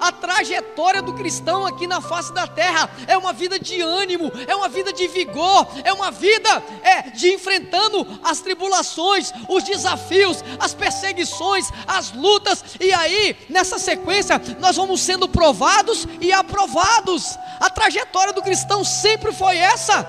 A 0.00 0.10
trajetória 0.10 1.02
do 1.02 1.12
cristão 1.12 1.66
aqui 1.66 1.86
na 1.86 2.00
face 2.00 2.32
da 2.32 2.46
terra 2.46 2.90
é 3.06 3.16
uma 3.16 3.32
vida 3.32 3.58
de 3.58 3.80
ânimo, 3.80 4.32
é 4.46 4.56
uma 4.56 4.68
vida 4.68 4.92
de 4.92 5.06
vigor, 5.08 5.68
é 5.84 5.92
uma 5.92 6.10
vida 6.10 6.62
é, 6.82 7.02
de 7.10 7.32
enfrentando 7.32 8.06
as 8.24 8.40
tribulações, 8.40 9.32
os 9.48 9.62
desafios, 9.62 10.42
as 10.58 10.72
perseguições, 10.72 11.70
as 11.86 12.12
lutas, 12.12 12.64
e 12.80 12.92
aí, 12.92 13.36
nessa 13.48 13.78
sequência, 13.78 14.40
nós 14.58 14.76
vamos 14.76 15.00
sendo 15.02 15.28
provados 15.28 16.06
e 16.20 16.32
aprovados. 16.32 17.38
A 17.60 17.68
trajetória 17.68 18.32
do 18.32 18.42
cristão 18.42 18.82
sempre 18.82 19.32
foi 19.32 19.58
essa 19.58 20.08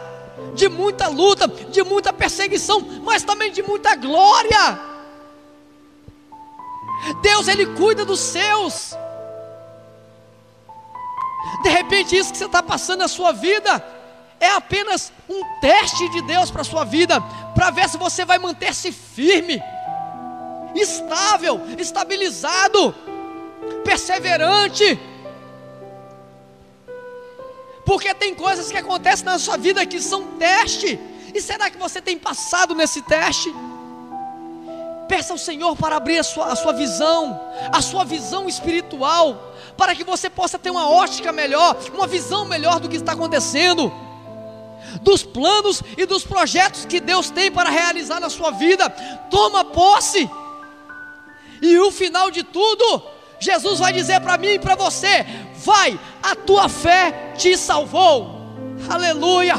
de 0.55 0.69
muita 0.69 1.07
luta, 1.07 1.47
de 1.47 1.83
muita 1.83 2.13
perseguição, 2.13 2.81
mas 3.03 3.23
também 3.23 3.51
de 3.51 3.61
muita 3.61 3.95
glória. 3.95 4.79
Deus 7.21 7.47
ele 7.47 7.65
cuida 7.65 8.05
dos 8.05 8.19
seus. 8.19 8.95
De 11.63 11.69
repente, 11.69 12.15
isso 12.15 12.31
que 12.31 12.37
você 12.37 12.45
está 12.45 12.61
passando 12.63 12.99
na 12.99 13.07
sua 13.07 13.31
vida 13.31 13.83
é 14.39 14.49
apenas 14.49 15.11
um 15.29 15.43
teste 15.59 16.09
de 16.09 16.21
Deus 16.23 16.49
para 16.49 16.61
a 16.61 16.65
sua 16.65 16.83
vida, 16.83 17.21
para 17.53 17.69
ver 17.69 17.87
se 17.87 17.97
você 17.97 18.25
vai 18.25 18.39
manter-se 18.39 18.91
firme, 18.91 19.61
estável, 20.75 21.61
estabilizado, 21.77 22.95
perseverante. 23.83 24.99
Porque 27.85 28.13
tem 28.13 28.33
coisas 28.33 28.71
que 28.71 28.77
acontecem 28.77 29.25
na 29.25 29.37
sua 29.37 29.57
vida 29.57 29.85
que 29.85 30.01
são 30.01 30.23
teste. 30.37 30.99
E 31.33 31.41
será 31.41 31.69
que 31.69 31.77
você 31.77 32.01
tem 32.01 32.17
passado 32.17 32.73
nesse 32.73 33.01
teste? 33.01 33.53
Peça 35.11 35.33
ao 35.33 35.37
Senhor 35.37 35.75
para 35.75 35.97
abrir 35.97 36.19
a 36.19 36.23
sua, 36.23 36.53
a 36.53 36.55
sua 36.55 36.71
visão, 36.71 37.37
a 37.69 37.81
sua 37.81 38.05
visão 38.05 38.47
espiritual, 38.47 39.53
para 39.75 39.93
que 39.93 40.05
você 40.05 40.29
possa 40.29 40.57
ter 40.57 40.71
uma 40.71 40.89
ótica 40.89 41.33
melhor, 41.33 41.75
uma 41.93 42.07
visão 42.07 42.45
melhor 42.45 42.79
do 42.79 42.87
que 42.87 42.95
está 42.95 43.11
acontecendo, 43.11 43.91
dos 45.01 45.21
planos 45.21 45.83
e 45.97 46.05
dos 46.05 46.23
projetos 46.23 46.85
que 46.85 47.01
Deus 47.01 47.29
tem 47.29 47.51
para 47.51 47.69
realizar 47.69 48.21
na 48.21 48.29
sua 48.29 48.51
vida. 48.51 48.89
Toma 49.29 49.65
posse, 49.65 50.29
e 51.61 51.77
o 51.77 51.91
final 51.91 52.31
de 52.31 52.43
tudo, 52.43 53.03
Jesus 53.37 53.79
vai 53.79 53.91
dizer 53.91 54.21
para 54.21 54.37
mim 54.37 54.51
e 54.51 54.59
para 54.59 54.75
você: 54.75 55.25
vai, 55.55 55.99
a 56.23 56.37
tua 56.37 56.69
fé 56.69 57.33
te 57.37 57.57
salvou, 57.57 58.39
aleluia, 58.89 59.55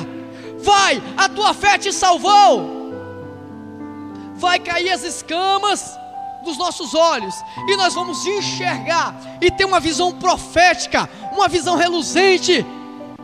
vai, 0.61 1.03
a 1.15 1.29
tua 1.29 1.53
fé 1.53 1.77
te 1.77 1.93
salvou 1.93 2.82
vai 4.43 4.59
cair 4.59 4.91
as 4.91 5.05
escamas 5.05 5.97
dos 6.45 6.59
nossos 6.59 6.95
olhos 6.95 7.33
e 7.69 7.77
nós 7.77 7.95
vamos 7.95 8.27
enxergar 8.27 9.15
e 9.41 9.53
ter 9.53 9.65
uma 9.65 9.79
visão 9.79 10.13
profética, 10.13 11.09
uma 11.33 11.47
visão 11.47 11.77
reluzente 11.77 12.67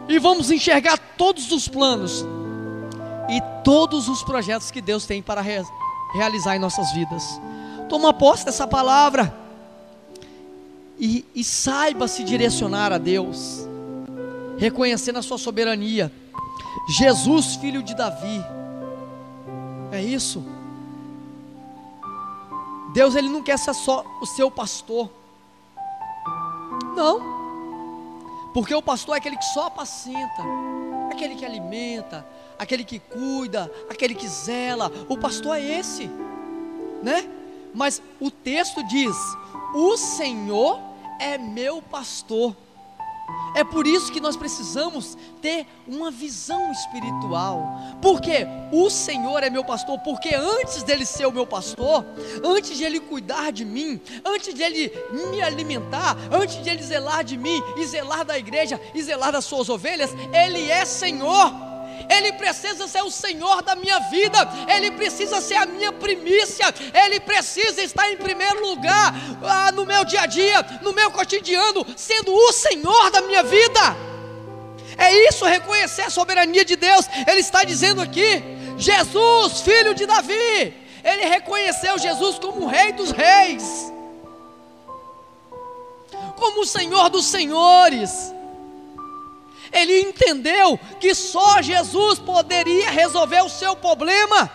e 0.08 0.18
vamos 0.20 0.52
enxergar 0.52 0.96
todos 1.16 1.50
os 1.50 1.66
planos 1.66 2.24
e 3.28 3.42
todos 3.64 4.08
os 4.08 4.22
projetos 4.22 4.70
que 4.70 4.80
Deus 4.80 5.06
tem 5.06 5.20
para 5.20 5.40
re 5.40 5.60
realizar 6.14 6.54
em 6.54 6.60
nossas 6.60 6.92
vidas. 6.92 7.40
Toma 7.88 8.14
posse 8.14 8.44
dessa 8.44 8.66
palavra 8.66 9.36
e, 10.98 11.24
e 11.34 11.42
saiba 11.42 12.06
se 12.06 12.22
direcionar 12.22 12.92
a 12.92 12.98
Deus, 12.98 13.68
reconhecendo 14.56 15.18
a 15.18 15.22
sua 15.22 15.36
soberania. 15.36 16.12
Jesus, 16.96 17.56
filho 17.56 17.82
de 17.82 17.94
Davi, 17.94 18.42
é 19.90 20.00
isso. 20.00 20.57
Deus 22.92 23.14
ele 23.14 23.28
não 23.28 23.42
quer 23.42 23.58
ser 23.58 23.74
só 23.74 24.04
o 24.20 24.26
seu 24.26 24.50
pastor. 24.50 25.10
Não. 26.94 27.38
Porque 28.54 28.74
o 28.74 28.82
pastor 28.82 29.14
é 29.14 29.18
aquele 29.18 29.36
que 29.36 29.44
só 29.44 29.66
apacenta, 29.66 30.42
aquele 31.10 31.34
que 31.34 31.44
alimenta, 31.44 32.26
aquele 32.58 32.84
que 32.84 32.98
cuida, 32.98 33.70
aquele 33.88 34.14
que 34.14 34.26
zela. 34.26 34.90
O 35.08 35.16
pastor 35.16 35.56
é 35.56 35.60
esse, 35.60 36.10
né? 37.02 37.28
Mas 37.74 38.02
o 38.20 38.30
texto 38.30 38.82
diz: 38.84 39.16
"O 39.74 39.96
Senhor 39.96 40.80
é 41.20 41.36
meu 41.36 41.82
pastor". 41.82 42.56
É 43.54 43.64
por 43.64 43.86
isso 43.86 44.12
que 44.12 44.20
nós 44.20 44.36
precisamos 44.36 45.16
ter 45.42 45.66
uma 45.86 46.10
visão 46.10 46.70
espiritual. 46.70 47.62
Porque 48.00 48.46
o 48.72 48.88
Senhor 48.88 49.42
é 49.42 49.50
meu 49.50 49.64
pastor, 49.64 49.98
porque 50.00 50.34
antes 50.34 50.82
dele 50.82 51.04
ser 51.04 51.26
o 51.26 51.32
meu 51.32 51.46
pastor, 51.46 52.04
antes 52.44 52.76
de 52.76 52.84
ele 52.84 53.00
cuidar 53.00 53.50
de 53.50 53.64
mim, 53.64 54.00
antes 54.24 54.54
de 54.54 54.62
ele 54.62 54.92
me 55.30 55.40
alimentar, 55.42 56.16
antes 56.30 56.62
de 56.62 56.70
ele 56.70 56.82
zelar 56.82 57.24
de 57.24 57.36
mim 57.36 57.62
e 57.76 57.84
zelar 57.84 58.24
da 58.24 58.38
igreja 58.38 58.80
e 58.94 59.02
zelar 59.02 59.32
das 59.32 59.44
suas 59.44 59.68
ovelhas, 59.68 60.10
ele 60.32 60.70
é 60.70 60.84
Senhor. 60.84 61.67
Ele 62.08 62.32
precisa 62.32 62.88
ser 62.88 63.02
o 63.02 63.10
Senhor 63.10 63.62
da 63.62 63.76
minha 63.76 63.98
vida, 64.00 64.38
Ele 64.66 64.90
precisa 64.92 65.40
ser 65.40 65.56
a 65.56 65.66
minha 65.66 65.92
primícia, 65.92 66.74
Ele 66.94 67.20
precisa 67.20 67.82
estar 67.82 68.10
em 68.10 68.16
primeiro 68.16 68.66
lugar 68.66 69.14
ah, 69.42 69.70
no 69.72 69.84
meu 69.84 70.04
dia 70.04 70.22
a 70.22 70.26
dia, 70.26 70.64
no 70.82 70.92
meu 70.92 71.10
cotidiano, 71.10 71.86
sendo 71.96 72.32
o 72.32 72.52
Senhor 72.52 73.10
da 73.10 73.20
minha 73.20 73.42
vida. 73.42 74.08
É 74.96 75.28
isso, 75.28 75.44
reconhecer 75.44 76.02
a 76.02 76.10
soberania 76.10 76.64
de 76.64 76.74
Deus. 76.74 77.06
Ele 77.26 77.40
está 77.40 77.62
dizendo 77.62 78.00
aqui: 78.00 78.42
Jesus, 78.76 79.60
filho 79.60 79.94
de 79.94 80.06
Davi, 80.06 80.74
ele 81.04 81.24
reconheceu 81.26 81.98
Jesus 81.98 82.38
como 82.38 82.64
o 82.64 82.66
Rei 82.66 82.92
dos 82.92 83.12
Reis, 83.12 83.92
como 86.36 86.62
o 86.62 86.66
Senhor 86.66 87.08
dos 87.10 87.26
Senhores. 87.26 88.34
Ele 89.72 90.00
entendeu 90.00 90.78
que 91.00 91.14
só 91.14 91.60
Jesus 91.62 92.18
poderia 92.18 92.90
resolver 92.90 93.42
o 93.42 93.48
seu 93.48 93.76
problema. 93.76 94.50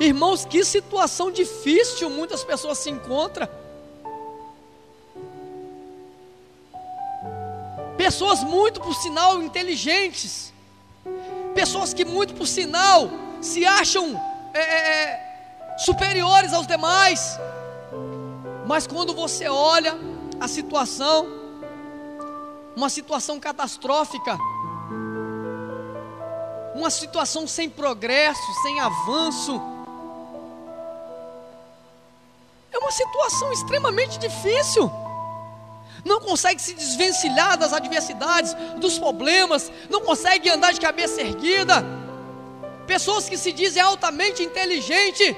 Irmãos, 0.00 0.44
que 0.44 0.64
situação 0.64 1.30
difícil 1.30 2.08
muitas 2.08 2.44
pessoas 2.44 2.78
se 2.78 2.88
encontram. 2.88 3.48
Pessoas 7.96 8.44
muito 8.44 8.80
por 8.80 8.94
sinal 8.94 9.42
inteligentes, 9.42 10.52
pessoas 11.52 11.92
que 11.92 12.04
muito 12.04 12.32
por 12.34 12.46
sinal 12.46 13.10
se 13.40 13.66
acham 13.66 14.14
é, 14.54 14.60
é, 14.60 14.78
é 15.74 15.78
superiores 15.78 16.52
aos 16.52 16.66
demais, 16.66 17.38
mas 18.68 18.86
quando 18.86 19.14
você 19.14 19.48
olha 19.48 19.98
a 20.38 20.46
situação, 20.46 21.26
uma 22.76 22.90
situação 22.90 23.40
catastrófica, 23.40 24.36
uma 26.74 26.90
situação 26.90 27.46
sem 27.46 27.70
progresso, 27.70 28.52
sem 28.60 28.78
avanço, 28.78 29.58
é 32.70 32.76
uma 32.76 32.90
situação 32.92 33.50
extremamente 33.50 34.18
difícil. 34.18 34.92
Não 36.04 36.20
consegue 36.20 36.60
se 36.60 36.74
desvencilhar 36.74 37.56
das 37.56 37.72
adversidades, 37.72 38.54
dos 38.76 38.98
problemas, 38.98 39.72
não 39.88 40.02
consegue 40.02 40.50
andar 40.50 40.74
de 40.74 40.80
cabeça 40.80 41.22
erguida. 41.22 41.82
Pessoas 42.86 43.30
que 43.30 43.38
se 43.38 43.50
dizem 43.50 43.80
altamente 43.80 44.42
inteligentes, 44.42 45.34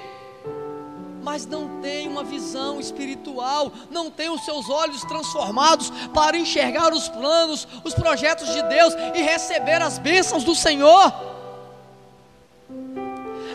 mas 1.23 1.47
não 1.47 1.81
tem 1.81 2.09
uma 2.09 2.25
visão 2.25 2.81
espiritual, 2.81 3.73
não 3.91 4.11
tem 4.11 4.31
os 4.31 4.45
seus 4.45 4.69
olhos 4.69 5.03
transformados 5.05 5.91
para 6.15 6.37
enxergar 6.37 6.93
os 6.93 7.09
planos, 7.09 7.67
os 7.85 7.95
projetos 7.95 8.49
de 8.53 8.63
Deus 8.63 8.95
e 9.15 9.23
receber 9.23 9.83
as 9.83 9.99
bênçãos 9.99 10.45
do 10.45 10.55
Senhor. 10.55 11.13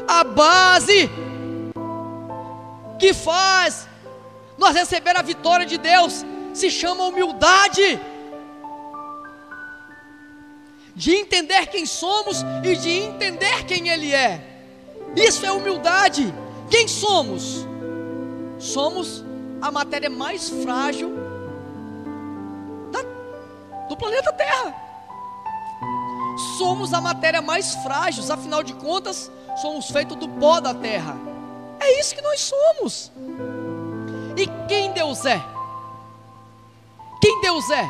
A 0.08 0.24
base 0.24 1.10
que 3.00 3.14
faz 3.14 3.88
Nós 4.58 4.74
receber 4.76 5.18
a 5.18 5.22
vitória 5.22 5.66
de 5.66 5.78
Deus 5.78 6.26
se 6.54 6.72
chama 6.72 7.04
humildade. 7.04 8.00
De 10.96 11.14
entender 11.14 11.68
quem 11.68 11.86
somos 11.86 12.42
e 12.64 12.76
de 12.78 12.90
entender 12.90 13.66
quem 13.66 13.90
Ele 13.90 14.14
é. 14.14 14.42
Isso 15.14 15.46
é 15.46 15.52
humildade. 15.52 16.34
Quem 16.70 16.88
somos? 16.88 17.66
Somos 18.60 19.24
a 19.62 19.72
matéria 19.72 20.10
mais 20.10 20.50
frágil 20.50 21.12
da, 22.92 23.02
do 23.88 23.98
planeta 23.98 24.32
Terra. 24.34 24.76
Somos 26.58 26.94
a 26.94 27.00
matéria 27.00 27.42
mais 27.42 27.76
frágil, 27.76 28.24
afinal 28.32 28.62
de 28.62 28.74
contas, 28.74 29.32
somos 29.62 29.90
feitos 29.90 30.18
do 30.18 30.28
pó 30.28 30.60
da 30.60 30.74
terra. 30.74 31.18
É 31.80 32.00
isso 32.00 32.14
que 32.14 32.22
nós 32.22 32.42
somos. 32.42 33.12
E 34.36 34.48
quem 34.68 34.92
Deus 34.92 35.26
é? 35.26 35.42
Quem 37.22 37.42
Deus 37.42 37.70
é? 37.70 37.90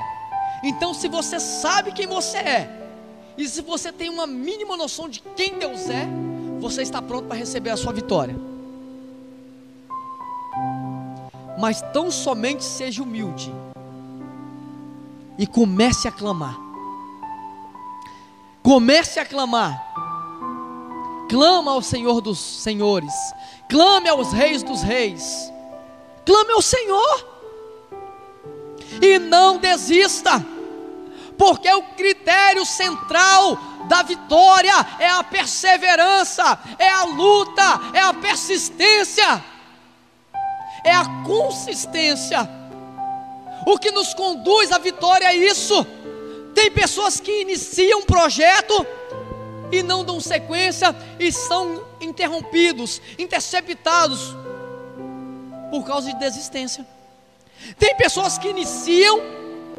Então, 0.64 0.94
se 0.94 1.08
você 1.08 1.40
sabe 1.40 1.92
quem 1.92 2.08
você 2.08 2.38
é, 2.38 2.90
e 3.38 3.48
se 3.48 3.62
você 3.62 3.92
tem 3.92 4.10
uma 4.10 4.26
mínima 4.26 4.78
noção 4.78 5.10
de 5.10 5.22
quem 5.36 5.58
Deus 5.58 5.90
é, 5.90 6.08
você 6.60 6.82
está 6.82 7.02
pronto 7.02 7.28
para 7.28 7.38
receber 7.38 7.72
a 7.72 7.78
sua 7.78 7.92
vitória. 7.92 8.36
Mas 11.58 11.82
tão 11.94 12.12
somente 12.12 12.64
seja 12.64 13.02
humilde 13.02 13.54
e 15.38 15.46
comece 15.46 16.08
a 16.08 16.12
clamar. 16.12 16.58
Comece 18.62 19.20
a 19.20 19.26
clamar. 19.26 19.94
Clama 21.30 21.72
ao 21.72 21.82
Senhor 21.82 22.22
dos 22.22 22.40
senhores. 22.40 23.14
Clame 23.70 24.10
aos 24.10 24.32
reis 24.32 24.64
dos 24.64 24.82
reis. 24.82 25.52
Clame 26.26 26.52
ao 26.52 26.62
Senhor. 26.62 27.28
E 29.02 29.20
não 29.20 29.58
desista. 29.58 30.44
Porque 31.38 31.72
o 31.72 31.84
critério 31.96 32.66
central 32.66 33.58
da 33.88 34.02
vitória 34.02 34.74
é 35.00 35.10
a 35.10 35.24
perseverança, 35.24 36.58
é 36.80 36.90
a 36.90 37.04
luta, 37.04 37.82
é 37.94 38.00
a 38.00 38.14
persistência, 38.14 39.44
é 40.86 40.94
a 40.94 41.24
consistência. 41.26 42.48
O 43.66 43.80
que 43.80 43.90
nos 43.92 44.14
conduz 44.14 44.72
à 44.72 44.78
vitória 44.78 45.26
é 45.26 45.36
isso. 45.36 45.86
Tem 46.54 46.72
pessoas 46.72 47.20
que 47.20 47.42
iniciam 47.42 48.00
um 48.00 48.06
projeto 48.06 48.86
e 49.72 49.82
não 49.82 50.06
dão 50.06 50.22
sequência 50.22 50.96
e 51.20 51.32
são 51.32 51.84
interrompidos, 52.00 53.02
interceptados 53.18 54.36
por 55.72 55.84
causa 55.84 56.14
de 56.14 56.20
desistência. 56.20 56.86
Tem 57.80 57.96
pessoas 57.98 58.38
que 58.38 58.48
iniciam 58.48 59.20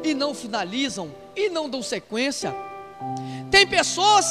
e 0.03 0.13
não 0.13 0.35
finalizam 0.35 1.09
e 1.35 1.49
não 1.49 1.69
dão 1.69 1.81
sequência. 1.81 2.53
Tem 3.49 3.65
pessoas 3.65 4.25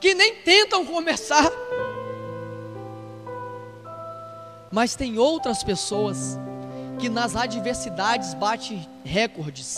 que 0.00 0.14
nem 0.14 0.36
tentam 0.36 0.86
começar. 0.86 1.52
Mas 4.72 4.96
tem 4.96 5.18
outras 5.18 5.62
pessoas 5.62 6.38
que 6.98 7.08
nas 7.08 7.36
adversidades 7.36 8.32
batem 8.32 8.88
recordes. 9.04 9.76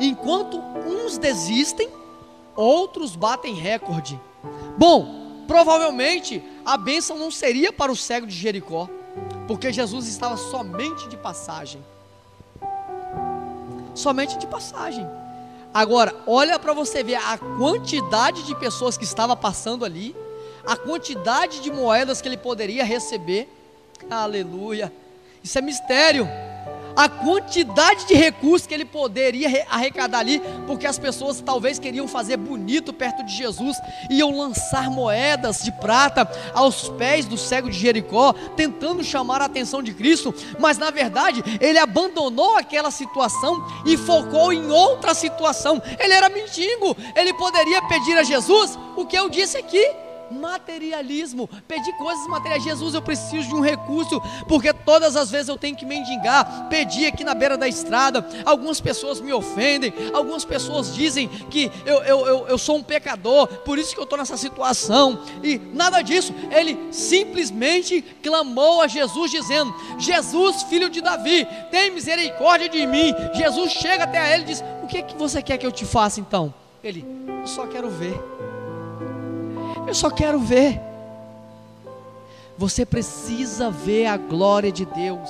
Enquanto 0.00 0.58
uns 0.58 1.16
desistem, 1.16 1.88
outros 2.56 3.14
batem 3.14 3.54
recorde. 3.54 4.20
Bom, 4.76 5.44
provavelmente 5.46 6.42
a 6.64 6.76
bênção 6.76 7.16
não 7.18 7.30
seria 7.30 7.72
para 7.72 7.92
o 7.92 7.96
cego 7.96 8.26
de 8.26 8.34
Jericó, 8.34 8.88
porque 9.46 9.72
Jesus 9.72 10.06
estava 10.08 10.36
somente 10.36 11.08
de 11.08 11.16
passagem. 11.16 11.82
Somente 13.94 14.38
de 14.38 14.46
passagem. 14.46 15.06
Agora, 15.72 16.14
olha 16.26 16.58
para 16.58 16.72
você 16.72 17.04
ver 17.04 17.14
a 17.14 17.38
quantidade 17.38 18.42
de 18.42 18.54
pessoas 18.56 18.96
que 18.96 19.04
estava 19.04 19.36
passando 19.36 19.84
ali, 19.84 20.16
a 20.66 20.76
quantidade 20.76 21.60
de 21.60 21.70
moedas 21.70 22.20
que 22.20 22.28
ele 22.28 22.36
poderia 22.36 22.84
receber. 22.84 23.48
Aleluia. 24.08 24.92
Isso 25.42 25.58
é 25.58 25.62
mistério 25.62 26.28
a 26.96 27.08
quantidade 27.08 28.06
de 28.06 28.14
recursos 28.14 28.66
que 28.66 28.74
ele 28.74 28.84
poderia 28.84 29.66
arrecadar 29.70 30.18
ali, 30.18 30.40
porque 30.66 30.86
as 30.86 30.98
pessoas 30.98 31.40
talvez 31.40 31.78
queriam 31.78 32.06
fazer 32.06 32.36
bonito 32.36 32.92
perto 32.92 33.24
de 33.24 33.34
Jesus, 33.34 33.76
iam 34.10 34.36
lançar 34.36 34.90
moedas 34.90 35.62
de 35.62 35.72
prata 35.72 36.30
aos 36.54 36.88
pés 36.90 37.26
do 37.26 37.36
cego 37.36 37.70
de 37.70 37.78
Jericó, 37.78 38.32
tentando 38.56 39.04
chamar 39.04 39.40
a 39.40 39.46
atenção 39.46 39.82
de 39.82 39.94
Cristo, 39.94 40.34
mas 40.58 40.78
na 40.78 40.90
verdade 40.90 41.42
ele 41.60 41.78
abandonou 41.78 42.56
aquela 42.56 42.90
situação 42.90 43.64
e 43.86 43.96
focou 43.96 44.52
em 44.52 44.70
outra 44.70 45.14
situação. 45.14 45.80
Ele 45.98 46.12
era 46.12 46.28
mendigo, 46.28 46.96
ele 47.14 47.32
poderia 47.34 47.82
pedir 47.82 48.16
a 48.18 48.22
Jesus 48.22 48.78
o 48.96 49.06
que 49.06 49.16
eu 49.16 49.28
disse 49.28 49.56
aqui 49.56 50.09
materialismo, 50.30 51.48
pedir 51.66 51.92
coisas 51.94 52.26
materiais. 52.26 52.62
Jesus, 52.62 52.94
eu 52.94 53.02
preciso 53.02 53.48
de 53.48 53.54
um 53.54 53.60
recurso, 53.60 54.20
porque 54.48 54.72
todas 54.72 55.16
as 55.16 55.30
vezes 55.30 55.48
eu 55.48 55.58
tenho 55.58 55.76
que 55.76 55.84
mendigar, 55.84 56.68
pedir 56.68 57.06
aqui 57.06 57.24
na 57.24 57.34
beira 57.34 57.56
da 57.56 57.68
estrada. 57.68 58.26
Algumas 58.44 58.80
pessoas 58.80 59.20
me 59.20 59.32
ofendem, 59.32 59.92
algumas 60.12 60.44
pessoas 60.44 60.94
dizem 60.94 61.28
que 61.28 61.70
eu, 61.84 62.02
eu, 62.02 62.26
eu, 62.26 62.48
eu 62.48 62.58
sou 62.58 62.76
um 62.76 62.82
pecador, 62.82 63.46
por 63.46 63.78
isso 63.78 63.94
que 63.94 64.00
eu 64.00 64.04
estou 64.04 64.18
nessa 64.18 64.36
situação. 64.36 65.22
E 65.42 65.58
nada 65.58 66.02
disso, 66.02 66.32
ele 66.50 66.92
simplesmente 66.92 68.02
clamou 68.22 68.82
a 68.82 68.86
Jesus, 68.86 69.30
dizendo: 69.30 69.74
Jesus, 69.98 70.62
filho 70.64 70.88
de 70.88 71.00
Davi, 71.00 71.46
tem 71.70 71.90
misericórdia 71.90 72.68
de 72.68 72.86
mim. 72.86 73.14
Jesus 73.34 73.72
chega 73.72 74.04
até 74.04 74.34
ele 74.34 74.44
e 74.44 74.46
diz: 74.46 74.64
O 74.82 74.86
que, 74.86 74.98
é 74.98 75.02
que 75.02 75.16
você 75.16 75.42
quer 75.42 75.58
que 75.58 75.66
eu 75.66 75.72
te 75.72 75.84
faça 75.84 76.20
então? 76.20 76.52
Ele, 76.82 77.04
eu 77.40 77.46
só 77.46 77.66
quero 77.66 77.90
ver. 77.90 78.18
Eu 79.90 79.94
só 79.94 80.08
quero 80.08 80.38
ver. 80.38 80.80
Você 82.56 82.86
precisa 82.86 83.72
ver 83.72 84.06
a 84.06 84.16
glória 84.16 84.70
de 84.70 84.84
Deus. 84.84 85.28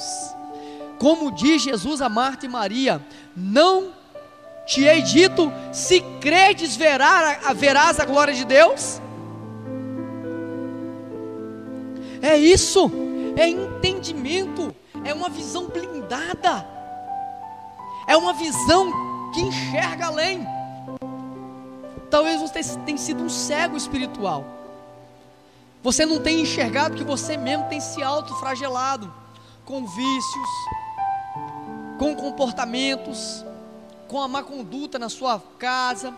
Como 0.98 1.32
diz 1.32 1.62
Jesus 1.62 2.02
a 2.02 2.10
Marta 2.10 2.44
e 2.44 2.48
Maria: 2.50 3.00
Não 3.34 3.94
te 4.66 4.84
hei 4.84 5.00
dito, 5.00 5.50
se 5.72 6.02
credes 6.20 6.76
verá, 6.76 7.38
verás 7.54 7.98
a 7.98 8.04
glória 8.04 8.34
de 8.34 8.44
Deus? 8.44 9.00
É 12.20 12.36
isso, 12.36 12.90
é 13.38 13.48
entendimento, 13.48 14.76
é 15.02 15.14
uma 15.14 15.30
visão 15.30 15.68
blindada, 15.68 16.66
é 18.06 18.14
uma 18.14 18.34
visão 18.34 18.92
que 19.32 19.40
enxerga 19.40 20.08
além. 20.08 20.46
Talvez 22.10 22.40
você 22.40 22.76
tenha 22.80 22.98
sido 22.98 23.22
um 23.22 23.28
cego 23.28 23.76
espiritual. 23.76 24.44
Você 25.82 26.04
não 26.04 26.20
tenha 26.20 26.42
enxergado 26.42 26.96
que 26.96 27.04
você 27.04 27.36
mesmo 27.36 27.66
tem 27.68 27.80
se 27.80 28.02
autofragelado 28.02 29.12
com 29.64 29.86
vícios, 29.86 30.48
com 31.98 32.14
comportamentos, 32.16 33.44
com 34.08 34.20
a 34.20 34.26
má 34.26 34.42
conduta 34.42 34.98
na 34.98 35.08
sua 35.08 35.40
casa. 35.58 36.12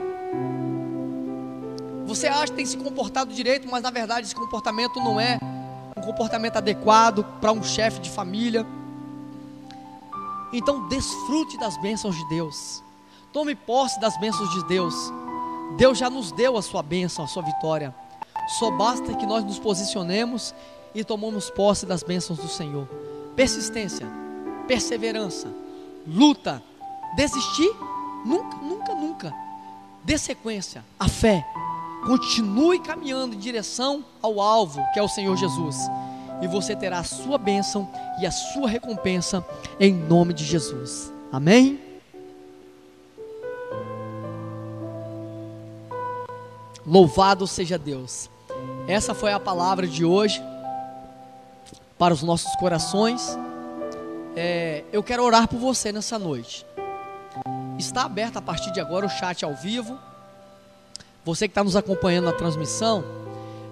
Você 2.06 2.26
acha 2.26 2.46
que 2.46 2.52
tem 2.52 2.66
se 2.66 2.76
comportado 2.76 3.32
direito, 3.32 3.68
mas 3.70 3.82
na 3.82 3.90
verdade 3.90 4.26
esse 4.26 4.34
comportamento 4.34 4.98
não 4.98 5.20
é 5.20 5.38
um 5.96 6.00
comportamento 6.00 6.56
adequado 6.56 7.22
para 7.40 7.52
um 7.52 7.62
chefe 7.62 8.00
de 8.00 8.10
família. 8.10 8.66
Então 10.52 10.88
desfrute 10.88 11.58
das 11.58 11.76
bênçãos 11.76 12.16
de 12.16 12.28
Deus. 12.28 12.82
Tome 13.32 13.54
posse 13.54 14.00
das 14.00 14.18
bênçãos 14.18 14.50
de 14.50 14.64
Deus. 14.64 14.94
Deus 15.76 15.98
já 15.98 16.10
nos 16.10 16.32
deu 16.32 16.56
a 16.56 16.62
sua 16.62 16.82
bênção, 16.82 17.24
a 17.24 17.28
sua 17.28 17.42
vitória. 17.42 17.94
Só 18.58 18.70
basta 18.70 19.14
que 19.14 19.26
nós 19.26 19.44
nos 19.44 19.58
posicionemos 19.58 20.54
e 20.94 21.04
tomamos 21.04 21.50
posse 21.50 21.86
das 21.86 22.02
bênçãos 22.02 22.38
do 22.38 22.48
Senhor. 22.48 22.88
Persistência, 23.34 24.06
perseverança, 24.66 25.48
luta, 26.06 26.62
desistir, 27.16 27.70
nunca, 28.24 28.56
nunca, 28.58 28.94
nunca. 28.94 29.34
Dê 30.04 30.18
sequência, 30.18 30.84
a 30.98 31.08
fé. 31.08 31.46
Continue 32.06 32.80
caminhando 32.80 33.34
em 33.34 33.38
direção 33.38 34.04
ao 34.20 34.40
alvo, 34.40 34.82
que 34.92 34.98
é 34.98 35.02
o 35.02 35.08
Senhor 35.08 35.36
Jesus. 35.36 35.76
E 36.42 36.48
você 36.48 36.74
terá 36.74 36.98
a 36.98 37.04
sua 37.04 37.38
bênção 37.38 37.88
e 38.20 38.26
a 38.26 38.30
sua 38.30 38.68
recompensa 38.68 39.46
em 39.78 39.94
nome 39.94 40.34
de 40.34 40.44
Jesus. 40.44 41.12
Amém? 41.30 41.80
Louvado 46.86 47.46
seja 47.46 47.78
Deus. 47.78 48.28
Essa 48.88 49.14
foi 49.14 49.32
a 49.32 49.38
palavra 49.38 49.86
de 49.86 50.04
hoje 50.04 50.42
para 51.96 52.12
os 52.12 52.22
nossos 52.22 52.54
corações. 52.56 53.38
É, 54.34 54.82
eu 54.92 55.02
quero 55.02 55.22
orar 55.22 55.46
por 55.46 55.58
você 55.58 55.92
nessa 55.92 56.18
noite. 56.18 56.66
Está 57.78 58.02
aberto 58.02 58.38
a 58.38 58.42
partir 58.42 58.72
de 58.72 58.80
agora 58.80 59.06
o 59.06 59.08
chat 59.08 59.44
ao 59.44 59.54
vivo. 59.54 59.96
Você 61.24 61.46
que 61.46 61.52
está 61.52 61.62
nos 61.62 61.76
acompanhando 61.76 62.24
na 62.24 62.32
transmissão, 62.32 63.04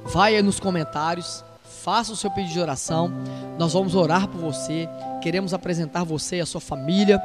vai 0.04 0.36
aí 0.36 0.42
nos 0.42 0.60
comentários, 0.60 1.44
faça 1.82 2.12
o 2.12 2.16
seu 2.16 2.30
pedido 2.30 2.52
de 2.52 2.60
oração. 2.60 3.10
Nós 3.58 3.72
vamos 3.72 3.96
orar 3.96 4.28
por 4.28 4.40
você, 4.40 4.88
queremos 5.20 5.52
apresentar 5.52 6.04
você 6.04 6.36
e 6.36 6.40
a 6.40 6.46
sua 6.46 6.60
família. 6.60 7.20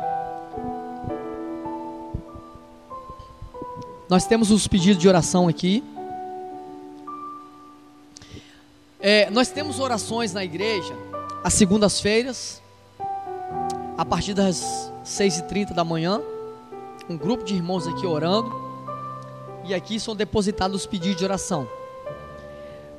Nós 4.07 4.27
temos 4.27 4.51
os 4.51 4.67
pedidos 4.67 5.01
de 5.01 5.07
oração 5.07 5.47
aqui. 5.47 5.83
É, 8.99 9.31
nós 9.31 9.49
temos 9.49 9.79
orações 9.79 10.31
na 10.31 10.45
igreja 10.45 10.95
às 11.43 11.55
segundas-feiras, 11.55 12.61
a 13.97 14.05
partir 14.05 14.35
das 14.35 14.91
6h30 15.03 15.73
da 15.73 15.83
manhã. 15.83 16.21
Um 17.09 17.17
grupo 17.17 17.43
de 17.43 17.55
irmãos 17.55 17.87
aqui 17.87 18.05
orando. 18.05 18.63
E 19.63 19.73
aqui 19.73 19.99
são 19.99 20.15
depositados 20.15 20.81
os 20.81 20.85
pedidos 20.85 21.17
de 21.17 21.25
oração. 21.25 21.67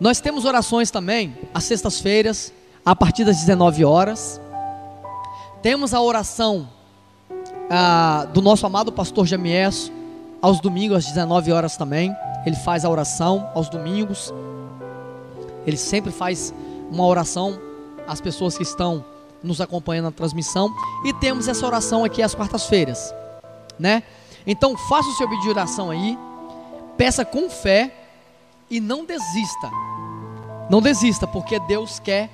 Nós 0.01 0.21
temos 0.21 0.45
orações 0.45 0.91
também 0.91 1.39
às 1.55 1.63
sextas-feiras, 1.65 2.53
a 2.85 2.97
partir 2.97 3.25
das 3.25 3.37
19 3.37 3.85
horas. 3.85 4.41
Temos 5.63 5.95
a 5.95 6.01
oração 6.01 6.69
ah, 7.71 8.27
do 8.33 8.43
nosso 8.43 8.67
amado 8.67 8.91
pastor 8.91 9.25
Jamieso, 9.25 9.93
aos 10.41 10.61
domingos, 10.61 10.99
às 10.99 11.07
19 11.07 11.53
horas 11.53 11.77
também. 11.77 12.15
Ele 12.45 12.57
faz 12.57 12.85
a 12.85 12.91
oração 12.91 13.51
aos 13.55 13.69
domingos. 13.69 14.33
Ele 15.67 15.77
sempre 15.77 16.13
faz 16.13 16.55
uma 16.91 17.05
oração 17.05 17.59
às 18.07 18.21
pessoas 18.21 18.57
que 18.57 18.63
estão 18.63 19.05
nos 19.43 19.61
acompanhando 19.61 20.07
na 20.07 20.13
transmissão. 20.13 20.73
E 21.05 21.13
temos 21.15 21.49
essa 21.49 21.67
oração 21.67 22.05
aqui 22.05 22.23
às 22.23 22.35
quartas-feiras, 22.35 23.15
né? 23.79 24.03
Então 24.47 24.77
faça 24.77 25.09
o 25.09 25.13
seu 25.13 25.29
pedido 25.29 25.45
de 25.45 25.51
oração 25.51 25.91
aí, 25.91 26.17
peça 26.97 27.25
com 27.25 27.51
fé 27.51 27.93
e 28.71 28.81
não 28.81 29.05
desista. 29.05 29.71
Não 30.71 30.81
desista, 30.81 31.27
porque 31.27 31.59
Deus 31.61 31.99
quer 31.99 32.31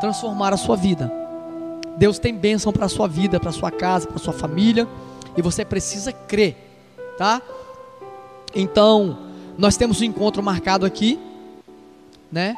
transformar 0.00 0.52
a 0.52 0.56
sua 0.56 0.76
vida. 0.76 1.12
Deus 1.96 2.18
tem 2.18 2.34
bênção 2.34 2.72
para 2.72 2.86
a 2.86 2.88
sua 2.88 3.08
vida, 3.08 3.40
para 3.40 3.50
a 3.50 3.52
sua 3.52 3.70
casa, 3.70 4.06
para 4.06 4.16
a 4.16 4.20
sua 4.20 4.32
família, 4.32 4.86
e 5.38 5.42
você 5.42 5.64
precisa 5.64 6.12
crer, 6.12 6.56
tá? 7.16 7.40
Então, 8.52 9.16
nós 9.56 9.76
temos 9.76 10.00
um 10.00 10.04
encontro 10.04 10.42
marcado 10.42 10.84
aqui, 10.84 11.16
né? 12.30 12.56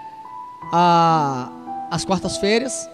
A, 0.72 1.50
às 1.90 2.06
quartas-feiras, 2.06 2.88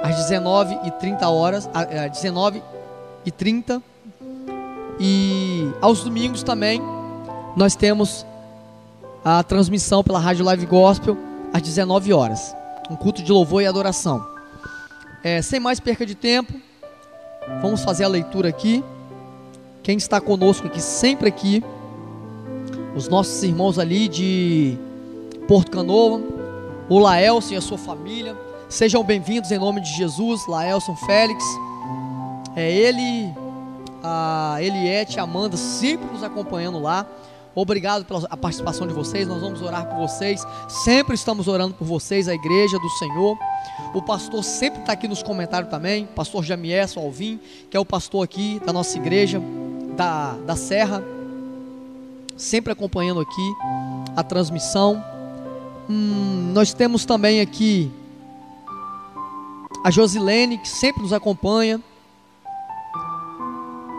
às 0.00 0.16
19h30 0.16 1.22
horas, 1.30 1.68
às 1.74 2.12
19 2.12 2.62
e 3.26 3.30
30 3.30 3.82
e 4.98 5.70
aos 5.80 6.02
domingos 6.02 6.42
também 6.42 6.80
nós 7.56 7.74
temos 7.76 8.24
a 9.22 9.42
transmissão 9.42 10.02
pela 10.02 10.18
Rádio 10.18 10.44
Live 10.44 10.64
Gospel 10.64 11.18
às 11.52 11.60
19 11.60 12.12
horas 12.14 12.54
um 12.90 12.96
culto 12.96 13.22
de 13.22 13.30
louvor 13.30 13.62
e 13.62 13.66
adoração. 13.66 14.26
É, 15.22 15.42
sem 15.42 15.60
mais 15.60 15.78
perca 15.78 16.04
de 16.06 16.14
tempo, 16.14 16.52
vamos 17.60 17.82
fazer 17.82 18.04
a 18.04 18.08
leitura 18.08 18.48
aqui. 18.48 18.84
Quem 19.82 19.96
está 19.96 20.20
conosco 20.20 20.66
aqui, 20.66 20.80
sempre 20.80 21.28
aqui, 21.28 21.64
os 22.94 23.08
nossos 23.08 23.42
irmãos 23.42 23.78
ali 23.78 24.08
de 24.08 24.76
Porto 25.48 25.70
Canoa, 25.70 26.20
o 26.88 26.98
Laelson 26.98 27.54
e 27.54 27.56
a 27.56 27.60
sua 27.60 27.78
família, 27.78 28.36
sejam 28.68 29.02
bem-vindos 29.02 29.50
em 29.50 29.58
nome 29.58 29.80
de 29.80 29.90
Jesus, 29.96 30.46
Laelson 30.46 30.94
Félix, 30.96 31.42
é 32.54 32.70
ele, 32.70 33.32
a 34.02 34.56
Eliette, 34.60 35.18
a 35.18 35.22
Amanda, 35.22 35.56
sempre 35.56 36.06
nos 36.12 36.22
acompanhando 36.22 36.80
lá. 36.80 37.06
Obrigado 37.54 38.04
pela 38.04 38.28
participação 38.36 38.86
de 38.86 38.94
vocês. 38.94 39.26
Nós 39.26 39.40
vamos 39.40 39.60
orar 39.60 39.86
por 39.86 39.96
vocês. 39.96 40.46
Sempre 40.68 41.14
estamos 41.14 41.48
orando 41.48 41.74
por 41.74 41.84
vocês, 41.84 42.28
a 42.28 42.34
igreja 42.34 42.78
do 42.78 42.88
Senhor. 42.90 43.36
O 43.92 44.00
pastor 44.00 44.44
sempre 44.44 44.80
está 44.80 44.92
aqui 44.92 45.08
nos 45.08 45.22
comentários 45.22 45.68
também. 45.68 46.06
Pastor 46.06 46.44
Jamiés 46.44 46.96
Alvim, 46.96 47.40
que 47.68 47.76
é 47.76 47.80
o 47.80 47.84
pastor 47.84 48.24
aqui 48.24 48.60
da 48.64 48.72
nossa 48.72 48.96
igreja, 48.96 49.42
da, 49.96 50.34
da 50.46 50.54
Serra. 50.54 51.02
Sempre 52.36 52.72
acompanhando 52.72 53.20
aqui 53.20 53.52
a 54.16 54.22
transmissão. 54.22 55.04
Hum, 55.88 56.52
nós 56.54 56.72
temos 56.72 57.04
também 57.04 57.40
aqui 57.40 57.90
a 59.82 59.90
Josilene, 59.90 60.56
que 60.58 60.68
sempre 60.68 61.02
nos 61.02 61.12
acompanha. 61.12 61.80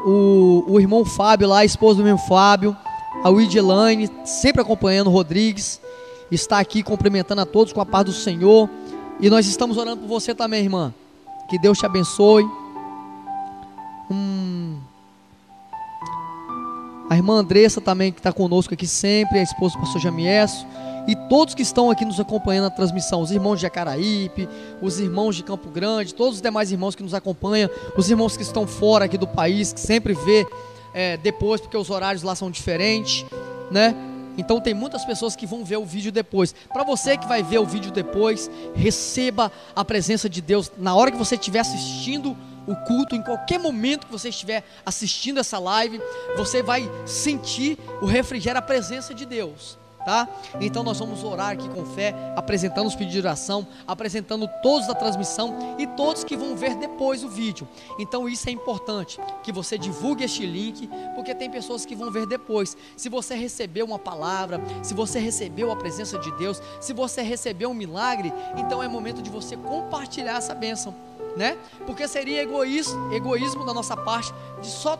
O, 0.05 0.63
o 0.67 0.79
irmão 0.79 1.03
Fábio 1.03 1.49
lá, 1.49 1.59
a 1.59 1.65
esposa 1.65 1.97
do 1.97 2.03
meu 2.03 2.17
Fábio 2.17 2.75
a 3.23 3.29
Widelaine, 3.29 4.09
sempre 4.25 4.61
acompanhando 4.61 5.07
o 5.07 5.11
Rodrigues, 5.11 5.79
está 6.31 6.59
aqui 6.59 6.81
cumprimentando 6.81 7.41
a 7.41 7.45
todos 7.45 7.71
com 7.71 7.81
a 7.81 7.85
paz 7.85 8.05
do 8.05 8.13
Senhor. 8.13 8.69
E 9.19 9.29
nós 9.29 9.45
estamos 9.47 9.77
orando 9.77 10.01
por 10.01 10.07
você 10.07 10.33
também, 10.33 10.63
irmã. 10.63 10.93
Que 11.49 11.59
Deus 11.59 11.77
te 11.77 11.85
abençoe. 11.85 12.43
Hum. 14.09 14.79
A 17.09 17.15
irmã 17.15 17.35
Andressa 17.35 17.79
também, 17.81 18.11
que 18.11 18.19
está 18.19 18.31
conosco 18.31 18.73
aqui 18.73 18.87
sempre, 18.87 19.39
a 19.39 19.43
esposa 19.43 19.75
do 19.75 19.81
pastor 19.81 20.01
Jamieso. 20.01 20.65
E 21.07 21.15
todos 21.27 21.53
que 21.53 21.61
estão 21.61 21.91
aqui 21.91 22.05
nos 22.05 22.19
acompanhando 22.19 22.65
na 22.65 22.69
transmissão, 22.69 23.21
os 23.21 23.31
irmãos 23.31 23.57
de 23.57 23.63
Jacaraípe, 23.63 24.47
os 24.81 24.99
irmãos 24.99 25.35
de 25.35 25.43
Campo 25.43 25.69
Grande, 25.69 26.13
todos 26.13 26.35
os 26.35 26.41
demais 26.41 26.71
irmãos 26.71 26.95
que 26.95 27.03
nos 27.03 27.13
acompanham, 27.13 27.69
os 27.97 28.09
irmãos 28.09 28.37
que 28.37 28.43
estão 28.43 28.65
fora 28.65 29.05
aqui 29.05 29.17
do 29.17 29.27
país, 29.27 29.73
que 29.73 29.79
sempre 29.79 30.13
vê 30.13 30.47
é, 30.93 31.17
depois, 31.17 31.61
porque 31.61 31.77
os 31.77 31.89
horários 31.89 32.23
lá 32.23 32.35
são 32.35 32.51
diferentes, 32.51 33.25
né? 33.69 33.95
Então 34.37 34.61
tem 34.61 34.73
muitas 34.73 35.03
pessoas 35.03 35.35
que 35.35 35.45
vão 35.45 35.63
ver 35.63 35.77
o 35.77 35.85
vídeo 35.85 36.11
depois. 36.11 36.55
Para 36.71 36.83
você 36.83 37.17
que 37.17 37.27
vai 37.27 37.43
ver 37.43 37.59
o 37.59 37.65
vídeo 37.65 37.91
depois, 37.91 38.49
receba 38.73 39.51
a 39.75 39.83
presença 39.83 40.29
de 40.29 40.41
Deus 40.41 40.71
na 40.77 40.95
hora 40.95 41.11
que 41.11 41.17
você 41.17 41.35
estiver 41.35 41.59
assistindo 41.59 42.35
o 42.65 42.75
culto, 42.85 43.15
em 43.15 43.21
qualquer 43.21 43.59
momento 43.59 44.05
que 44.05 44.11
você 44.11 44.29
estiver 44.29 44.63
assistindo 44.85 45.39
essa 45.39 45.57
live, 45.59 45.99
você 46.37 46.61
vai 46.61 46.89
sentir 47.05 47.77
o 48.01 48.05
refrigério, 48.05 48.59
a 48.59 48.61
presença 48.61 49.13
de 49.13 49.25
Deus 49.25 49.80
tá? 50.05 50.27
Então 50.59 50.83
nós 50.83 50.99
vamos 50.99 51.23
orar 51.23 51.51
aqui 51.51 51.67
com 51.69 51.85
fé, 51.85 52.13
apresentando 52.35 52.87
os 52.87 52.95
pedidos 52.95 53.13
de 53.13 53.19
oração, 53.19 53.67
apresentando 53.87 54.49
todos 54.61 54.87
da 54.87 54.93
transmissão 54.93 55.75
e 55.77 55.87
todos 55.87 56.23
que 56.23 56.35
vão 56.35 56.55
ver 56.55 56.75
depois 56.75 57.23
o 57.23 57.29
vídeo. 57.29 57.67
Então 57.99 58.27
isso 58.27 58.49
é 58.49 58.51
importante, 58.51 59.19
que 59.43 59.51
você 59.51 59.77
divulgue 59.77 60.23
este 60.23 60.45
link, 60.45 60.89
porque 61.15 61.33
tem 61.33 61.49
pessoas 61.49 61.85
que 61.85 61.95
vão 61.95 62.11
ver 62.11 62.25
depois. 62.25 62.75
Se 62.95 63.09
você 63.09 63.35
recebeu 63.35 63.85
uma 63.85 63.99
palavra, 63.99 64.61
se 64.81 64.93
você 64.93 65.19
recebeu 65.19 65.71
a 65.71 65.75
presença 65.75 66.17
de 66.19 66.31
Deus, 66.37 66.61
se 66.79 66.93
você 66.93 67.21
recebeu 67.21 67.69
um 67.69 67.73
milagre, 67.73 68.33
então 68.57 68.81
é 68.81 68.87
momento 68.87 69.21
de 69.21 69.29
você 69.29 69.55
compartilhar 69.57 70.37
essa 70.37 70.53
bênção. 70.53 70.93
Né? 71.35 71.57
Porque 71.85 72.05
seria 72.09 72.41
egoísmo, 72.41 73.13
egoísmo 73.13 73.65
da 73.65 73.73
nossa 73.73 73.95
parte 73.95 74.33
de 74.61 74.67
só 74.67 74.97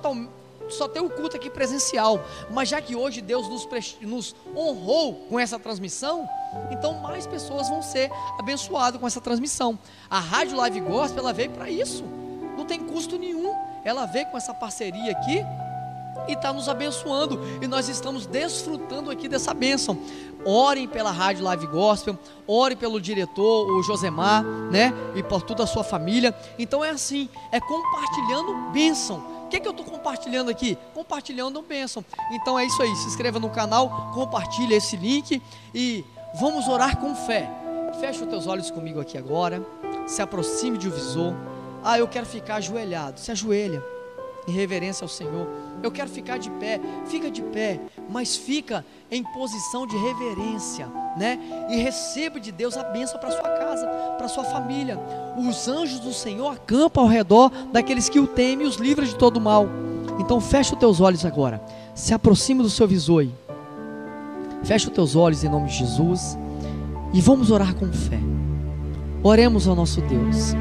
só 0.73 0.87
ter 0.87 0.99
o 0.99 1.09
culto 1.09 1.35
aqui 1.35 1.49
presencial. 1.49 2.23
Mas 2.49 2.69
já 2.69 2.81
que 2.81 2.95
hoje 2.95 3.21
Deus 3.21 3.47
nos, 3.47 3.67
nos 4.01 4.35
honrou 4.55 5.15
com 5.29 5.39
essa 5.39 5.59
transmissão, 5.59 6.27
então 6.71 6.93
mais 6.95 7.27
pessoas 7.27 7.69
vão 7.69 7.81
ser 7.81 8.11
abençoadas 8.37 8.99
com 8.99 9.07
essa 9.07 9.21
transmissão. 9.21 9.77
A 10.09 10.19
Rádio 10.19 10.57
Live 10.57 10.79
Gospel 10.81 11.19
ela 11.19 11.33
veio 11.33 11.51
para 11.51 11.69
isso. 11.69 12.03
Não 12.57 12.65
tem 12.65 12.79
custo 12.79 13.17
nenhum. 13.17 13.55
Ela 13.83 14.05
veio 14.05 14.27
com 14.27 14.37
essa 14.37 14.53
parceria 14.53 15.11
aqui 15.11 15.43
e 16.27 16.33
está 16.33 16.53
nos 16.53 16.69
abençoando 16.69 17.39
e 17.61 17.67
nós 17.67 17.89
estamos 17.89 18.25
desfrutando 18.25 19.09
aqui 19.09 19.27
dessa 19.27 19.53
bênção. 19.53 19.97
Orem 20.43 20.87
pela 20.87 21.11
Rádio 21.11 21.43
Live 21.43 21.67
Gospel, 21.67 22.17
ore 22.47 22.75
pelo 22.75 22.99
diretor, 22.99 23.69
o 23.71 23.83
Josemar, 23.83 24.43
né? 24.43 24.93
E 25.15 25.21
por 25.21 25.41
toda 25.41 25.63
a 25.63 25.67
sua 25.67 25.83
família. 25.83 26.35
Então 26.57 26.83
é 26.83 26.89
assim, 26.89 27.29
é 27.51 27.59
compartilhando 27.59 28.71
bênção 28.71 29.30
que, 29.51 29.59
que 29.59 29.67
eu 29.67 29.71
estou 29.71 29.85
compartilhando 29.85 30.49
aqui? 30.49 30.77
Compartilhando 30.93 31.59
um 31.59 31.63
bênção. 31.63 32.03
Então 32.31 32.57
é 32.57 32.65
isso 32.65 32.81
aí. 32.81 32.95
Se 32.95 33.07
inscreva 33.07 33.37
no 33.37 33.49
canal, 33.49 34.11
compartilhe 34.13 34.73
esse 34.73 34.95
link 34.95 35.41
e 35.75 36.05
vamos 36.39 36.67
orar 36.67 36.97
com 36.97 37.13
fé. 37.13 37.49
Feche 37.99 38.23
os 38.23 38.29
teus 38.29 38.47
olhos 38.47 38.71
comigo 38.71 39.01
aqui 39.01 39.17
agora. 39.17 39.61
Se 40.07 40.21
aproxime 40.21 40.77
de 40.77 40.87
um 40.87 40.91
visor. 40.91 41.35
Ah, 41.83 41.99
eu 41.99 42.07
quero 42.07 42.25
ficar 42.25 42.55
ajoelhado. 42.55 43.19
Se 43.19 43.31
ajoelha 43.31 43.83
em 44.47 44.51
reverência 44.51 45.03
ao 45.03 45.09
Senhor. 45.09 45.47
Eu 45.83 45.91
quero 45.91 46.09
ficar 46.09 46.37
de 46.37 46.49
pé, 46.51 46.79
fica 47.05 47.29
de 47.29 47.41
pé, 47.41 47.79
mas 48.09 48.35
fica 48.35 48.85
em 49.09 49.23
posição 49.23 49.85
de 49.85 49.95
reverência, 49.97 50.87
né? 51.17 51.39
E 51.69 51.77
receba 51.77 52.39
de 52.39 52.51
Deus 52.51 52.77
a 52.77 52.83
bênção 52.83 53.19
para 53.19 53.31
sua 53.31 53.49
casa, 53.49 53.87
para 54.17 54.27
sua 54.27 54.43
família. 54.43 54.99
Os 55.37 55.67
anjos 55.67 55.99
do 55.99 56.13
Senhor 56.13 56.53
acampam 56.53 57.03
ao 57.03 57.09
redor 57.09 57.51
daqueles 57.71 58.09
que 58.09 58.19
o 58.19 58.27
temem 58.27 58.65
e 58.65 58.69
os 58.69 58.75
livra 58.75 59.05
de 59.05 59.15
todo 59.15 59.39
mal. 59.39 59.67
Então 60.19 60.39
fecha 60.39 60.73
os 60.73 60.79
teus 60.79 61.01
olhos 61.01 61.25
agora. 61.25 61.61
Se 61.95 62.13
aproxima 62.13 62.63
do 62.63 62.69
seu 62.69 62.87
visor. 62.87 63.27
Fecha 64.63 64.87
os 64.87 64.93
teus 64.93 65.15
olhos 65.15 65.43
em 65.43 65.49
nome 65.49 65.67
de 65.67 65.77
Jesus 65.77 66.37
e 67.13 67.19
vamos 67.19 67.51
orar 67.51 67.73
com 67.75 67.91
fé. 67.91 68.19
Oremos 69.23 69.67
ao 69.67 69.75
nosso 69.75 70.01
Deus. 70.01 70.53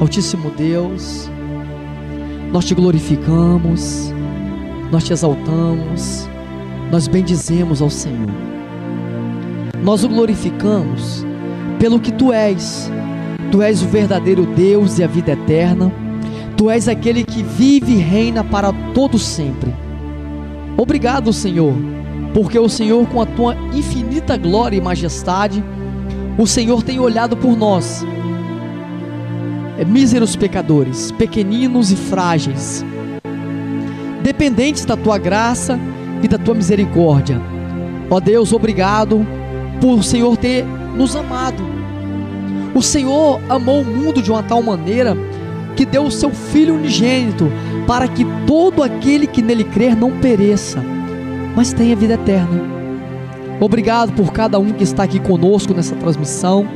Altíssimo 0.00 0.50
Deus, 0.50 1.28
nós 2.54 2.64
te 2.64 2.72
glorificamos, 2.72 4.14
nós 4.88 5.02
te 5.02 5.12
exaltamos, 5.12 6.28
nós 6.88 7.08
bendizemos 7.08 7.82
ao 7.82 7.90
Senhor. 7.90 8.30
Nós 9.82 10.04
o 10.04 10.08
glorificamos 10.08 11.26
pelo 11.80 11.98
que 11.98 12.12
tu 12.12 12.32
és. 12.32 12.88
Tu 13.50 13.60
és 13.60 13.82
o 13.82 13.88
verdadeiro 13.88 14.46
Deus 14.46 15.00
e 15.00 15.02
a 15.02 15.08
vida 15.08 15.32
eterna. 15.32 15.90
Tu 16.56 16.70
és 16.70 16.86
aquele 16.86 17.24
que 17.24 17.42
vive 17.42 17.94
e 17.94 17.98
reina 17.98 18.44
para 18.44 18.72
todo 18.94 19.18
sempre. 19.18 19.74
Obrigado, 20.76 21.32
Senhor, 21.32 21.74
porque 22.32 22.56
o 22.56 22.68
Senhor, 22.68 23.04
com 23.08 23.20
a 23.20 23.26
tua 23.26 23.56
infinita 23.72 24.36
glória 24.36 24.76
e 24.76 24.80
majestade, 24.80 25.62
o 26.38 26.46
Senhor 26.46 26.84
tem 26.84 27.00
olhado 27.00 27.36
por 27.36 27.56
nós, 27.56 28.06
míseros 29.84 30.36
pecadores, 30.36 31.12
pequeninos 31.12 31.92
e 31.92 31.96
frágeis, 31.96 32.84
dependentes 34.22 34.84
da 34.84 34.96
tua 34.96 35.18
graça 35.18 35.78
e 36.22 36.28
da 36.28 36.38
tua 36.38 36.54
misericórdia. 36.54 37.40
Ó 38.10 38.20
Deus, 38.20 38.52
obrigado 38.52 39.26
por 39.80 39.98
o 39.98 40.02
Senhor 40.02 40.36
ter 40.36 40.64
nos 40.96 41.14
amado. 41.14 41.62
O 42.74 42.82
Senhor 42.82 43.40
amou 43.48 43.82
o 43.82 43.84
mundo 43.84 44.22
de 44.22 44.30
uma 44.30 44.42
tal 44.42 44.62
maneira 44.62 45.16
que 45.76 45.84
deu 45.84 46.04
o 46.04 46.10
seu 46.10 46.30
Filho 46.30 46.74
unigênito 46.74 47.50
para 47.86 48.08
que 48.08 48.24
todo 48.46 48.82
aquele 48.82 49.26
que 49.26 49.42
nele 49.42 49.64
crer 49.64 49.96
não 49.96 50.10
pereça, 50.18 50.82
mas 51.54 51.72
tenha 51.72 51.94
vida 51.94 52.14
eterna. 52.14 52.62
Obrigado 53.60 54.12
por 54.12 54.32
cada 54.32 54.58
um 54.58 54.72
que 54.72 54.82
está 54.82 55.04
aqui 55.04 55.20
conosco 55.20 55.72
nessa 55.72 55.94
transmissão. 55.94 56.66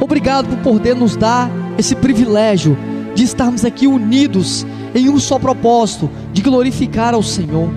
Obrigado 0.00 0.48
por 0.48 0.58
poder 0.58 0.94
nos 0.94 1.16
dar 1.16 1.50
esse 1.78 1.94
privilégio 1.94 2.76
de 3.14 3.22
estarmos 3.22 3.64
aqui 3.64 3.86
unidos 3.86 4.66
em 4.94 5.08
um 5.08 5.18
só 5.18 5.38
propósito, 5.38 6.10
de 6.32 6.42
glorificar 6.42 7.14
ao 7.14 7.22
Senhor. 7.22 7.68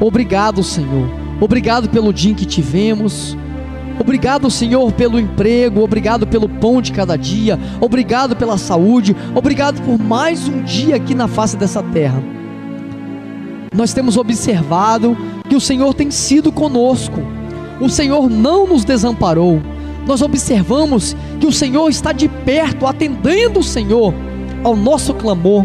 Obrigado, 0.00 0.62
Senhor. 0.62 1.08
Obrigado 1.40 1.88
pelo 1.88 2.12
dia 2.12 2.32
em 2.32 2.34
que 2.34 2.44
tivemos. 2.44 3.36
Obrigado, 3.98 4.50
Senhor, 4.50 4.90
pelo 4.92 5.20
emprego, 5.20 5.82
obrigado 5.82 6.26
pelo 6.26 6.48
pão 6.48 6.80
de 6.80 6.92
cada 6.92 7.16
dia, 7.16 7.58
obrigado 7.80 8.34
pela 8.34 8.56
saúde, 8.56 9.14
obrigado 9.34 9.82
por 9.82 9.98
mais 9.98 10.48
um 10.48 10.62
dia 10.62 10.96
aqui 10.96 11.14
na 11.14 11.28
face 11.28 11.56
dessa 11.56 11.82
terra. 11.82 12.22
Nós 13.74 13.92
temos 13.92 14.16
observado 14.16 15.16
que 15.48 15.54
o 15.54 15.60
Senhor 15.60 15.94
tem 15.94 16.10
sido 16.10 16.50
conosco, 16.50 17.20
o 17.80 17.88
Senhor 17.88 18.28
não 18.28 18.66
nos 18.66 18.84
desamparou. 18.84 19.60
Nós 20.06 20.22
observamos 20.22 21.16
que 21.38 21.46
o 21.46 21.52
Senhor 21.52 21.88
está 21.88 22.12
de 22.12 22.28
perto, 22.28 22.86
atendendo 22.86 23.60
o 23.60 23.64
Senhor 23.64 24.12
ao 24.64 24.76
nosso 24.76 25.14
clamor. 25.14 25.64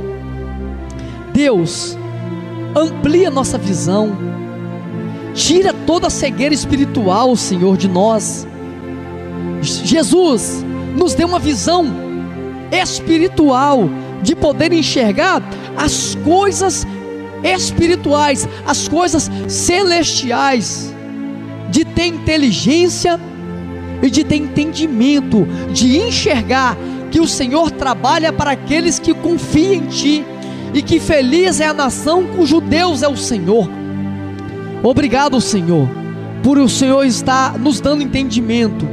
Deus, 1.33 1.97
amplia 2.75 3.29
nossa 3.29 3.57
visão, 3.57 4.15
Tira 5.37 5.71
toda 5.71 6.07
a 6.07 6.09
cegueira 6.09 6.53
espiritual, 6.53 7.35
Senhor, 7.35 7.77
de 7.77 7.87
nós. 7.87 8.47
Jesus 9.61 10.65
nos 10.97 11.13
deu 11.13 11.27
uma 11.27 11.37
visão 11.37 11.85
espiritual 12.71 13.87
de 14.23 14.35
poder 14.35 14.73
enxergar 14.73 15.43
as 15.77 16.15
coisas 16.25 16.87
espirituais, 17.43 18.49
as 18.65 18.87
coisas 18.87 19.29
celestiais, 19.47 20.91
de 21.69 21.85
ter 21.85 22.07
inteligência 22.07 23.19
e 24.01 24.09
de 24.09 24.23
ter 24.23 24.35
entendimento, 24.35 25.47
de 25.71 25.97
enxergar 25.97 26.77
que 27.11 27.19
o 27.19 27.27
Senhor 27.27 27.71
trabalha 27.71 28.31
para 28.31 28.51
aqueles 28.51 28.99
que 28.99 29.13
confiam 29.13 29.73
em 29.73 29.87
Ti 29.87 30.25
e 30.73 30.81
que 30.81 30.99
feliz 30.99 31.59
é 31.59 31.67
a 31.67 31.73
nação 31.73 32.25
cujo 32.35 32.59
Deus 32.59 33.01
é 33.01 33.07
o 33.07 33.17
Senhor. 33.17 33.69
Obrigado, 34.83 35.39
Senhor, 35.41 35.87
por 36.43 36.57
o 36.57 36.69
Senhor 36.69 37.03
estar 37.05 37.57
nos 37.57 37.79
dando 37.79 38.03
entendimento. 38.03 38.87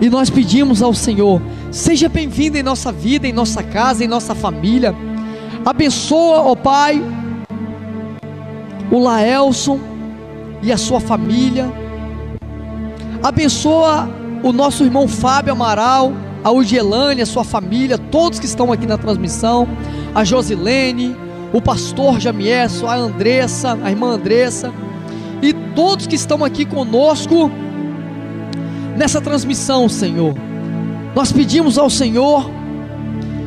E 0.00 0.08
nós 0.08 0.30
pedimos 0.30 0.80
ao 0.80 0.94
Senhor, 0.94 1.42
seja 1.72 2.08
bem-vindo 2.08 2.56
em 2.56 2.62
nossa 2.62 2.92
vida, 2.92 3.26
em 3.26 3.32
nossa 3.32 3.62
casa, 3.62 4.04
em 4.04 4.08
nossa 4.08 4.34
família. 4.34 4.94
Abençoa, 5.64 6.42
ó 6.42 6.54
Pai, 6.54 7.02
o 8.90 8.98
Laelson 9.00 9.80
e 10.62 10.70
a 10.70 10.76
sua 10.76 11.00
família. 11.00 11.87
Abençoa 13.22 14.08
o 14.42 14.52
nosso 14.52 14.84
irmão 14.84 15.08
Fábio 15.08 15.52
Amaral, 15.52 16.12
a 16.44 16.52
Ugelane, 16.52 17.22
a 17.22 17.26
sua 17.26 17.44
família, 17.44 17.98
todos 17.98 18.38
que 18.38 18.46
estão 18.46 18.72
aqui 18.72 18.86
na 18.86 18.96
transmissão, 18.96 19.68
a 20.14 20.24
Josilene, 20.24 21.16
o 21.52 21.60
pastor 21.60 22.20
Jamiesso, 22.20 22.86
a 22.86 22.94
Andressa, 22.94 23.78
a 23.82 23.90
irmã 23.90 24.12
Andressa 24.12 24.72
e 25.42 25.52
todos 25.52 26.06
que 26.06 26.14
estão 26.14 26.44
aqui 26.44 26.64
conosco 26.64 27.50
nessa 28.96 29.20
transmissão, 29.20 29.88
Senhor. 29.88 30.34
Nós 31.14 31.32
pedimos 31.32 31.78
ao 31.78 31.88
Senhor 31.88 32.50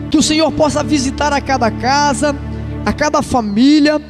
que 0.10 0.18
o 0.18 0.24
Senhor 0.24 0.52
possa 0.52 0.84
visitar 0.84 1.32
a 1.32 1.42
cada 1.42 1.70
casa, 1.70 2.36
a 2.86 2.92
cada 2.92 3.22
família, 3.22 4.02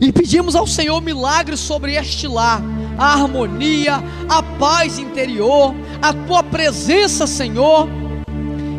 e 0.00 0.10
pedimos 0.12 0.56
ao 0.56 0.66
Senhor 0.66 1.00
milagres 1.00 1.60
sobre 1.60 1.94
este 1.94 2.26
lar, 2.26 2.62
a 3.00 3.14
harmonia, 3.14 4.04
a 4.28 4.42
paz 4.42 4.98
interior, 4.98 5.74
a 6.02 6.12
tua 6.12 6.42
presença, 6.42 7.26
Senhor, 7.26 7.88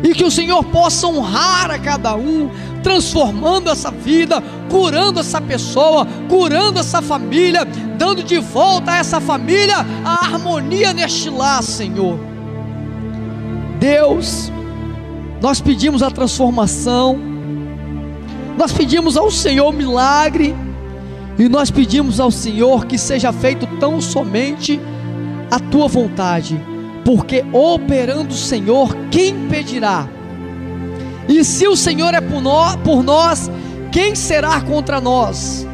e 0.04 0.14
que 0.14 0.24
o 0.24 0.30
Senhor 0.30 0.62
possa 0.64 1.08
honrar 1.08 1.72
a 1.72 1.78
cada 1.78 2.14
um, 2.14 2.48
transformando 2.84 3.68
essa 3.68 3.90
vida, 3.90 4.40
curando 4.70 5.18
essa 5.18 5.40
pessoa, 5.40 6.06
curando 6.28 6.78
essa 6.78 7.02
família, 7.02 7.64
dando 7.98 8.22
de 8.22 8.38
volta 8.38 8.92
a 8.92 8.96
essa 8.96 9.20
família 9.20 9.78
a 10.04 10.24
harmonia 10.24 10.92
neste 10.92 11.28
lar, 11.28 11.62
Senhor. 11.62 12.18
Deus, 13.80 14.52
nós 15.40 15.60
pedimos 15.60 16.00
a 16.00 16.10
transformação, 16.12 17.18
nós 18.56 18.70
pedimos 18.70 19.16
ao 19.16 19.32
Senhor 19.32 19.72
milagre, 19.72 20.54
e 21.38 21.48
nós 21.48 21.70
pedimos 21.70 22.20
ao 22.20 22.30
Senhor 22.30 22.86
que 22.86 22.98
seja 22.98 23.32
feito 23.32 23.66
tão 23.78 24.00
somente 24.00 24.80
a 25.50 25.58
tua 25.58 25.88
vontade, 25.88 26.60
porque 27.04 27.44
operando 27.52 28.30
o 28.30 28.36
Senhor, 28.36 28.94
quem 29.10 29.48
pedirá? 29.48 30.08
E 31.28 31.44
se 31.44 31.66
o 31.66 31.76
Senhor 31.76 32.14
é 32.14 32.20
por 32.20 33.02
nós, 33.02 33.50
quem 33.90 34.14
será 34.14 34.60
contra 34.60 35.00
nós? 35.00 35.66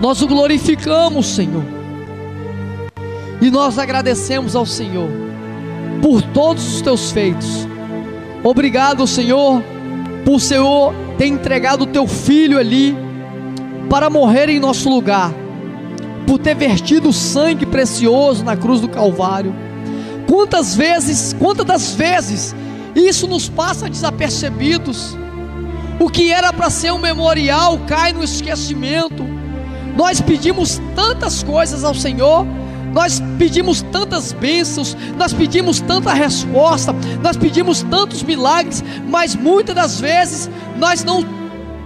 Nós 0.00 0.20
o 0.22 0.26
glorificamos, 0.26 1.26
Senhor. 1.26 1.64
E 3.40 3.50
nós 3.50 3.78
agradecemos 3.78 4.56
ao 4.56 4.66
Senhor 4.66 5.08
por 6.00 6.22
todos 6.22 6.74
os 6.74 6.82
teus 6.82 7.10
feitos. 7.10 7.66
Obrigado, 8.42 9.06
Senhor, 9.06 9.62
por 10.24 10.40
Senhor 10.40 10.94
ter 11.18 11.26
entregado 11.26 11.82
o 11.82 11.86
teu 11.86 12.06
filho 12.06 12.58
ali 12.58 12.96
para 13.88 14.08
morrer 14.10 14.48
em 14.48 14.60
nosso 14.60 14.88
lugar, 14.88 15.32
por 16.26 16.38
ter 16.38 16.54
vertido 16.54 17.12
sangue 17.12 17.66
precioso 17.66 18.44
na 18.44 18.56
cruz 18.56 18.80
do 18.80 18.88
Calvário. 18.88 19.54
Quantas 20.28 20.74
vezes, 20.74 21.34
quantas 21.38 21.66
das 21.66 21.94
vezes 21.94 22.54
isso 22.94 23.26
nos 23.26 23.48
passa 23.48 23.88
desapercebidos. 23.88 25.16
O 25.98 26.08
que 26.08 26.30
era 26.30 26.52
para 26.52 26.70
ser 26.70 26.92
um 26.92 26.98
memorial 26.98 27.78
cai 27.86 28.12
no 28.12 28.22
esquecimento. 28.22 29.24
Nós 29.96 30.20
pedimos 30.20 30.80
tantas 30.94 31.42
coisas 31.42 31.84
ao 31.84 31.94
Senhor, 31.94 32.46
nós 32.92 33.22
pedimos 33.38 33.82
tantas 33.82 34.32
bênçãos, 34.32 34.96
nós 35.18 35.32
pedimos 35.32 35.80
tanta 35.80 36.12
resposta, 36.12 36.94
nós 37.22 37.36
pedimos 37.36 37.82
tantos 37.82 38.22
milagres, 38.22 38.82
mas 39.08 39.34
muitas 39.34 39.74
das 39.74 40.00
vezes 40.00 40.50
nós 40.78 41.04
não 41.04 41.24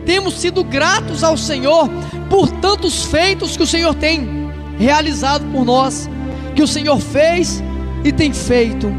temos 0.06 0.34
sido 0.34 0.62
gratos 0.62 1.24
ao 1.24 1.36
Senhor 1.36 1.90
por 2.30 2.48
tantos 2.48 3.04
feitos 3.04 3.56
que 3.56 3.62
o 3.64 3.66
Senhor 3.66 3.92
tem 3.94 4.46
realizado 4.78 5.44
por 5.52 5.64
nós, 5.64 6.08
que 6.54 6.62
o 6.62 6.66
Senhor 6.66 6.98
fez 7.00 7.62
e 8.04 8.12
tem 8.12 8.32
feito. 8.32 8.90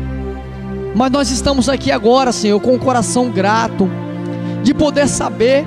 Mas 0.93 1.11
nós 1.11 1.31
estamos 1.31 1.69
aqui 1.69 1.91
agora, 1.91 2.31
Senhor, 2.31 2.59
com 2.59 2.75
o 2.75 2.79
coração 2.79 3.29
grato, 3.29 3.89
de 4.63 4.73
poder 4.73 5.07
saber 5.07 5.65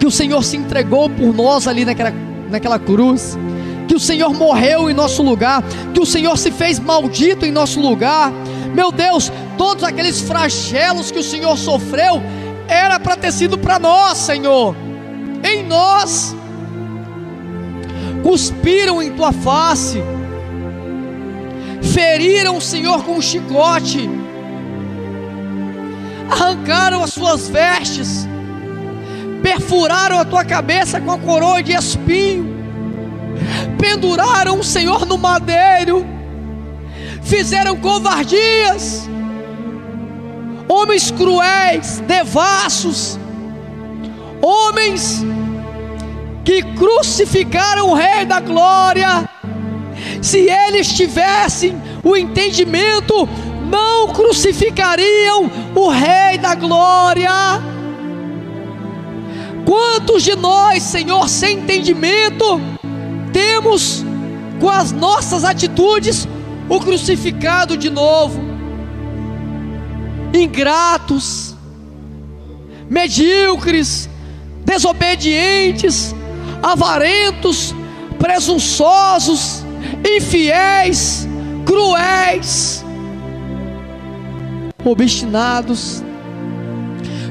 que 0.00 0.06
o 0.06 0.10
Senhor 0.10 0.42
se 0.42 0.56
entregou 0.56 1.08
por 1.08 1.32
nós 1.32 1.68
ali 1.68 1.84
naquela, 1.84 2.12
naquela 2.50 2.78
cruz, 2.78 3.38
que 3.86 3.94
o 3.94 4.00
Senhor 4.00 4.34
morreu 4.34 4.90
em 4.90 4.94
nosso 4.94 5.22
lugar, 5.22 5.62
que 5.94 6.00
o 6.00 6.06
Senhor 6.06 6.36
se 6.36 6.50
fez 6.50 6.80
maldito 6.80 7.46
em 7.46 7.52
nosso 7.52 7.80
lugar. 7.80 8.32
Meu 8.74 8.90
Deus, 8.90 9.30
todos 9.56 9.84
aqueles 9.84 10.20
flagelos 10.20 11.10
que 11.10 11.18
o 11.18 11.22
Senhor 11.22 11.56
sofreu, 11.56 12.20
era 12.68 12.98
para 12.98 13.16
ter 13.16 13.32
sido 13.32 13.56
para 13.58 13.78
nós, 13.78 14.18
Senhor, 14.18 14.74
em 15.42 15.62
nós, 15.64 16.34
cuspiram 18.22 19.02
em 19.02 19.12
tua 19.12 19.32
face. 19.32 20.02
Feriram 21.82 22.56
o 22.56 22.60
Senhor 22.60 23.04
com 23.04 23.16
um 23.16 23.22
chicote, 23.22 24.10
arrancaram 26.30 27.02
as 27.02 27.12
suas 27.12 27.48
vestes, 27.48 28.28
perfuraram 29.42 30.18
a 30.18 30.24
tua 30.24 30.44
cabeça 30.44 31.00
com 31.00 31.12
a 31.12 31.18
coroa 31.18 31.62
de 31.62 31.72
espinho, 31.72 32.54
penduraram 33.78 34.58
o 34.58 34.64
Senhor 34.64 35.06
no 35.06 35.16
madeiro, 35.16 36.04
fizeram 37.22 37.76
covardias, 37.76 39.08
homens 40.68 41.10
cruéis, 41.10 42.00
devassos, 42.06 43.18
homens 44.42 45.24
que 46.44 46.62
crucificaram 46.62 47.90
o 47.90 47.94
Rei 47.94 48.24
da 48.24 48.40
Glória. 48.40 49.28
Se 50.22 50.38
eles 50.48 50.92
tivessem 50.92 51.80
o 52.02 52.16
entendimento, 52.16 53.28
não 53.68 54.08
crucificariam 54.08 55.50
o 55.74 55.88
Rei 55.88 56.38
da 56.38 56.54
Glória. 56.54 57.30
Quantos 59.64 60.22
de 60.22 60.36
nós, 60.36 60.82
Senhor, 60.84 61.28
sem 61.28 61.58
entendimento, 61.58 62.60
temos 63.32 64.04
com 64.60 64.70
as 64.70 64.92
nossas 64.92 65.42
atitudes 65.42 66.28
o 66.68 66.78
crucificado 66.78 67.76
de 67.76 67.90
novo? 67.90 68.45
Ingratos, 70.36 71.56
medíocres, 72.90 74.08
desobedientes, 74.64 76.14
avarentos, 76.62 77.74
presunçosos, 78.18 79.64
infiéis, 80.04 81.26
cruéis, 81.64 82.84
obstinados. 84.84 86.02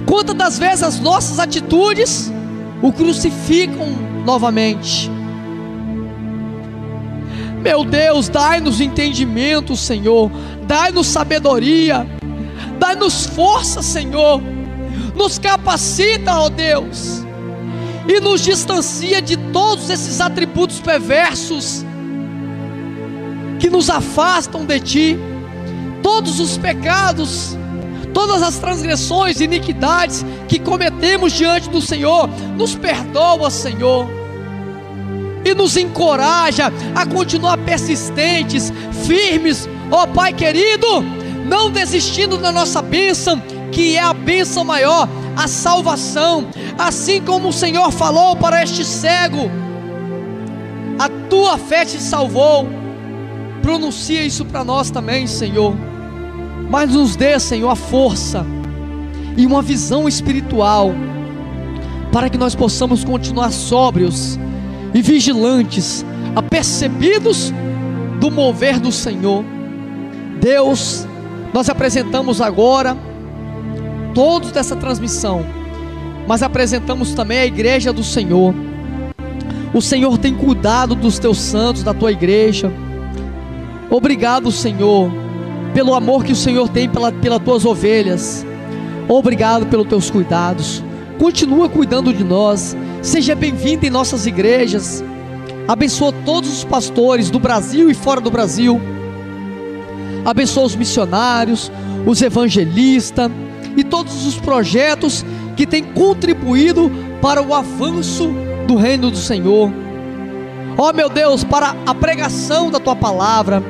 Quantas 0.05 0.35
das 0.35 0.59
vezes 0.59 0.83
as 0.83 0.99
nossas 0.99 1.39
atitudes 1.39 2.31
o 2.81 2.91
crucificam 2.91 3.87
novamente? 4.25 5.11
Meu 7.61 7.83
Deus, 7.83 8.29
dai-nos 8.29 8.79
entendimento, 8.79 9.75
Senhor, 9.75 10.29
dai-nos 10.67 11.07
sabedoria, 11.07 12.05
dai-nos 12.85 13.25
força, 13.25 13.81
Senhor, 13.81 14.39
nos 15.15 15.39
capacita, 15.39 16.35
ó 16.35 16.49
Deus, 16.49 17.23
e 18.07 18.19
nos 18.19 18.41
distancia 18.41 19.19
de 19.23 19.35
todos 19.35 19.89
esses 19.89 20.21
atributos 20.21 20.79
perversos 20.79 21.83
que 23.59 23.71
nos 23.71 23.89
afastam 23.89 24.65
de 24.65 24.79
Ti, 24.79 25.19
todos 26.03 26.39
os 26.39 26.59
pecados, 26.59 27.57
todas 28.13 28.43
as 28.43 28.59
transgressões 28.59 29.41
iniquidades 29.41 30.23
que 30.47 30.59
cometemos 30.59 31.33
diante 31.33 31.67
do 31.71 31.81
Senhor, 31.81 32.29
nos 32.55 32.75
perdoa, 32.75 33.49
Senhor, 33.49 34.07
e 35.43 35.55
nos 35.55 35.75
encoraja 35.75 36.71
a 36.93 37.03
continuar 37.07 37.57
persistentes, 37.57 38.71
firmes, 39.07 39.67
ó 39.89 40.05
Pai 40.05 40.33
querido, 40.33 41.24
não 41.45 41.69
desistindo 41.69 42.37
da 42.37 42.51
nossa 42.51 42.81
bênção, 42.81 43.41
que 43.71 43.95
é 43.95 44.01
a 44.01 44.13
bênção 44.13 44.63
maior, 44.63 45.07
a 45.35 45.47
salvação, 45.47 46.47
assim 46.77 47.21
como 47.21 47.49
o 47.49 47.53
Senhor 47.53 47.91
falou 47.91 48.35
para 48.35 48.63
este 48.63 48.83
cego, 48.83 49.49
a 50.97 51.09
tua 51.29 51.57
fé 51.57 51.85
te 51.85 52.01
salvou 52.01 52.67
pronuncia 53.65 54.23
isso 54.23 54.45
para 54.45 54.63
nós 54.63 54.91
também, 54.91 55.25
Senhor. 55.25 55.75
Mas 56.69 56.93
nos 56.93 57.15
dê, 57.15 57.39
Senhor, 57.39 57.71
a 57.71 57.75
força 57.75 58.45
e 59.35 59.43
uma 59.43 59.63
visão 59.63 60.07
espiritual 60.07 60.93
para 62.11 62.29
que 62.29 62.37
nós 62.37 62.53
possamos 62.53 63.03
continuar 63.03 63.51
sóbrios 63.51 64.39
e 64.93 65.01
vigilantes, 65.01 66.05
apercebidos 66.35 67.51
do 68.19 68.29
mover 68.29 68.79
do 68.79 68.91
Senhor. 68.91 69.43
Deus, 70.39 71.07
nós 71.55 71.69
apresentamos 71.69 72.41
agora 72.41 72.97
todos 74.13 74.51
dessa 74.51 74.75
transmissão, 74.75 75.45
mas 76.27 76.43
apresentamos 76.43 77.13
também 77.13 77.37
a 77.37 77.45
igreja 77.45 77.93
do 77.93 78.03
Senhor. 78.03 78.53
O 79.73 79.81
Senhor 79.81 80.17
tem 80.17 80.35
cuidado 80.35 80.95
dos 80.95 81.17
teus 81.17 81.37
santos, 81.37 81.81
da 81.81 81.93
tua 81.93 82.11
igreja. 82.11 82.69
Obrigado, 83.89 84.51
Senhor, 84.51 85.09
pelo 85.73 85.93
amor 85.93 86.25
que 86.25 86.33
o 86.33 86.35
Senhor 86.35 86.67
tem 86.67 86.89
pela, 86.89 87.09
pelas 87.09 87.41
tuas 87.41 87.63
ovelhas. 87.63 88.45
Obrigado 89.07 89.65
pelos 89.67 89.87
teus 89.87 90.11
cuidados. 90.11 90.83
Continua 91.17 91.69
cuidando 91.69 92.13
de 92.13 92.25
nós. 92.25 92.75
Seja 93.01 93.33
bem-vindo 93.33 93.85
em 93.85 93.89
nossas 93.89 94.25
igrejas. 94.27 95.01
Abençoa 95.69 96.11
todos 96.25 96.51
os 96.51 96.63
pastores 96.65 97.29
do 97.29 97.39
Brasil 97.39 97.89
e 97.89 97.93
fora 97.93 98.19
do 98.19 98.29
Brasil. 98.29 98.94
Abençoa 100.25 100.65
os 100.65 100.75
missionários, 100.75 101.71
os 102.05 102.21
evangelistas 102.21 103.31
e 103.77 103.83
todos 103.83 104.25
os 104.25 104.35
projetos 104.35 105.23
que 105.55 105.65
têm 105.65 105.83
contribuído 105.83 106.91
para 107.21 107.41
o 107.41 107.53
avanço 107.53 108.33
do 108.67 108.75
reino 108.75 109.11
do 109.11 109.17
Senhor. 109.17 109.71
Ó 110.77 110.89
oh, 110.89 110.93
meu 110.93 111.07
Deus, 111.07 111.43
para 111.43 111.75
a 111.85 111.95
pregação 111.95 112.69
da 112.69 112.79
tua 112.79 112.95
palavra 112.95 113.63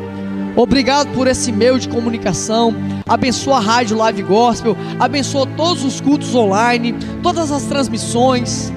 Obrigado 0.56 1.14
por 1.14 1.28
esse 1.28 1.51
meio 1.51 1.78
de 1.78 1.89
comunicação. 1.89 2.74
Abençoa 3.06 3.58
a 3.58 3.60
Rádio 3.60 3.97
Live 3.97 4.24
Gospel. 4.24 4.78
Abençoa 4.97 5.45
todos 5.45 5.84
os 5.84 5.99
cultos 5.99 6.34
online, 6.34 6.95
todas 7.22 7.51
as 7.51 7.64
transmissões. 7.64 8.72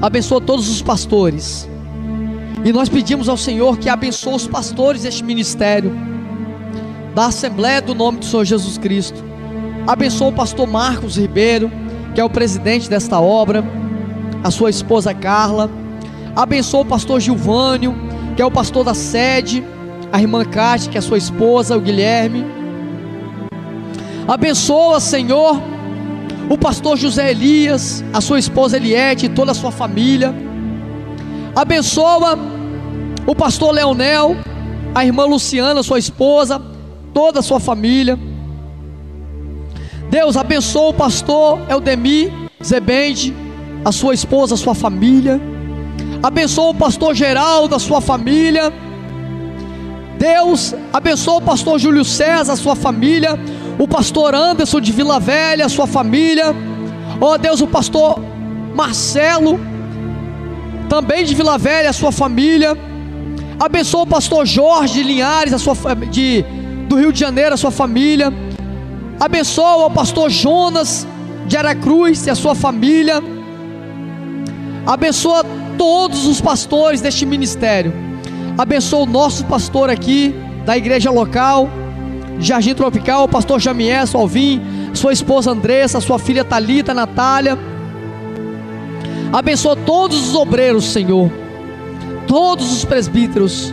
Abençoa 0.00 0.40
todos 0.40 0.68
os 0.68 0.82
pastores. 0.82 1.68
E 2.64 2.72
nós 2.72 2.88
pedimos 2.88 3.28
ao 3.28 3.36
Senhor 3.36 3.78
que 3.78 3.88
abençoe 3.88 4.34
os 4.34 4.48
pastores 4.48 5.02
deste 5.02 5.22
ministério, 5.22 5.96
da 7.14 7.26
Assembleia 7.26 7.80
do 7.80 7.94
nome 7.94 8.18
do 8.18 8.24
Senhor 8.24 8.44
Jesus 8.44 8.78
Cristo. 8.78 9.22
Abençoa 9.86 10.28
o 10.28 10.32
pastor 10.32 10.66
Marcos 10.66 11.16
Ribeiro, 11.16 11.70
que 12.14 12.20
é 12.20 12.24
o 12.24 12.30
presidente 12.30 12.88
desta 12.88 13.20
obra, 13.20 13.64
a 14.42 14.50
sua 14.50 14.70
esposa 14.70 15.12
Carla. 15.12 15.70
Abençoa 16.34 16.80
o 16.80 16.86
pastor 16.86 17.20
Gilvânio, 17.20 17.94
que 18.36 18.42
é 18.42 18.46
o 18.46 18.50
pastor 18.50 18.84
da 18.84 18.94
sede 18.94 19.62
a 20.12 20.20
irmã 20.20 20.44
Cátia, 20.44 20.92
que 20.92 20.98
é 20.98 21.00
sua 21.00 21.16
esposa, 21.16 21.74
o 21.74 21.80
Guilherme. 21.80 22.44
Abençoa, 24.28 25.00
Senhor, 25.00 25.58
o 26.50 26.58
pastor 26.58 26.98
José 26.98 27.30
Elias, 27.30 28.04
a 28.12 28.20
sua 28.20 28.38
esposa 28.38 28.76
Eliette 28.76 29.26
e 29.26 29.28
toda 29.30 29.52
a 29.52 29.54
sua 29.54 29.72
família. 29.72 30.34
Abençoa 31.56 32.38
o 33.26 33.34
pastor 33.34 33.72
Leonel, 33.72 34.36
a 34.94 35.02
irmã 35.02 35.24
Luciana, 35.24 35.82
sua 35.82 35.98
esposa, 35.98 36.60
toda 37.12 37.40
a 37.40 37.42
sua 37.42 37.60
família. 37.60 38.18
Deus 40.10 40.36
abençoa 40.36 40.90
o 40.90 40.94
pastor 40.94 41.60
Eldemir 41.68 42.30
Zebende, 42.62 43.34
a 43.84 43.90
sua 43.90 44.14
esposa, 44.14 44.54
a 44.54 44.58
sua 44.58 44.74
família. 44.74 45.40
Abençoa 46.22 46.70
o 46.70 46.74
pastor 46.74 47.14
Geraldo, 47.14 47.74
a 47.74 47.78
sua 47.78 48.00
família. 48.00 48.72
Deus 50.18 50.74
abençoa 50.92 51.38
o 51.38 51.42
pastor 51.42 51.78
Júlio 51.78 52.04
César, 52.04 52.54
sua 52.56 52.76
família, 52.76 53.38
o 53.78 53.88
pastor 53.88 54.34
Anderson 54.34 54.80
de 54.80 54.92
Vila 54.92 55.18
Velha, 55.18 55.68
sua 55.68 55.86
família. 55.86 56.54
Ó 57.20 57.32
oh, 57.32 57.38
Deus, 57.38 57.60
o 57.60 57.66
pastor 57.66 58.20
Marcelo, 58.74 59.58
também 60.88 61.24
de 61.24 61.34
Vila 61.34 61.58
Velha, 61.58 61.92
sua 61.92 62.12
família. 62.12 62.76
Abençoa 63.58 64.02
o 64.02 64.06
pastor 64.06 64.46
Jorge 64.46 64.94
de 64.94 65.02
Linhares, 65.02 65.52
a 65.52 65.58
sua, 65.58 65.74
de, 66.10 66.44
do 66.88 66.96
Rio 66.96 67.12
de 67.12 67.20
Janeiro, 67.20 67.54
a 67.54 67.56
sua 67.56 67.70
família. 67.70 68.32
Abençoa 69.18 69.86
o 69.86 69.90
pastor 69.90 70.30
Jonas 70.30 71.06
de 71.46 71.56
Aracruz 71.56 72.26
e 72.26 72.30
a 72.30 72.34
sua 72.34 72.54
família. 72.54 73.22
Abençoa 74.86 75.44
todos 75.78 76.26
os 76.26 76.40
pastores 76.40 77.00
deste 77.00 77.24
ministério 77.24 77.92
Abençoa 78.56 79.00
o 79.00 79.06
nosso 79.06 79.44
pastor 79.46 79.88
aqui 79.88 80.34
da 80.66 80.76
igreja 80.76 81.10
local, 81.10 81.68
Jardim 82.38 82.74
Tropical, 82.74 83.24
o 83.24 83.28
pastor 83.28 83.58
Jamiés 83.58 84.14
Alvim, 84.14 84.60
sua 84.92 85.12
esposa 85.12 85.50
Andressa, 85.50 86.00
sua 86.00 86.18
filha 86.18 86.44
Talita, 86.44 86.92
Natália. 86.92 87.58
Abençoa 89.32 89.74
todos 89.74 90.28
os 90.28 90.34
obreiros, 90.34 90.84
Senhor. 90.84 91.30
Todos 92.26 92.70
os 92.72 92.84
presbíteros, 92.84 93.72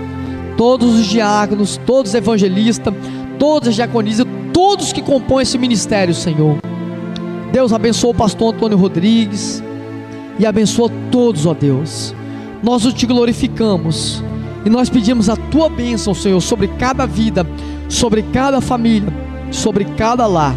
todos 0.59 0.99
os 0.99 1.05
diáconos, 1.05 1.79
todos 1.85 2.11
os 2.11 2.15
evangelistas, 2.15 2.93
todos 3.39 3.69
os 3.69 3.75
diaconistas, 3.75 4.27
todos 4.51 4.91
que 4.91 5.01
compõem 5.01 5.43
esse 5.43 5.57
ministério, 5.57 6.13
Senhor. 6.13 6.57
Deus 7.49 7.71
abençoa 7.71 8.11
o 8.11 8.13
pastor 8.13 8.53
Antônio 8.53 8.77
Rodrigues 8.77 9.63
e 10.37 10.45
abençoa 10.45 10.91
todos, 11.09 11.45
ó 11.45 11.53
Deus. 11.53 12.13
Nós 12.61 12.83
o 12.83 12.91
te 12.91 13.05
glorificamos 13.05 14.21
e 14.65 14.69
nós 14.69 14.89
pedimos 14.89 15.29
a 15.29 15.37
tua 15.37 15.69
bênção, 15.69 16.13
Senhor, 16.13 16.41
sobre 16.41 16.67
cada 16.67 17.05
vida, 17.05 17.47
sobre 17.87 18.21
cada 18.21 18.59
família, 18.59 19.13
sobre 19.51 19.85
cada 19.85 20.27
lar. 20.27 20.53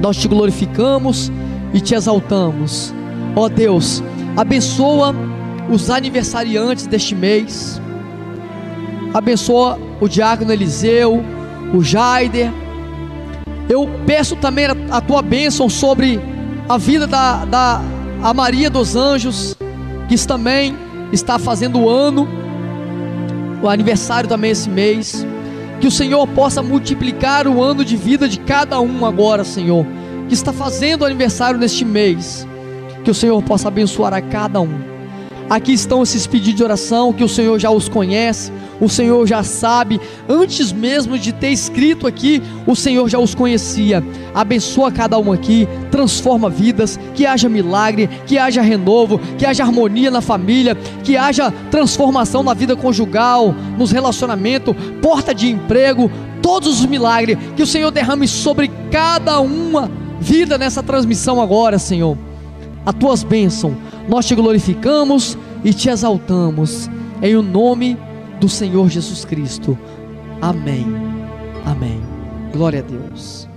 Nós 0.00 0.16
te 0.16 0.28
glorificamos 0.28 1.32
e 1.74 1.80
te 1.80 1.92
exaltamos. 1.96 2.94
Ó 3.34 3.48
Deus, 3.48 4.00
abençoa 4.36 5.12
os 5.68 5.90
aniversariantes 5.90 6.86
deste 6.86 7.16
mês. 7.16 7.80
Abençoa 9.16 9.78
o 9.98 10.06
diácono 10.06 10.52
Eliseu, 10.52 11.24
o 11.72 11.82
Jaider. 11.82 12.52
Eu 13.66 13.88
peço 14.06 14.36
também 14.36 14.66
a, 14.90 15.00
tua 15.00 15.22
bênção 15.22 15.70
sobre 15.70 16.20
a 16.68 16.76
vida 16.76 17.06
da, 17.06 17.46
da 17.46 17.80
a 18.22 18.34
Maria 18.34 18.68
dos 18.68 18.94
Anjos, 18.94 19.56
que 20.06 20.26
também 20.26 20.76
está 21.14 21.38
fazendo 21.38 21.78
o 21.80 21.88
ano, 21.88 22.28
o 23.62 23.70
aniversário 23.70 24.28
também 24.28 24.50
esse 24.50 24.68
mês. 24.68 25.26
Que 25.80 25.86
o 25.86 25.90
Senhor 25.90 26.26
possa 26.28 26.62
multiplicar 26.62 27.48
o 27.48 27.62
ano 27.62 27.86
de 27.86 27.96
vida 27.96 28.28
de 28.28 28.38
cada 28.40 28.78
um 28.82 29.06
agora, 29.06 29.44
Senhor, 29.44 29.86
que 30.28 30.34
está 30.34 30.52
fazendo 30.52 31.02
o 31.02 31.04
aniversário 31.06 31.58
neste 31.58 31.86
mês. 31.86 32.46
Que 33.02 33.10
o 33.10 33.14
Senhor 33.14 33.42
possa 33.42 33.68
abençoar 33.68 34.12
a 34.12 34.20
cada 34.20 34.60
um. 34.60 34.78
Aqui 35.48 35.72
estão 35.72 36.02
esses 36.02 36.26
pedidos 36.26 36.56
de 36.56 36.64
oração 36.64 37.14
que 37.14 37.24
o 37.24 37.28
Senhor 37.28 37.58
já 37.58 37.70
os 37.70 37.88
conhece, 37.88 38.52
o 38.80 38.88
Senhor 38.88 39.26
já 39.26 39.42
sabe, 39.42 40.00
antes 40.28 40.72
mesmo 40.72 41.18
de 41.18 41.32
ter 41.32 41.50
escrito 41.50 42.06
aqui, 42.06 42.42
o 42.66 42.74
Senhor 42.74 43.08
já 43.08 43.18
os 43.18 43.34
conhecia. 43.34 44.02
Abençoa 44.34 44.92
cada 44.92 45.18
um 45.18 45.32
aqui, 45.32 45.66
transforma 45.90 46.50
vidas, 46.50 46.98
que 47.14 47.24
haja 47.24 47.48
milagre, 47.48 48.08
que 48.26 48.38
haja 48.38 48.60
renovo, 48.60 49.18
que 49.38 49.46
haja 49.46 49.62
harmonia 49.62 50.10
na 50.10 50.20
família, 50.20 50.74
que 51.02 51.16
haja 51.16 51.52
transformação 51.70 52.42
na 52.42 52.52
vida 52.54 52.76
conjugal, 52.76 53.54
nos 53.78 53.90
relacionamentos, 53.90 54.74
porta 55.00 55.34
de 55.34 55.48
emprego, 55.48 56.10
todos 56.42 56.80
os 56.80 56.86
milagres 56.86 57.38
que 57.56 57.62
o 57.62 57.66
Senhor 57.66 57.90
derrame 57.90 58.28
sobre 58.28 58.70
cada 58.90 59.40
uma 59.40 59.90
vida 60.20 60.58
nessa 60.58 60.82
transmissão 60.82 61.40
agora, 61.40 61.78
Senhor. 61.78 62.16
As 62.84 62.94
tuas 62.94 63.24
bênçãos 63.24 63.74
nós 64.08 64.26
te 64.26 64.34
glorificamos 64.34 65.36
e 65.64 65.72
te 65.72 65.88
exaltamos, 65.88 66.88
em 67.20 67.34
o 67.34 67.42
nome 67.42 67.96
do 68.40 68.48
Senhor 68.48 68.88
Jesus 68.88 69.24
Cristo. 69.24 69.78
Amém. 70.40 70.86
Amém. 71.64 72.00
Glória 72.52 72.80
a 72.80 72.82
Deus. 72.82 73.48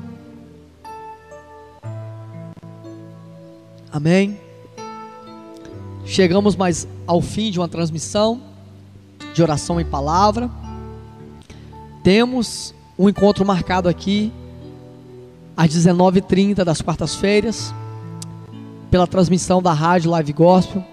Amém. 3.92 4.40
Chegamos 6.06 6.56
mais 6.56 6.88
ao 7.06 7.22
fim 7.22 7.52
de 7.52 7.60
uma 7.60 7.68
transmissão 7.68 8.42
de 9.34 9.42
oração 9.42 9.80
em 9.80 9.86
palavra. 9.86 10.50
Temos 12.04 12.74
um 12.98 13.10
encontro 13.10 13.46
marcado 13.46 13.88
aqui 13.88 14.32
às 15.56 15.70
19h30 15.70 16.64
das 16.64 16.82
quartas-feiras 16.82 17.74
pela 18.90 19.06
transmissão 19.06 19.62
da 19.62 19.74
rádio 19.74 20.12
Live 20.12 20.34
Gospel. 20.34 20.84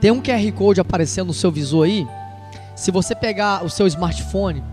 Tem 0.00 0.10
um 0.10 0.20
QR 0.20 0.52
Code 0.56 0.80
aparecendo 0.80 1.28
no 1.28 1.34
seu 1.34 1.50
visor 1.50 1.86
aí. 1.86 2.06
Se 2.80 2.90
você 2.90 3.14
pegar 3.14 3.62
o 3.62 3.68
seu 3.68 3.86
smartphone 3.86 4.64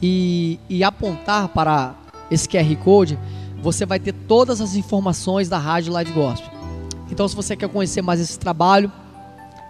e, 0.00 0.58
e 0.70 0.82
apontar 0.82 1.48
para 1.48 1.94
esse 2.30 2.48
QR 2.48 2.74
Code, 2.82 3.18
você 3.62 3.84
vai 3.84 4.00
ter 4.00 4.14
todas 4.14 4.62
as 4.62 4.74
informações 4.74 5.46
da 5.46 5.58
rádio 5.58 5.92
Live 5.92 6.12
Gospel. 6.12 6.50
Então, 7.10 7.28
se 7.28 7.36
você 7.36 7.54
quer 7.54 7.68
conhecer 7.68 8.00
mais 8.00 8.20
esse 8.20 8.38
trabalho, 8.38 8.90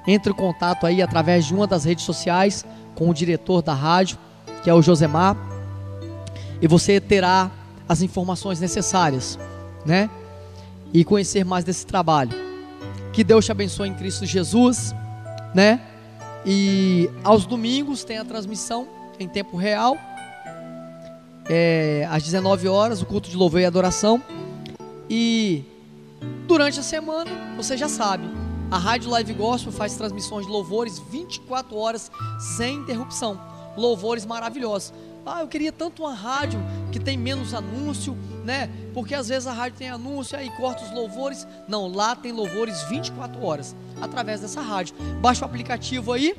entre 0.07 0.31
em 0.31 0.37
contato 0.37 0.87
aí 0.87 1.03
através 1.03 1.45
de 1.45 1.55
uma 1.57 1.67
das 1.67 1.83
redes 1.83 2.05
sociais 2.05 2.65
com 2.95 3.11
o 3.11 3.13
diretor 3.13 3.63
da 3.63 3.75
rádio, 3.75 4.17
que 4.63 4.71
é 4.71 4.73
o 4.73 4.81
Josemar, 4.81 5.37
e 6.63 6.69
você 6.69 7.01
terá 7.01 7.51
as 7.89 8.01
informações 8.01 8.61
necessárias, 8.61 9.37
né? 9.85 10.09
e 10.95 11.05
conhecer 11.05 11.45
mais 11.45 11.65
desse 11.65 11.85
trabalho. 11.85 12.31
Que 13.13 13.25
Deus 13.25 13.45
te 13.45 13.51
abençoe 13.51 13.89
em 13.89 13.95
Cristo 13.95 14.25
Jesus, 14.25 14.95
né? 15.53 15.81
E 16.47 17.11
aos 17.25 17.45
domingos 17.45 18.05
tem 18.05 18.19
a 18.19 18.25
transmissão 18.25 18.87
em 19.19 19.27
tempo 19.27 19.57
real, 19.57 19.97
é, 21.49 22.07
às 22.11 22.23
19 22.23 22.69
horas, 22.69 23.03
o 23.03 23.07
culto 23.07 23.29
de 23.29 23.37
louvor 23.37 23.61
e 23.61 23.65
adoração. 23.65 24.23
E 25.11 25.65
durante 26.47 26.79
a 26.79 26.83
semana, 26.83 27.31
você 27.57 27.77
já 27.77 27.89
sabe, 27.89 28.29
a 28.71 28.79
Rádio 28.79 29.11
Live 29.11 29.33
Gospel 29.35 29.73
faz 29.73 29.97
transmissões 29.97 30.47
de 30.47 30.53
louvores 30.53 30.99
24 31.11 31.77
horas 31.77 32.11
sem 32.39 32.77
interrupção. 32.77 33.41
Louvores 33.77 34.25
maravilhosos. 34.25 34.93
Ah, 35.27 35.41
eu 35.41 35.49
queria 35.49 35.73
tanto 35.73 36.05
uma 36.05 36.15
rádio 36.15 36.61
que 36.93 37.01
tem 37.01 37.17
menos 37.17 37.53
anúncio, 37.53 38.17
né? 38.45 38.71
Porque 38.95 39.13
às 39.13 39.27
vezes 39.27 39.49
a 39.49 39.53
rádio 39.53 39.77
tem 39.77 39.91
anúncio 39.91 40.39
aí 40.39 40.49
corta 40.51 40.85
os 40.85 40.93
louvores. 40.93 41.45
Não, 41.67 41.89
lá 41.89 42.15
tem 42.15 42.31
louvores 42.31 42.81
24 42.85 43.45
horas 43.45 43.75
através 44.01 44.41
dessa 44.41 44.61
rádio. 44.61 44.95
Baixa 45.21 45.45
o 45.45 45.49
aplicativo 45.49 46.13
aí, 46.13 46.37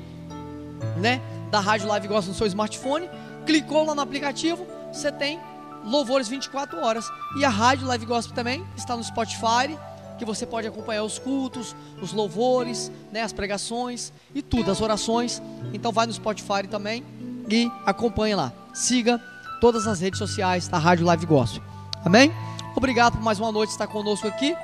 né? 0.96 1.20
Da 1.50 1.60
Rádio 1.60 1.86
Live 1.86 2.08
Gospel 2.08 2.32
no 2.32 2.38
seu 2.38 2.46
smartphone. 2.46 3.10
Clicou 3.44 3.84
lá 3.84 3.94
no 3.94 4.00
aplicativo, 4.00 4.66
você 4.90 5.12
tem 5.12 5.38
louvores 5.84 6.26
24 6.26 6.82
horas. 6.82 7.10
E 7.38 7.44
a 7.44 7.50
Rádio 7.50 7.86
Live 7.86 8.06
Gospel 8.06 8.34
também 8.34 8.66
está 8.74 8.96
no 8.96 9.04
Spotify, 9.04 9.78
que 10.18 10.24
você 10.24 10.46
pode 10.46 10.66
acompanhar 10.66 11.04
os 11.04 11.18
cultos, 11.18 11.76
os 12.00 12.14
louvores, 12.14 12.90
né, 13.12 13.20
as 13.22 13.34
pregações 13.34 14.14
e 14.34 14.40
tudo, 14.40 14.70
as 14.70 14.80
orações. 14.80 15.42
Então 15.74 15.92
vai 15.92 16.06
no 16.06 16.12
Spotify 16.12 16.66
também 16.68 17.04
e 17.50 17.70
acompanhe 17.84 18.34
lá. 18.34 18.52
Siga 18.72 19.20
todas 19.60 19.86
as 19.86 20.00
redes 20.00 20.18
sociais 20.18 20.68
da 20.68 20.78
Rádio 20.78 21.06
Live 21.06 21.26
Gospel. 21.26 21.62
Amém? 22.04 22.32
Obrigado 22.76 23.14
por 23.14 23.22
mais 23.22 23.40
uma 23.40 23.50
noite 23.50 23.70
estar 23.70 23.86
conosco 23.86 24.28
aqui. 24.28 24.54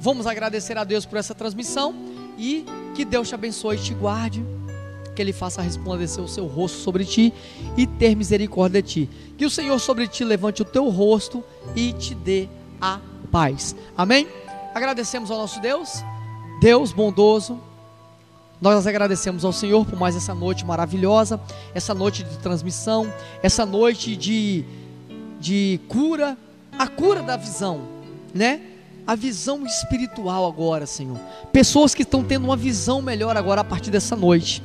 Vamos 0.00 0.26
agradecer 0.26 0.76
a 0.78 0.84
Deus 0.84 1.04
por 1.04 1.18
essa 1.18 1.34
transmissão 1.34 1.94
e 2.38 2.64
que 2.94 3.04
Deus 3.04 3.28
te 3.28 3.34
abençoe 3.34 3.76
e 3.76 3.80
te 3.80 3.94
guarde. 3.94 4.44
Que 5.14 5.22
Ele 5.22 5.32
faça 5.32 5.62
resplandecer 5.62 6.22
o 6.22 6.28
seu 6.28 6.46
rosto 6.46 6.78
sobre 6.78 7.04
ti 7.04 7.32
e 7.76 7.86
ter 7.86 8.14
misericórdia 8.14 8.82
de 8.82 8.88
ti. 8.88 9.10
Que 9.36 9.44
o 9.44 9.50
Senhor 9.50 9.78
sobre 9.78 10.06
ti 10.08 10.24
levante 10.24 10.62
o 10.62 10.64
teu 10.64 10.88
rosto 10.88 11.42
e 11.74 11.92
te 11.92 12.14
dê 12.14 12.48
a 12.80 13.00
paz. 13.30 13.74
Amém? 13.96 14.28
Agradecemos 14.74 15.30
ao 15.30 15.38
nosso 15.38 15.60
Deus, 15.60 16.04
Deus 16.60 16.92
bondoso 16.92 17.60
nós 18.60 18.86
agradecemos 18.86 19.44
ao 19.44 19.52
Senhor 19.52 19.84
por 19.84 19.98
mais 19.98 20.16
essa 20.16 20.34
noite 20.34 20.64
maravilhosa, 20.64 21.40
essa 21.74 21.94
noite 21.94 22.22
de 22.22 22.38
transmissão, 22.38 23.12
essa 23.42 23.66
noite 23.66 24.16
de, 24.16 24.64
de 25.40 25.80
cura, 25.88 26.38
a 26.78 26.86
cura 26.86 27.22
da 27.22 27.36
visão, 27.36 27.82
né? 28.32 28.60
A 29.06 29.14
visão 29.14 29.66
espiritual 29.66 30.46
agora, 30.46 30.86
Senhor. 30.86 31.18
Pessoas 31.52 31.94
que 31.94 32.02
estão 32.02 32.24
tendo 32.24 32.44
uma 32.44 32.56
visão 32.56 33.02
melhor 33.02 33.36
agora 33.36 33.60
a 33.60 33.64
partir 33.64 33.90
dessa 33.90 34.16
noite, 34.16 34.62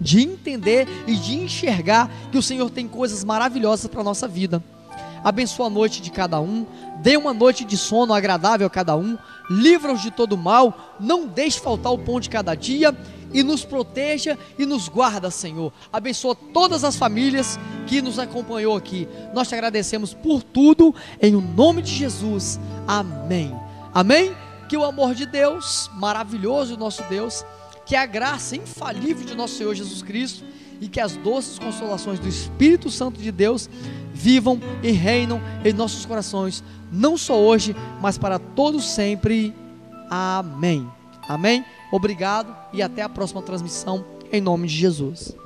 de 0.00 0.22
entender 0.22 0.88
e 1.06 1.14
de 1.14 1.34
enxergar 1.36 2.10
que 2.30 2.38
o 2.38 2.42
Senhor 2.42 2.70
tem 2.70 2.88
coisas 2.88 3.22
maravilhosas 3.22 3.86
para 3.86 4.00
a 4.00 4.04
nossa 4.04 4.26
vida. 4.26 4.62
Abençoa 5.22 5.66
a 5.66 5.70
noite 5.70 6.00
de 6.00 6.10
cada 6.10 6.40
um, 6.40 6.64
dê 7.02 7.16
uma 7.16 7.34
noite 7.34 7.64
de 7.64 7.76
sono 7.76 8.14
agradável 8.14 8.66
a 8.66 8.70
cada 8.70 8.96
um, 8.96 9.18
livra-os 9.50 10.00
de 10.00 10.10
todo 10.10 10.36
mal, 10.36 10.96
não 11.00 11.26
deixe 11.26 11.58
faltar 11.60 11.92
o 11.92 11.98
pão 11.98 12.20
de 12.20 12.30
cada 12.30 12.54
dia 12.54 12.96
e 13.36 13.42
nos 13.42 13.66
proteja 13.66 14.38
e 14.58 14.64
nos 14.64 14.88
guarda, 14.88 15.30
Senhor. 15.30 15.70
Abençoa 15.92 16.34
todas 16.34 16.82
as 16.84 16.96
famílias 16.96 17.58
que 17.86 18.00
nos 18.00 18.18
acompanhou 18.18 18.74
aqui. 18.74 19.06
Nós 19.34 19.46
te 19.46 19.54
agradecemos 19.54 20.14
por 20.14 20.42
tudo, 20.42 20.94
em 21.20 21.36
o 21.36 21.40
nome 21.42 21.82
de 21.82 21.92
Jesus. 21.92 22.58
Amém. 22.88 23.54
Amém? 23.92 24.34
Que 24.70 24.76
o 24.76 24.84
amor 24.84 25.14
de 25.14 25.26
Deus, 25.26 25.90
maravilhoso 25.96 26.78
nosso 26.78 27.02
Deus, 27.10 27.44
que 27.84 27.94
a 27.94 28.06
graça 28.06 28.56
infalível 28.56 29.26
de 29.26 29.34
nosso 29.34 29.56
Senhor 29.56 29.74
Jesus 29.74 30.00
Cristo 30.00 30.42
e 30.80 30.88
que 30.88 30.98
as 30.98 31.14
doces 31.18 31.58
consolações 31.58 32.18
do 32.18 32.26
Espírito 32.26 32.90
Santo 32.90 33.20
de 33.20 33.30
Deus 33.30 33.68
vivam 34.14 34.58
e 34.82 34.92
reinam 34.92 35.42
em 35.62 35.74
nossos 35.74 36.06
corações, 36.06 36.64
não 36.90 37.18
só 37.18 37.38
hoje, 37.38 37.76
mas 38.00 38.16
para 38.16 38.38
todos 38.38 38.88
sempre. 38.88 39.54
Amém. 40.08 40.88
Amém. 41.28 41.64
Obrigado 41.90 42.54
e 42.72 42.82
até 42.82 43.02
a 43.02 43.08
próxima 43.08 43.42
transmissão, 43.42 44.04
em 44.32 44.40
nome 44.40 44.66
de 44.66 44.74
Jesus. 44.74 45.36